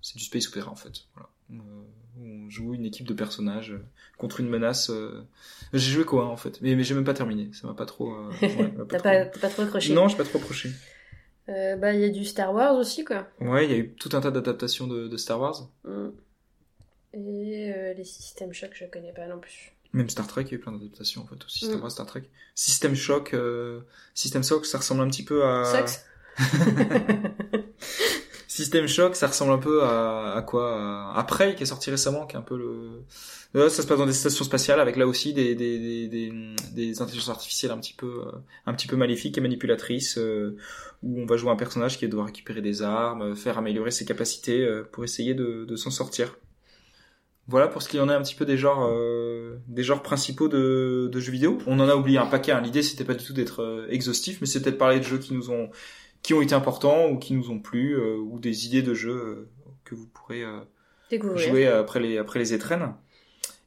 [0.00, 0.92] C'est du space opéra en fait.
[1.14, 1.28] Voilà.
[2.52, 3.82] Joue une équipe de personnages euh,
[4.18, 4.90] contre une menace.
[4.90, 5.22] euh.
[5.72, 7.48] J'ai joué quoi en fait, mais, mais j'ai même pas terminé.
[7.54, 8.12] Ça m'a pas trop.
[8.12, 9.94] euh, ouais, T'as pas, trop accroché.
[9.94, 10.70] Non, j'ai pas trop approché.
[11.48, 13.26] Euh, bah, il y a du Star Wars aussi, quoi.
[13.40, 15.68] Ouais, il y a eu tout un tas d'adaptations de, de Star Wars.
[15.84, 16.08] Mm.
[17.14, 19.72] Et euh, les systèmes chocs, je connais pas non plus.
[19.92, 21.64] Même Star Trek, il y a eu plein d'adaptations en fait aussi.
[21.66, 21.82] Star Mm.
[21.82, 22.22] Wars, Star Trek.
[22.54, 23.80] System Shock, euh...
[24.14, 25.64] System Shock, ça ressemble un petit peu à.
[25.64, 26.00] Sucks.
[28.62, 31.24] System Shock, ça ressemble un peu à, à quoi à...
[31.24, 33.02] Prey, qui est sorti récemment, qui est un peu le.
[33.54, 36.32] Là, ça se passe dans des stations spatiales avec là aussi des des des des,
[36.72, 38.32] des intelligences artificielles un petit peu euh,
[38.66, 40.56] un petit peu maléfiques et manipulatrices, euh,
[41.02, 44.04] où on va jouer un personnage qui doit récupérer des armes, euh, faire améliorer ses
[44.06, 46.36] capacités euh, pour essayer de, de s'en sortir.
[47.48, 50.02] Voilà pour ce qu'il y en est un petit peu des genres euh, des genres
[50.02, 51.58] principaux de, de jeux vidéo.
[51.66, 52.52] On en a oublié un paquet.
[52.52, 52.60] hein.
[52.62, 55.34] L'idée c'était pas du tout d'être euh, exhaustif, mais c'est peut-être parler de jeux qui
[55.34, 55.68] nous ont
[56.22, 59.10] qui ont été importants ou qui nous ont plu euh, ou des idées de jeux
[59.10, 59.50] euh,
[59.84, 60.60] que vous pourrez euh,
[61.36, 62.94] jouer après les après les étrennes.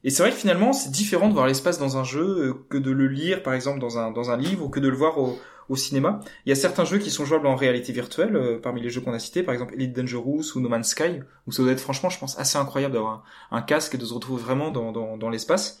[0.04, 2.90] Et c'est vrai que finalement c'est différent de voir l'espace dans un jeu que de
[2.90, 5.38] le lire par exemple dans un dans un livre ou que de le voir au
[5.68, 6.20] au cinéma.
[6.44, 9.00] Il y a certains jeux qui sont jouables en réalité virtuelle, euh, parmi les jeux
[9.00, 11.80] qu'on a cités, par exemple Elite Dangerous ou No Man's Sky, où ça doit être
[11.80, 14.92] franchement, je pense, assez incroyable d'avoir un, un casque et de se retrouver vraiment dans,
[14.92, 15.80] dans, dans l'espace.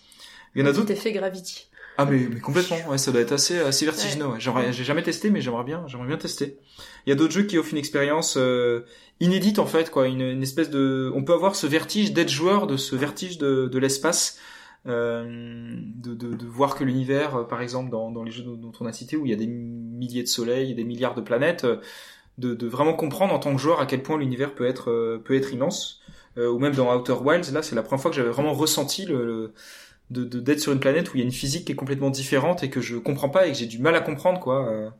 [0.54, 0.86] Il y en a d'autres.
[0.86, 1.68] Petit effet Gravity.
[1.98, 4.26] Ah mais, mais complètement, ouais, ça doit être assez, assez vertigineux.
[4.26, 4.40] Ouais.
[4.40, 6.58] J'aimerais- J'ai jamais testé, mais j'aimerais bien, j'aimerais bien tester.
[7.06, 8.82] Il y a d'autres jeux qui offrent une expérience euh,
[9.20, 12.66] inédite en fait, quoi, une, une espèce de, on peut avoir ce vertige d'être joueur,
[12.66, 14.38] de ce vertige de, de l'espace,
[14.86, 15.24] euh,
[15.96, 18.72] de, de, de voir que l'univers, euh, par exemple, dans, dans les jeux dont, dont
[18.80, 21.64] on a cité, où il y a des milliers de soleils, des milliards de planètes,
[21.64, 21.76] euh,
[22.38, 25.18] de, de vraiment comprendre en tant que joueur à quel point l'univers peut être euh,
[25.24, 26.00] peut être immense.
[26.38, 29.06] Euh, ou même dans Outer Wilds, là, c'est la première fois que j'avais vraiment ressenti
[29.06, 29.52] le, le
[30.10, 32.62] de d'être sur une planète où il y a une physique qui est complètement différente
[32.62, 34.68] et que je comprends pas et que j'ai du mal à comprendre quoi.
[34.70, 34.90] Euh,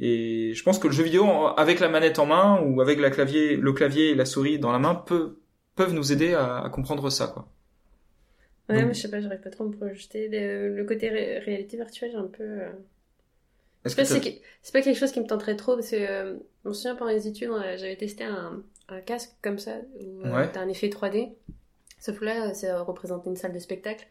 [0.00, 1.24] Et je pense que le jeu vidéo
[1.56, 4.72] avec la manette en main ou avec la clavier, le clavier et la souris dans
[4.72, 5.38] la main peut,
[5.74, 7.48] peuvent nous aider à, à comprendre ça quoi.
[8.68, 10.28] Ouais, Donc- mais je sais pas, j'arrive pas trop à me projeter.
[10.28, 12.42] Le, le côté ré- réalité virtuelle, j'ai un peu.
[12.44, 12.70] euh,
[13.84, 16.34] C'est que c'est que- c'est pas quelque chose qui me tenterait trop parce que euh,
[16.64, 20.34] je me souviens pendant les études, j'avais testé un, un casque comme ça où euh,
[20.34, 20.50] Ouais.
[20.52, 21.32] t'as un effet 3D.
[22.00, 24.06] Sauf que là, ça représentait une salle de spectacle.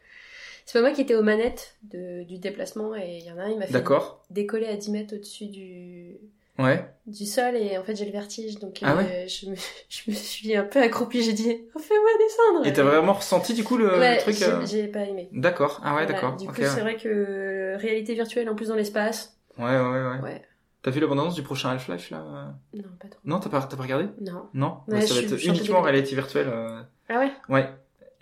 [0.66, 3.42] C'est pas moi qui étais aux manettes de, du déplacement et il y en a
[3.44, 3.82] un, il m'a fait
[4.30, 6.16] décoller à 10 mètres au-dessus du,
[6.58, 6.84] Ouais.
[7.06, 9.54] du sol et en fait j'ai le vertige donc Ah euh, je, me,
[9.88, 13.54] je me suis un peu accroupie, j'ai dit oh, fais-moi descendre Et t'as vraiment ressenti
[13.54, 15.28] du coup le, le Ouais, truc j'ai euh, pas aimé.
[15.32, 15.80] D'accord.
[15.84, 16.36] Ah ouais, Voilà, d'accord.
[16.36, 16.66] Du Ok, coup, ouais.
[16.66, 20.20] c'est vrai que euh, réalité virtuelle en plus dans l'espace, ouais, ouais, ouais.
[20.22, 20.42] ouais.
[20.82, 23.20] T'as vu l'abondance du prochain Half-Life là Non, pas trop.
[23.24, 24.08] Non, t'as pas, pas regardé?
[24.20, 24.48] Non.
[24.54, 24.78] Non.
[24.88, 26.48] Bah, ça je va être uniquement réalité virtuelle.
[26.48, 27.32] euh, Ah ouais?
[27.48, 27.68] Ouais.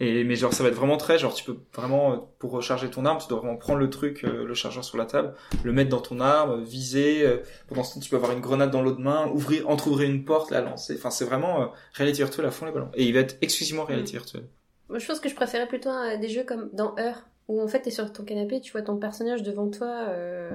[0.00, 2.90] Et mais genre ça va être vraiment très genre tu peux vraiment euh, pour recharger
[2.90, 5.70] ton arme tu dois vraiment prendre le truc euh, le chargeur sur la table le
[5.72, 7.36] mettre dans ton arme euh, viser euh,
[7.68, 10.50] pendant ce temps tu peux avoir une grenade dans l'autre main ouvrir entrouvrir une porte
[10.50, 13.20] la lancer enfin c'est vraiment euh, réalité virtuelle à fond les ballons et il va
[13.20, 14.48] être exclusivement réalité virtuelle
[14.88, 15.90] Moi, je pense que je préférais plutôt
[16.20, 18.96] des jeux comme dans Heure, où en fait t'es sur ton canapé, tu vois ton
[18.96, 19.86] personnage devant toi.
[20.08, 20.50] Euh...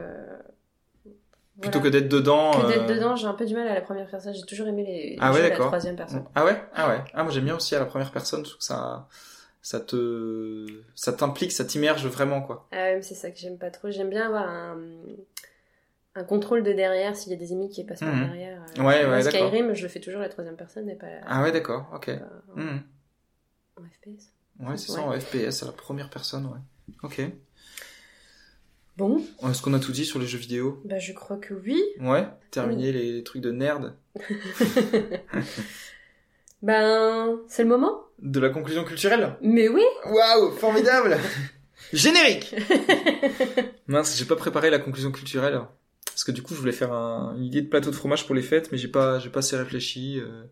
[1.62, 1.92] plutôt voilà.
[1.92, 4.08] que d'être dedans Que d'être euh, dedans, j'ai un peu du mal à la première
[4.10, 4.34] personne.
[4.34, 6.26] J'ai toujours aimé les, les Ah ouais, jeux à la troisième personne.
[6.36, 6.62] ah ouais?
[6.76, 9.08] Ah ouais ah moi j'aime bien aussi à la première personne je trouve que ça
[9.62, 13.58] ça te ça t'implique ça t'immerge vraiment quoi Ah ouais, mais c'est ça que j'aime
[13.58, 13.92] pas trop.
[13.92, 14.80] J'aime bien avoir un,
[16.16, 18.26] un contrôle de derrière s'il y a des ennemis qui passent par Mhm.
[18.28, 18.62] derrière.
[18.78, 19.50] Ouais, Moi, ouais, d'accord.
[19.50, 22.10] Skyrim, je le fais toujours la troisième personne et pas ah ouais d'accord ok
[22.56, 22.82] en, Mhm.
[23.78, 24.32] en FPS.
[24.60, 25.16] ouais c'est ça Ouais.
[25.16, 26.60] en FPS à la première personne ouais
[27.04, 27.22] ok
[28.98, 30.82] Bon, est-ce qu'on a tout dit sur les jeux vidéo?
[30.84, 31.82] Bah je crois que oui.
[32.02, 33.96] Ouais, terminer les, les trucs de nerd.
[36.62, 38.02] Ben, c'est le moment.
[38.20, 39.84] De la conclusion culturelle Mais oui.
[40.06, 41.18] Waouh, formidable
[41.94, 42.54] Générique
[43.88, 45.62] Mince, j'ai pas préparé la conclusion culturelle.
[46.06, 48.36] Parce que du coup, je voulais faire un- une idée de plateau de fromage pour
[48.36, 50.20] les fêtes, mais j'ai pas, j'ai pas assez réfléchi.
[50.20, 50.44] euh,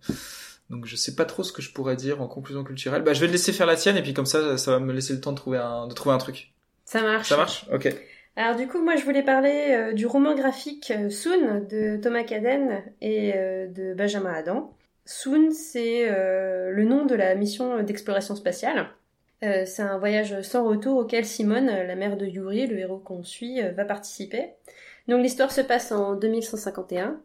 [0.70, 3.02] donc je sais pas trop ce que je pourrais dire en conclusion culturelle.
[3.04, 4.92] Bah, je vais te laisser faire la tienne, et puis comme ça, ça va me
[4.94, 6.54] laisser le temps de trouver un, de trouver un truc.
[6.86, 7.28] Ça marche.
[7.30, 7.66] Ça marche?
[7.74, 7.94] Ok.
[8.38, 12.24] Alors du coup, moi je voulais parler euh, du roman graphique euh, Soon de Thomas
[12.24, 14.77] Caden et euh, de Benjamin Adam.
[15.08, 18.90] Soon, c'est euh, le nom de la mission d'exploration spatiale.
[19.42, 23.24] Euh, c'est un voyage sans retour auquel Simone, la mère de Yuri, le héros qu'on
[23.24, 24.50] suit, euh, va participer.
[25.08, 27.22] Donc l'histoire se passe en 2151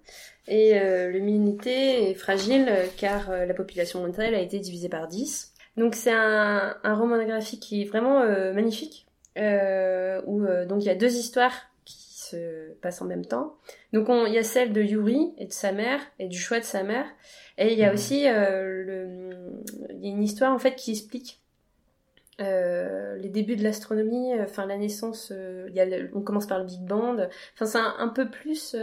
[0.47, 0.79] et
[1.09, 5.53] l'humanité est fragile car la population mondiale a été divisée par 10.
[5.77, 8.21] Donc c'est un, un roman graphique qui est vraiment
[8.55, 11.72] magnifique, où donc il y a deux histoires
[12.33, 13.57] se passent en même temps.
[13.93, 16.59] Donc on- il y a celle de Yuri et de sa mère et du choix
[16.61, 17.07] de sa mère,
[17.59, 17.95] et il y a Mhm.
[17.95, 21.41] aussi euh, le, il y a une histoire en fait qui explique
[22.41, 25.33] euh, les débuts de l'astronomie, euh, enfin la naissance.
[25.69, 27.29] il y a le- on commence par le Big Bang.
[27.55, 28.75] Enfin c'est un, un peu plus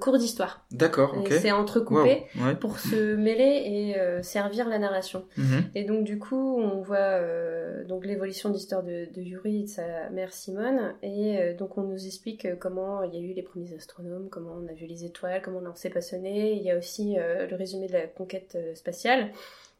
[0.00, 0.66] cours d'histoire.
[0.72, 1.28] D'accord, ok.
[1.30, 2.54] C'est entrecoupé Wow, ouais.
[2.56, 5.26] pour se mêler et euh, servir la narration.
[5.36, 5.64] Mhm.
[5.74, 9.62] Et donc du coup, on voit euh, donc l'évolution de l'histoire de, de Yuri et
[9.64, 13.20] de sa mère Simone, et euh, donc on nous explique euh, comment il y a
[13.20, 16.52] eu les premiers astronomes, comment on a vu les étoiles, comment on s'est passionné.
[16.54, 19.30] Il y a aussi euh, le résumé de la conquête euh, spatiale,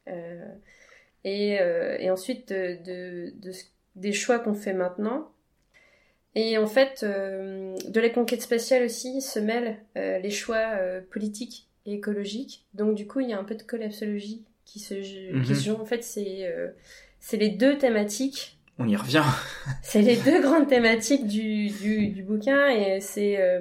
[0.06, 0.44] Euh,
[1.24, 3.52] et, euh, et ensuite de, de-
[3.96, 5.30] des choix qu'on fait maintenant.
[6.34, 11.00] Et en fait, euh, de la conquête spatiale aussi se mêlent euh, les choix euh,
[11.10, 12.64] politiques et écologiques.
[12.74, 15.44] Donc du coup, il y a un peu de collapsologie qui se, qui Mhm.
[15.44, 15.74] se joue.
[15.80, 16.52] En fait, c'est
[17.20, 18.58] c'est les deux thématiques.
[18.78, 19.22] On y revient.
[19.82, 23.60] C'est les deux grandes thématiques du, du, du bouquin et c'est euh,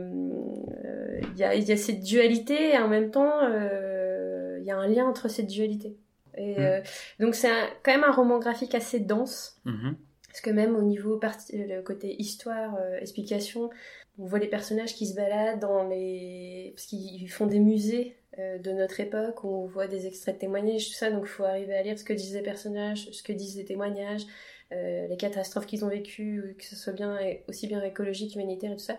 [1.34, 4.78] il y, a, y a cette dualité et en même temps euh, il y a
[4.78, 5.96] un lien entre ces dualités.
[6.36, 6.64] Et Mhm.
[6.64, 6.82] euh,
[7.20, 7.52] donc c'est
[7.84, 9.58] quand même un roman graphique assez dense.
[9.66, 9.96] Mhm.
[10.34, 13.70] Parce que même au niveau le côté histoire, euh, explication,
[14.18, 16.72] on voit les personnages qui se baladent dans les...
[16.74, 20.88] Parce qu'ils font des musées euh, de notre époque, on voit des extraits de témoignages,
[20.88, 23.32] tout ça, donc il faut arriver à lire ce que disent les personnages, ce que
[23.32, 24.24] disent les témoignages,
[24.72, 27.16] euh, les catastrophes qu'ils ont vécues, que ce soit bien
[27.48, 28.98] aussi bien écologique, humanitaire et tout ça,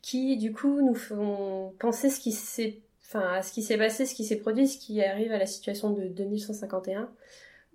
[0.00, 2.20] qui du coup nous font penser à ce
[3.52, 7.10] qui s'est passé, ce qui s'est produit, ce qui arrive à la situation de 2151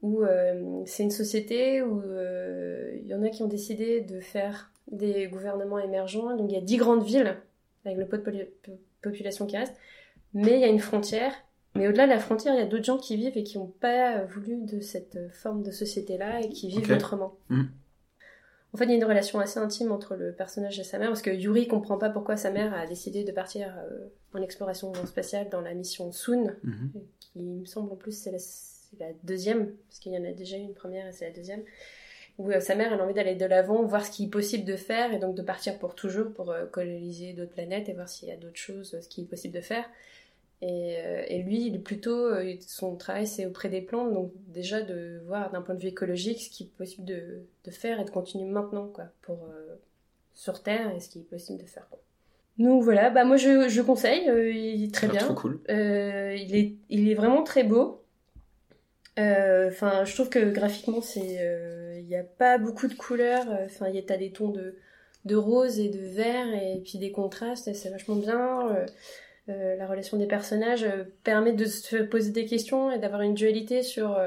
[0.03, 4.19] où euh, c'est une société où euh, il y en a qui ont décidé de
[4.19, 6.35] faire des gouvernements émergents.
[6.35, 7.37] Donc il y a dix grandes villes
[7.85, 8.47] avec le peu de
[9.01, 9.73] population qui reste,
[10.33, 11.33] mais il y a une frontière.
[11.75, 13.73] Mais au-delà de la frontière, il y a d'autres gens qui vivent et qui n'ont
[13.79, 17.35] pas voulu de cette forme de société-là et qui vivent autrement.
[17.49, 17.69] Mhm.
[18.73, 21.07] En fait, il y a une relation assez intime entre le personnage et sa mère,
[21.09, 24.93] parce que Yuri comprend pas pourquoi sa mère a décidé de partir euh, en exploration
[25.05, 26.91] spatiale dans la mission Soon, Mhm.
[27.19, 28.37] qui il me semble en plus c'est la,
[28.97, 31.31] c'est la deuxième, parce qu'il y en a déjà eu une première et c'est la
[31.31, 31.63] deuxième,
[32.37, 34.65] où euh, sa mère elle a envie d'aller de l'avant, voir ce qui est possible
[34.65, 38.09] de faire et donc de partir pour toujours pour euh, coloniser d'autres planètes et voir
[38.09, 39.85] s'il y a d'autres choses, euh, ce qui est possible de faire.
[40.61, 40.95] Et,
[41.27, 42.29] et lui, il est plutôt,
[42.61, 46.41] son travail c'est auprès des plantes, donc déjà de voir d'un point de vue écologique
[46.41, 49.39] ce qui est possible de, de faire et de continuer maintenant, quoi, pour
[50.33, 51.87] sur Terre et ce qui est possible de faire.
[51.89, 51.99] Quoi.
[52.57, 55.35] Donc voilà, bah moi je, je conseille, euh, il est très Ça a l'air bien.
[55.35, 55.59] Cool.
[55.69, 58.02] Euh, il, est, il est vraiment très beau.
[59.19, 63.45] Euh, Enfin, je trouve que graphiquement, c'est, euh, il n'y a pas beaucoup de couleurs.
[63.65, 64.75] Enfin, il y a des tons de,
[65.25, 67.67] de rose et de vert et puis des contrastes.
[67.67, 68.75] et C'est vachement bien.
[69.49, 70.85] Euh, la relation des personnages
[71.23, 74.17] permet de se poser des questions et d'avoir une dualité sur.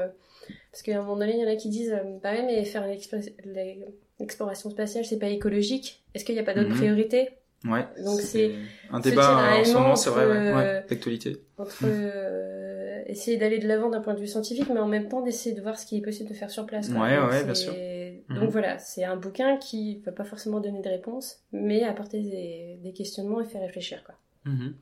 [0.71, 2.85] parce qu'à un moment donné, il y en a qui disent, bah ouais, mais faire
[2.87, 3.19] l'explo-
[4.19, 6.03] l'exploration spatiale, c'est pas écologique.
[6.13, 6.75] Est-ce qu'il n'y a pas d'autres Mhm.
[6.77, 7.29] priorités?
[7.65, 7.85] Ouais.
[8.05, 8.51] Donc c'est
[8.91, 11.37] un débat en ce moment, c'est vrai, ouais, d'actualité.
[11.57, 11.75] entre
[13.07, 15.61] essayer d'aller de l'avant d'un point de vue scientifique, mais en même temps d'essayer de
[15.61, 16.89] voir ce qui est possible de faire sur place.
[16.89, 17.01] quoi.
[17.01, 17.73] Ouais, Donc ouais, bien sûr.
[18.29, 18.49] Donc Mhm.
[18.49, 22.93] voilà, c'est un bouquin qui va pas forcément donner de réponses, mais apporter des, des
[22.93, 24.03] questionnements et faire réfléchir.
[24.05, 24.15] Quoi.
[24.45, 24.75] Mhm.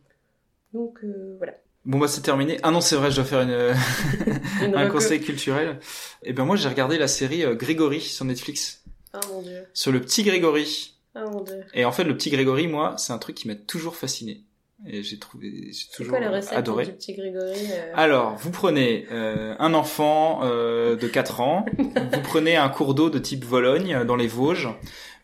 [0.74, 1.54] Donc euh, voilà.
[1.86, 2.58] Bon bah c'est terminé.
[2.64, 3.52] Ah non c'est vrai, je dois faire une,
[4.66, 5.80] Une un conseil culturel.
[6.24, 8.84] Et ben moi j'ai regardé la série euh, Grégory sur Netflix,
[9.14, 9.64] Ah mon dieu.
[9.74, 10.96] sur le petit Grégory.
[11.14, 11.64] Ah mon dieu.
[11.76, 14.42] Et en fait le petit Grégory, moi, c'est un truc qui m'a toujours fasciné.
[14.88, 16.86] Et j'ai trouvé, j'ai toujours quoi la recette adoré.
[16.86, 22.22] du petit Grégory euh, Alors, vous prenez euh, un enfant euh, de 4 ans, vous
[22.22, 24.70] prenez un cours d'eau de type Vologne euh, dans les Vosges,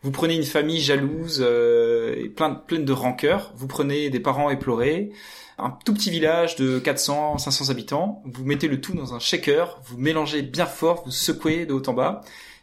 [0.02, 4.50] vous prenez une famille jalouse euh, et plein, pleine de rancœur, vous prenez des parents
[4.50, 5.10] éplorés,
[5.58, 9.80] un tout petit village de 400, 500 habitants, vous mettez le tout dans un shaker,
[9.84, 12.22] vous mélangez bien fort, vous secouez de haut en bas,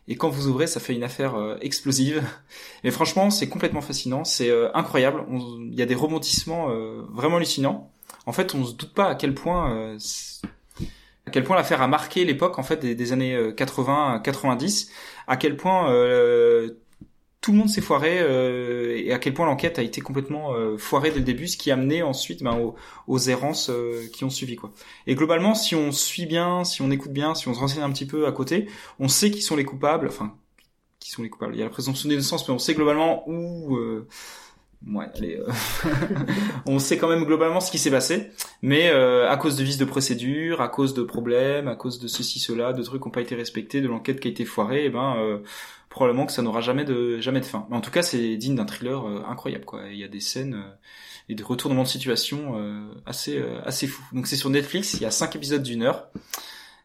[0.09, 2.23] et quand vous ouvrez, ça fait une affaire euh, explosive.
[2.83, 5.23] Et franchement, c'est complètement fascinant, c'est euh, incroyable.
[5.31, 7.91] Il y a des rebondissements euh, vraiment hallucinants.
[8.25, 9.95] En fait, on se doute pas à quel point,
[11.29, 14.19] à quel point l'affaire a marqué l'époque en fait des, des années euh, 80 à
[14.19, 14.91] 90,
[15.27, 16.71] à quel point euh,
[17.41, 20.77] tout le monde s'est foiré euh, et à quel point l'enquête a été complètement euh,
[20.77, 22.75] foirée dès le début, ce qui a amené ensuite ben, aux,
[23.07, 24.73] aux errances euh, qui ont suivi quoi.
[25.07, 27.91] Et globalement, si on suit bien, si on écoute bien, si on se renseigne un
[27.91, 28.67] petit peu à côté,
[28.99, 30.35] on sait qui sont les coupables, enfin
[30.99, 31.55] qui sont les coupables.
[31.55, 33.79] Il y a la présomption d'innocence, mais on sait globalement où.
[34.87, 35.45] Ouais, euh,
[36.65, 38.31] on sait quand même globalement ce qui s'est passé,
[38.61, 42.07] mais euh, à cause de vices de procédure, à cause de problèmes, à cause de
[42.07, 44.85] ceci, cela, de trucs qui n'ont pas été respectés, de l'enquête qui a été foirée,
[44.85, 45.39] et ben euh,
[45.89, 47.67] probablement que ça n'aura jamais de jamais de fin.
[47.69, 49.81] Mais en tout cas, c'est digne d'un thriller euh, incroyable, quoi.
[49.91, 50.75] Il y a des scènes euh,
[51.27, 54.03] et des retournements de situation euh, assez assez fous.
[54.13, 56.07] Donc c'est sur Netflix, il y a cinq épisodes d'une heure.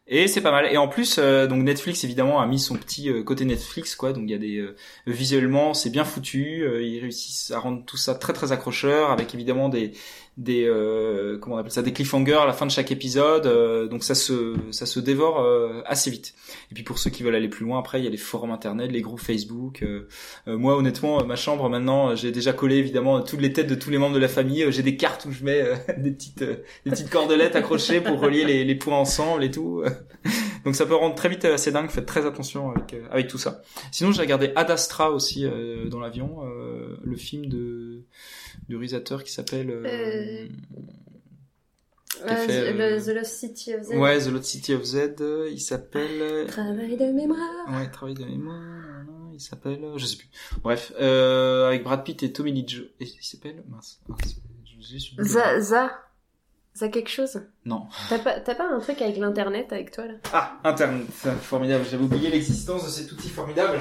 [0.07, 0.71] Et c'est pas mal.
[0.71, 4.13] Et en plus, euh, donc Netflix évidemment a mis son petit euh, côté Netflix, quoi.
[4.13, 4.75] Donc il y a des euh,
[5.07, 6.63] visuellement, c'est bien foutu.
[6.81, 9.93] ils réussissent à rendre tout ça très très accrocheur, avec évidemment des
[10.37, 13.87] des euh, comment on appelle ça des cliffhangers à la fin de chaque épisode euh,
[13.87, 16.33] donc ça se ça se dévore euh, assez vite.
[16.71, 18.51] Et puis pour ceux qui veulent aller plus loin après il y a les forums
[18.51, 20.07] internet les groupes Facebook euh,
[20.45, 23.97] moi honnêtement ma chambre maintenant j'ai déjà collé évidemment toutes les têtes de tous les
[23.97, 25.63] membres de la famille j'ai des cartes où je mets
[25.97, 29.83] des petites des petites cordelettes accrochées pour relier les, les points ensemble et tout
[30.65, 33.61] donc ça peut rendre très vite assez dingue faites très attention avec avec tout ça
[33.91, 35.45] sinon j'ai regardé Ad Astra aussi
[35.89, 36.41] dans l'avion
[37.03, 38.03] le film de
[38.67, 39.69] du réalisateur qui s'appelle.
[39.69, 40.47] Euh,
[42.23, 43.89] euh, euh, the, Lost City of Z.
[43.95, 45.15] Ouais, The Lost City of Z.
[45.51, 46.47] Il s'appelle.
[46.47, 47.39] Travail de mémoire.
[47.69, 48.83] Ouais, travail de mémoire.
[49.33, 49.81] Il s'appelle.
[49.97, 50.29] Je sais plus.
[50.63, 52.87] Bref, euh, avec Brad Pitt et Tommy Lee Jones.
[52.99, 53.63] Il s'appelle.
[53.67, 54.01] Mince.
[55.19, 55.59] Za.
[55.59, 56.04] Za.
[56.75, 57.83] Ça quelque chose Non.
[58.09, 61.85] T'as pas, pas un truc avec l'internet avec toi là Ah, internet, formidable.
[61.89, 63.79] J'avais oublié l'existence de cet outil formidable.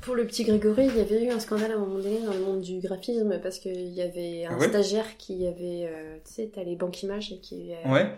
[0.00, 2.32] Pour le petit Grégory, il y avait eu un scandale à un moment donné dans
[2.32, 6.32] le monde du graphisme parce qu'il y avait un ah stagiaire qui avait, euh, tu
[6.32, 8.12] sais, t'as les banques images et qui, euh, ouais.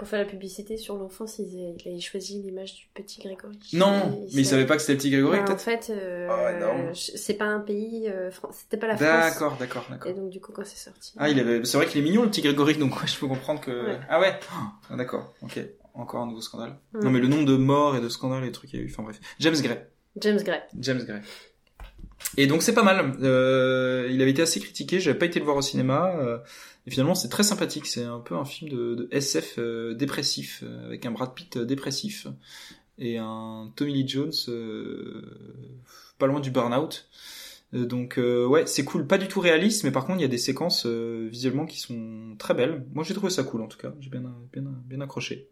[0.00, 3.58] Pour faire la publicité sur l'enfance, il, avait choisi l'image du petit Grégory.
[3.74, 5.52] Non, mais il savait pas que c'était le petit Grégory, peut-être.
[5.52, 8.10] En fait, euh, oh, c'est pas un pays,
[8.50, 9.34] c'était pas la France.
[9.34, 10.10] D'accord, d'accord, d'accord.
[10.10, 11.12] Et donc du coup, quand c'est sorti.
[11.18, 13.60] Ah, il avait, c'est vrai qu'il est mignon le petit Grégory, donc je peux comprendre
[13.60, 13.98] que.
[14.08, 14.40] Ah ouais.
[14.90, 15.60] Ah, d'accord, ok.
[15.92, 16.78] Encore un nouveau scandale.
[16.94, 18.90] Non, mais le nombre de morts et de scandales et trucs qu'il y a eu.
[18.90, 19.84] Enfin bref, James Gray.
[20.16, 20.60] James Gray.
[20.78, 21.20] James Gray.
[22.36, 23.16] Et donc c'est pas mal.
[23.22, 25.00] Euh, il avait été assez critiqué.
[25.00, 26.14] J'avais pas été le voir au cinéma.
[26.16, 26.38] Euh,
[26.86, 27.86] et finalement c'est très sympathique.
[27.86, 32.26] C'est un peu un film de, SF euh, dépressif avec un Brad Pitt dépressif
[32.98, 34.32] et un Tommy Lee Jones
[36.18, 37.08] pas loin du burn-out.
[37.72, 40.38] Donc ouais, c'est cool, pas du tout réaliste, mais par contre il y a des
[40.38, 42.84] séquences visuellement qui sont très belles.
[42.92, 44.22] Moi j'ai trouvé ça cool en tout cas, j'ai bien,
[44.52, 45.48] bien, bien accroché.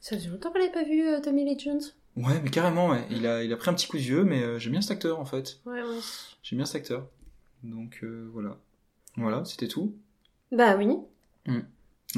[0.00, 1.80] Ça fait longtemps qu'on n'avait pas vu Tommy Lee Jones.
[2.16, 3.04] Ouais, mais carrément, ouais.
[3.10, 4.90] Il a, il a pris un petit coup de vieux, mais euh, j'aime bien cet
[4.92, 5.60] acteur, en fait.
[5.64, 5.98] Ouais, ouais.
[6.42, 7.06] J'aime bien cet acteur.
[7.62, 8.58] Donc, euh, voilà.
[9.16, 9.94] Voilà, c'était tout.
[10.52, 10.88] Bah oui.
[11.46, 11.60] Hmm.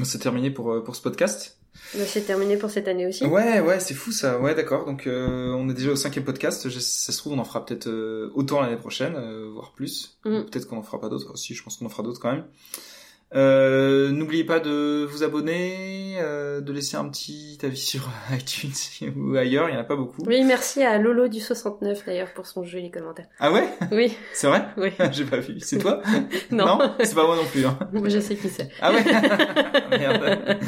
[0.04, 1.58] C'est terminé pour, euh, pour ce podcast.
[1.94, 3.24] Bah, c'est terminé pour cette année aussi.
[3.24, 4.38] Ouais, ouais, c'est fou ça.
[4.38, 4.84] Ouais, d'accord.
[4.86, 6.68] Donc, on est déjà au cinquième podcast.
[6.68, 7.88] ça se trouve, on en fera peut-être
[8.34, 9.14] autant l'année prochaine,
[9.52, 10.18] voire plus.
[10.24, 10.42] Hmm.
[10.42, 11.36] Peut-être qu'on en fera pas d'autres.
[11.36, 12.44] Si, je pense qu'on en fera d'autres quand même.
[13.34, 18.72] Euh, N'oubliez pas de vous abonner, euh, de laisser un petit avis sur iTunes
[19.16, 20.22] ou ailleurs, il n'y en a pas beaucoup.
[20.26, 23.26] Oui, merci à Lolo du 69 d'ailleurs pour son jeu et les commentaires.
[23.38, 23.68] Ah ouais?
[23.90, 24.14] Oui.
[24.34, 24.66] C'est vrai?
[24.76, 24.90] Oui.
[25.12, 25.58] J'ai pas vu.
[25.60, 26.02] C'est toi?
[26.50, 26.66] Non.
[26.66, 26.94] non?
[27.00, 27.64] C'est pas moi non plus.
[27.64, 27.78] Hein.
[28.04, 28.68] Je sais qui c'est.
[28.80, 29.02] Ah ouais?
[29.90, 30.58] Merde.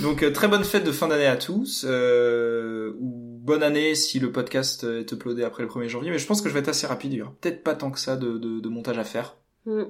[0.00, 4.18] Donc euh, très bonne fête de fin d'année à tous, euh, ou bonne année si
[4.18, 6.68] le podcast est uploadé après le 1er janvier, mais je pense que je vais être
[6.68, 9.04] assez rapide, il y aura peut-être pas tant que ça de, de, de montage à
[9.04, 9.36] faire.
[9.66, 9.82] Mm.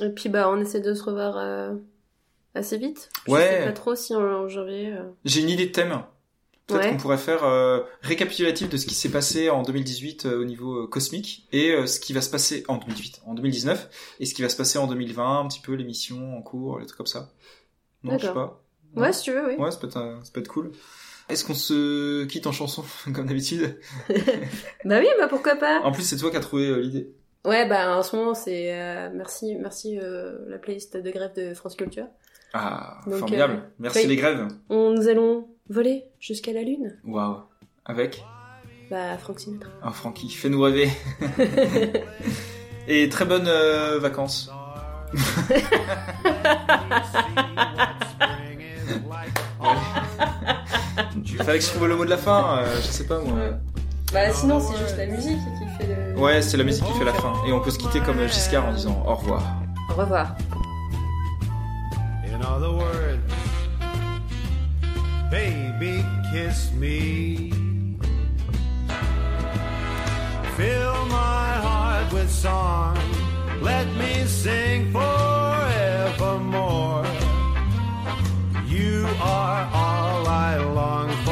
[0.00, 1.74] Et puis bah on essaie de se revoir euh,
[2.54, 3.08] assez vite.
[3.26, 3.60] Je ouais.
[3.60, 4.92] sais pas trop si en, janvier.
[4.92, 5.02] Euh.
[5.24, 6.02] J'ai une idée de thème.
[6.66, 10.86] Peut-être qu'on pourrait faire euh, récapitulatif de ce qui s'est passé en 2018 au niveau
[10.86, 14.48] cosmique et ce qui va se passer en 2018, en 2019 et ce qui va
[14.48, 17.32] se passer en 2020, un petit peu l'émission en cours, les trucs comme ça.
[18.04, 18.62] Non, je sais pas.
[18.94, 19.56] Ouais, si tu veux, oui.
[19.56, 20.70] Ouais, ça peut être, ça peut être cool.
[21.28, 23.80] Est-ce qu'on se quitte en chanson comme d'habitude?
[24.84, 25.80] Bah oui, bah pourquoi pas.
[25.82, 27.12] En plus, c'est toi qui as trouvé l'idée.
[27.44, 31.54] Ouais, bah en ce moment, c'est euh, merci, merci euh, la playlist de grève de
[31.54, 32.06] France Culture.
[32.52, 33.54] Ah, formidable.
[33.54, 34.46] Euh, merci les grèves.
[34.68, 36.98] On, nous allons voler jusqu'à la lune.
[37.04, 37.38] Waouh.
[37.86, 38.22] Avec?
[38.90, 39.70] Bah Franck Sinatra.
[39.82, 40.90] Ah, Francky, fais-nous rêver.
[42.88, 43.50] Et très bonnes
[43.98, 44.50] vacances.
[45.14, 45.20] Il
[51.38, 53.58] fallait que je trouve le mot de la fin, je sais pas moi.
[54.12, 56.18] Bah sinon c'est juste la musique qui fait le...
[56.18, 57.32] Ouais, c'est la musique qui fait la fin.
[57.46, 59.40] Et on peut se quitter comme Giscard en disant au revoir.
[59.88, 60.34] Au revoir.
[62.24, 63.20] In other words,
[65.30, 67.52] baby kiss me.
[70.56, 72.96] Fill my heart with song.
[73.62, 77.04] Let me sing forevermore.
[78.66, 81.29] You are all I long for.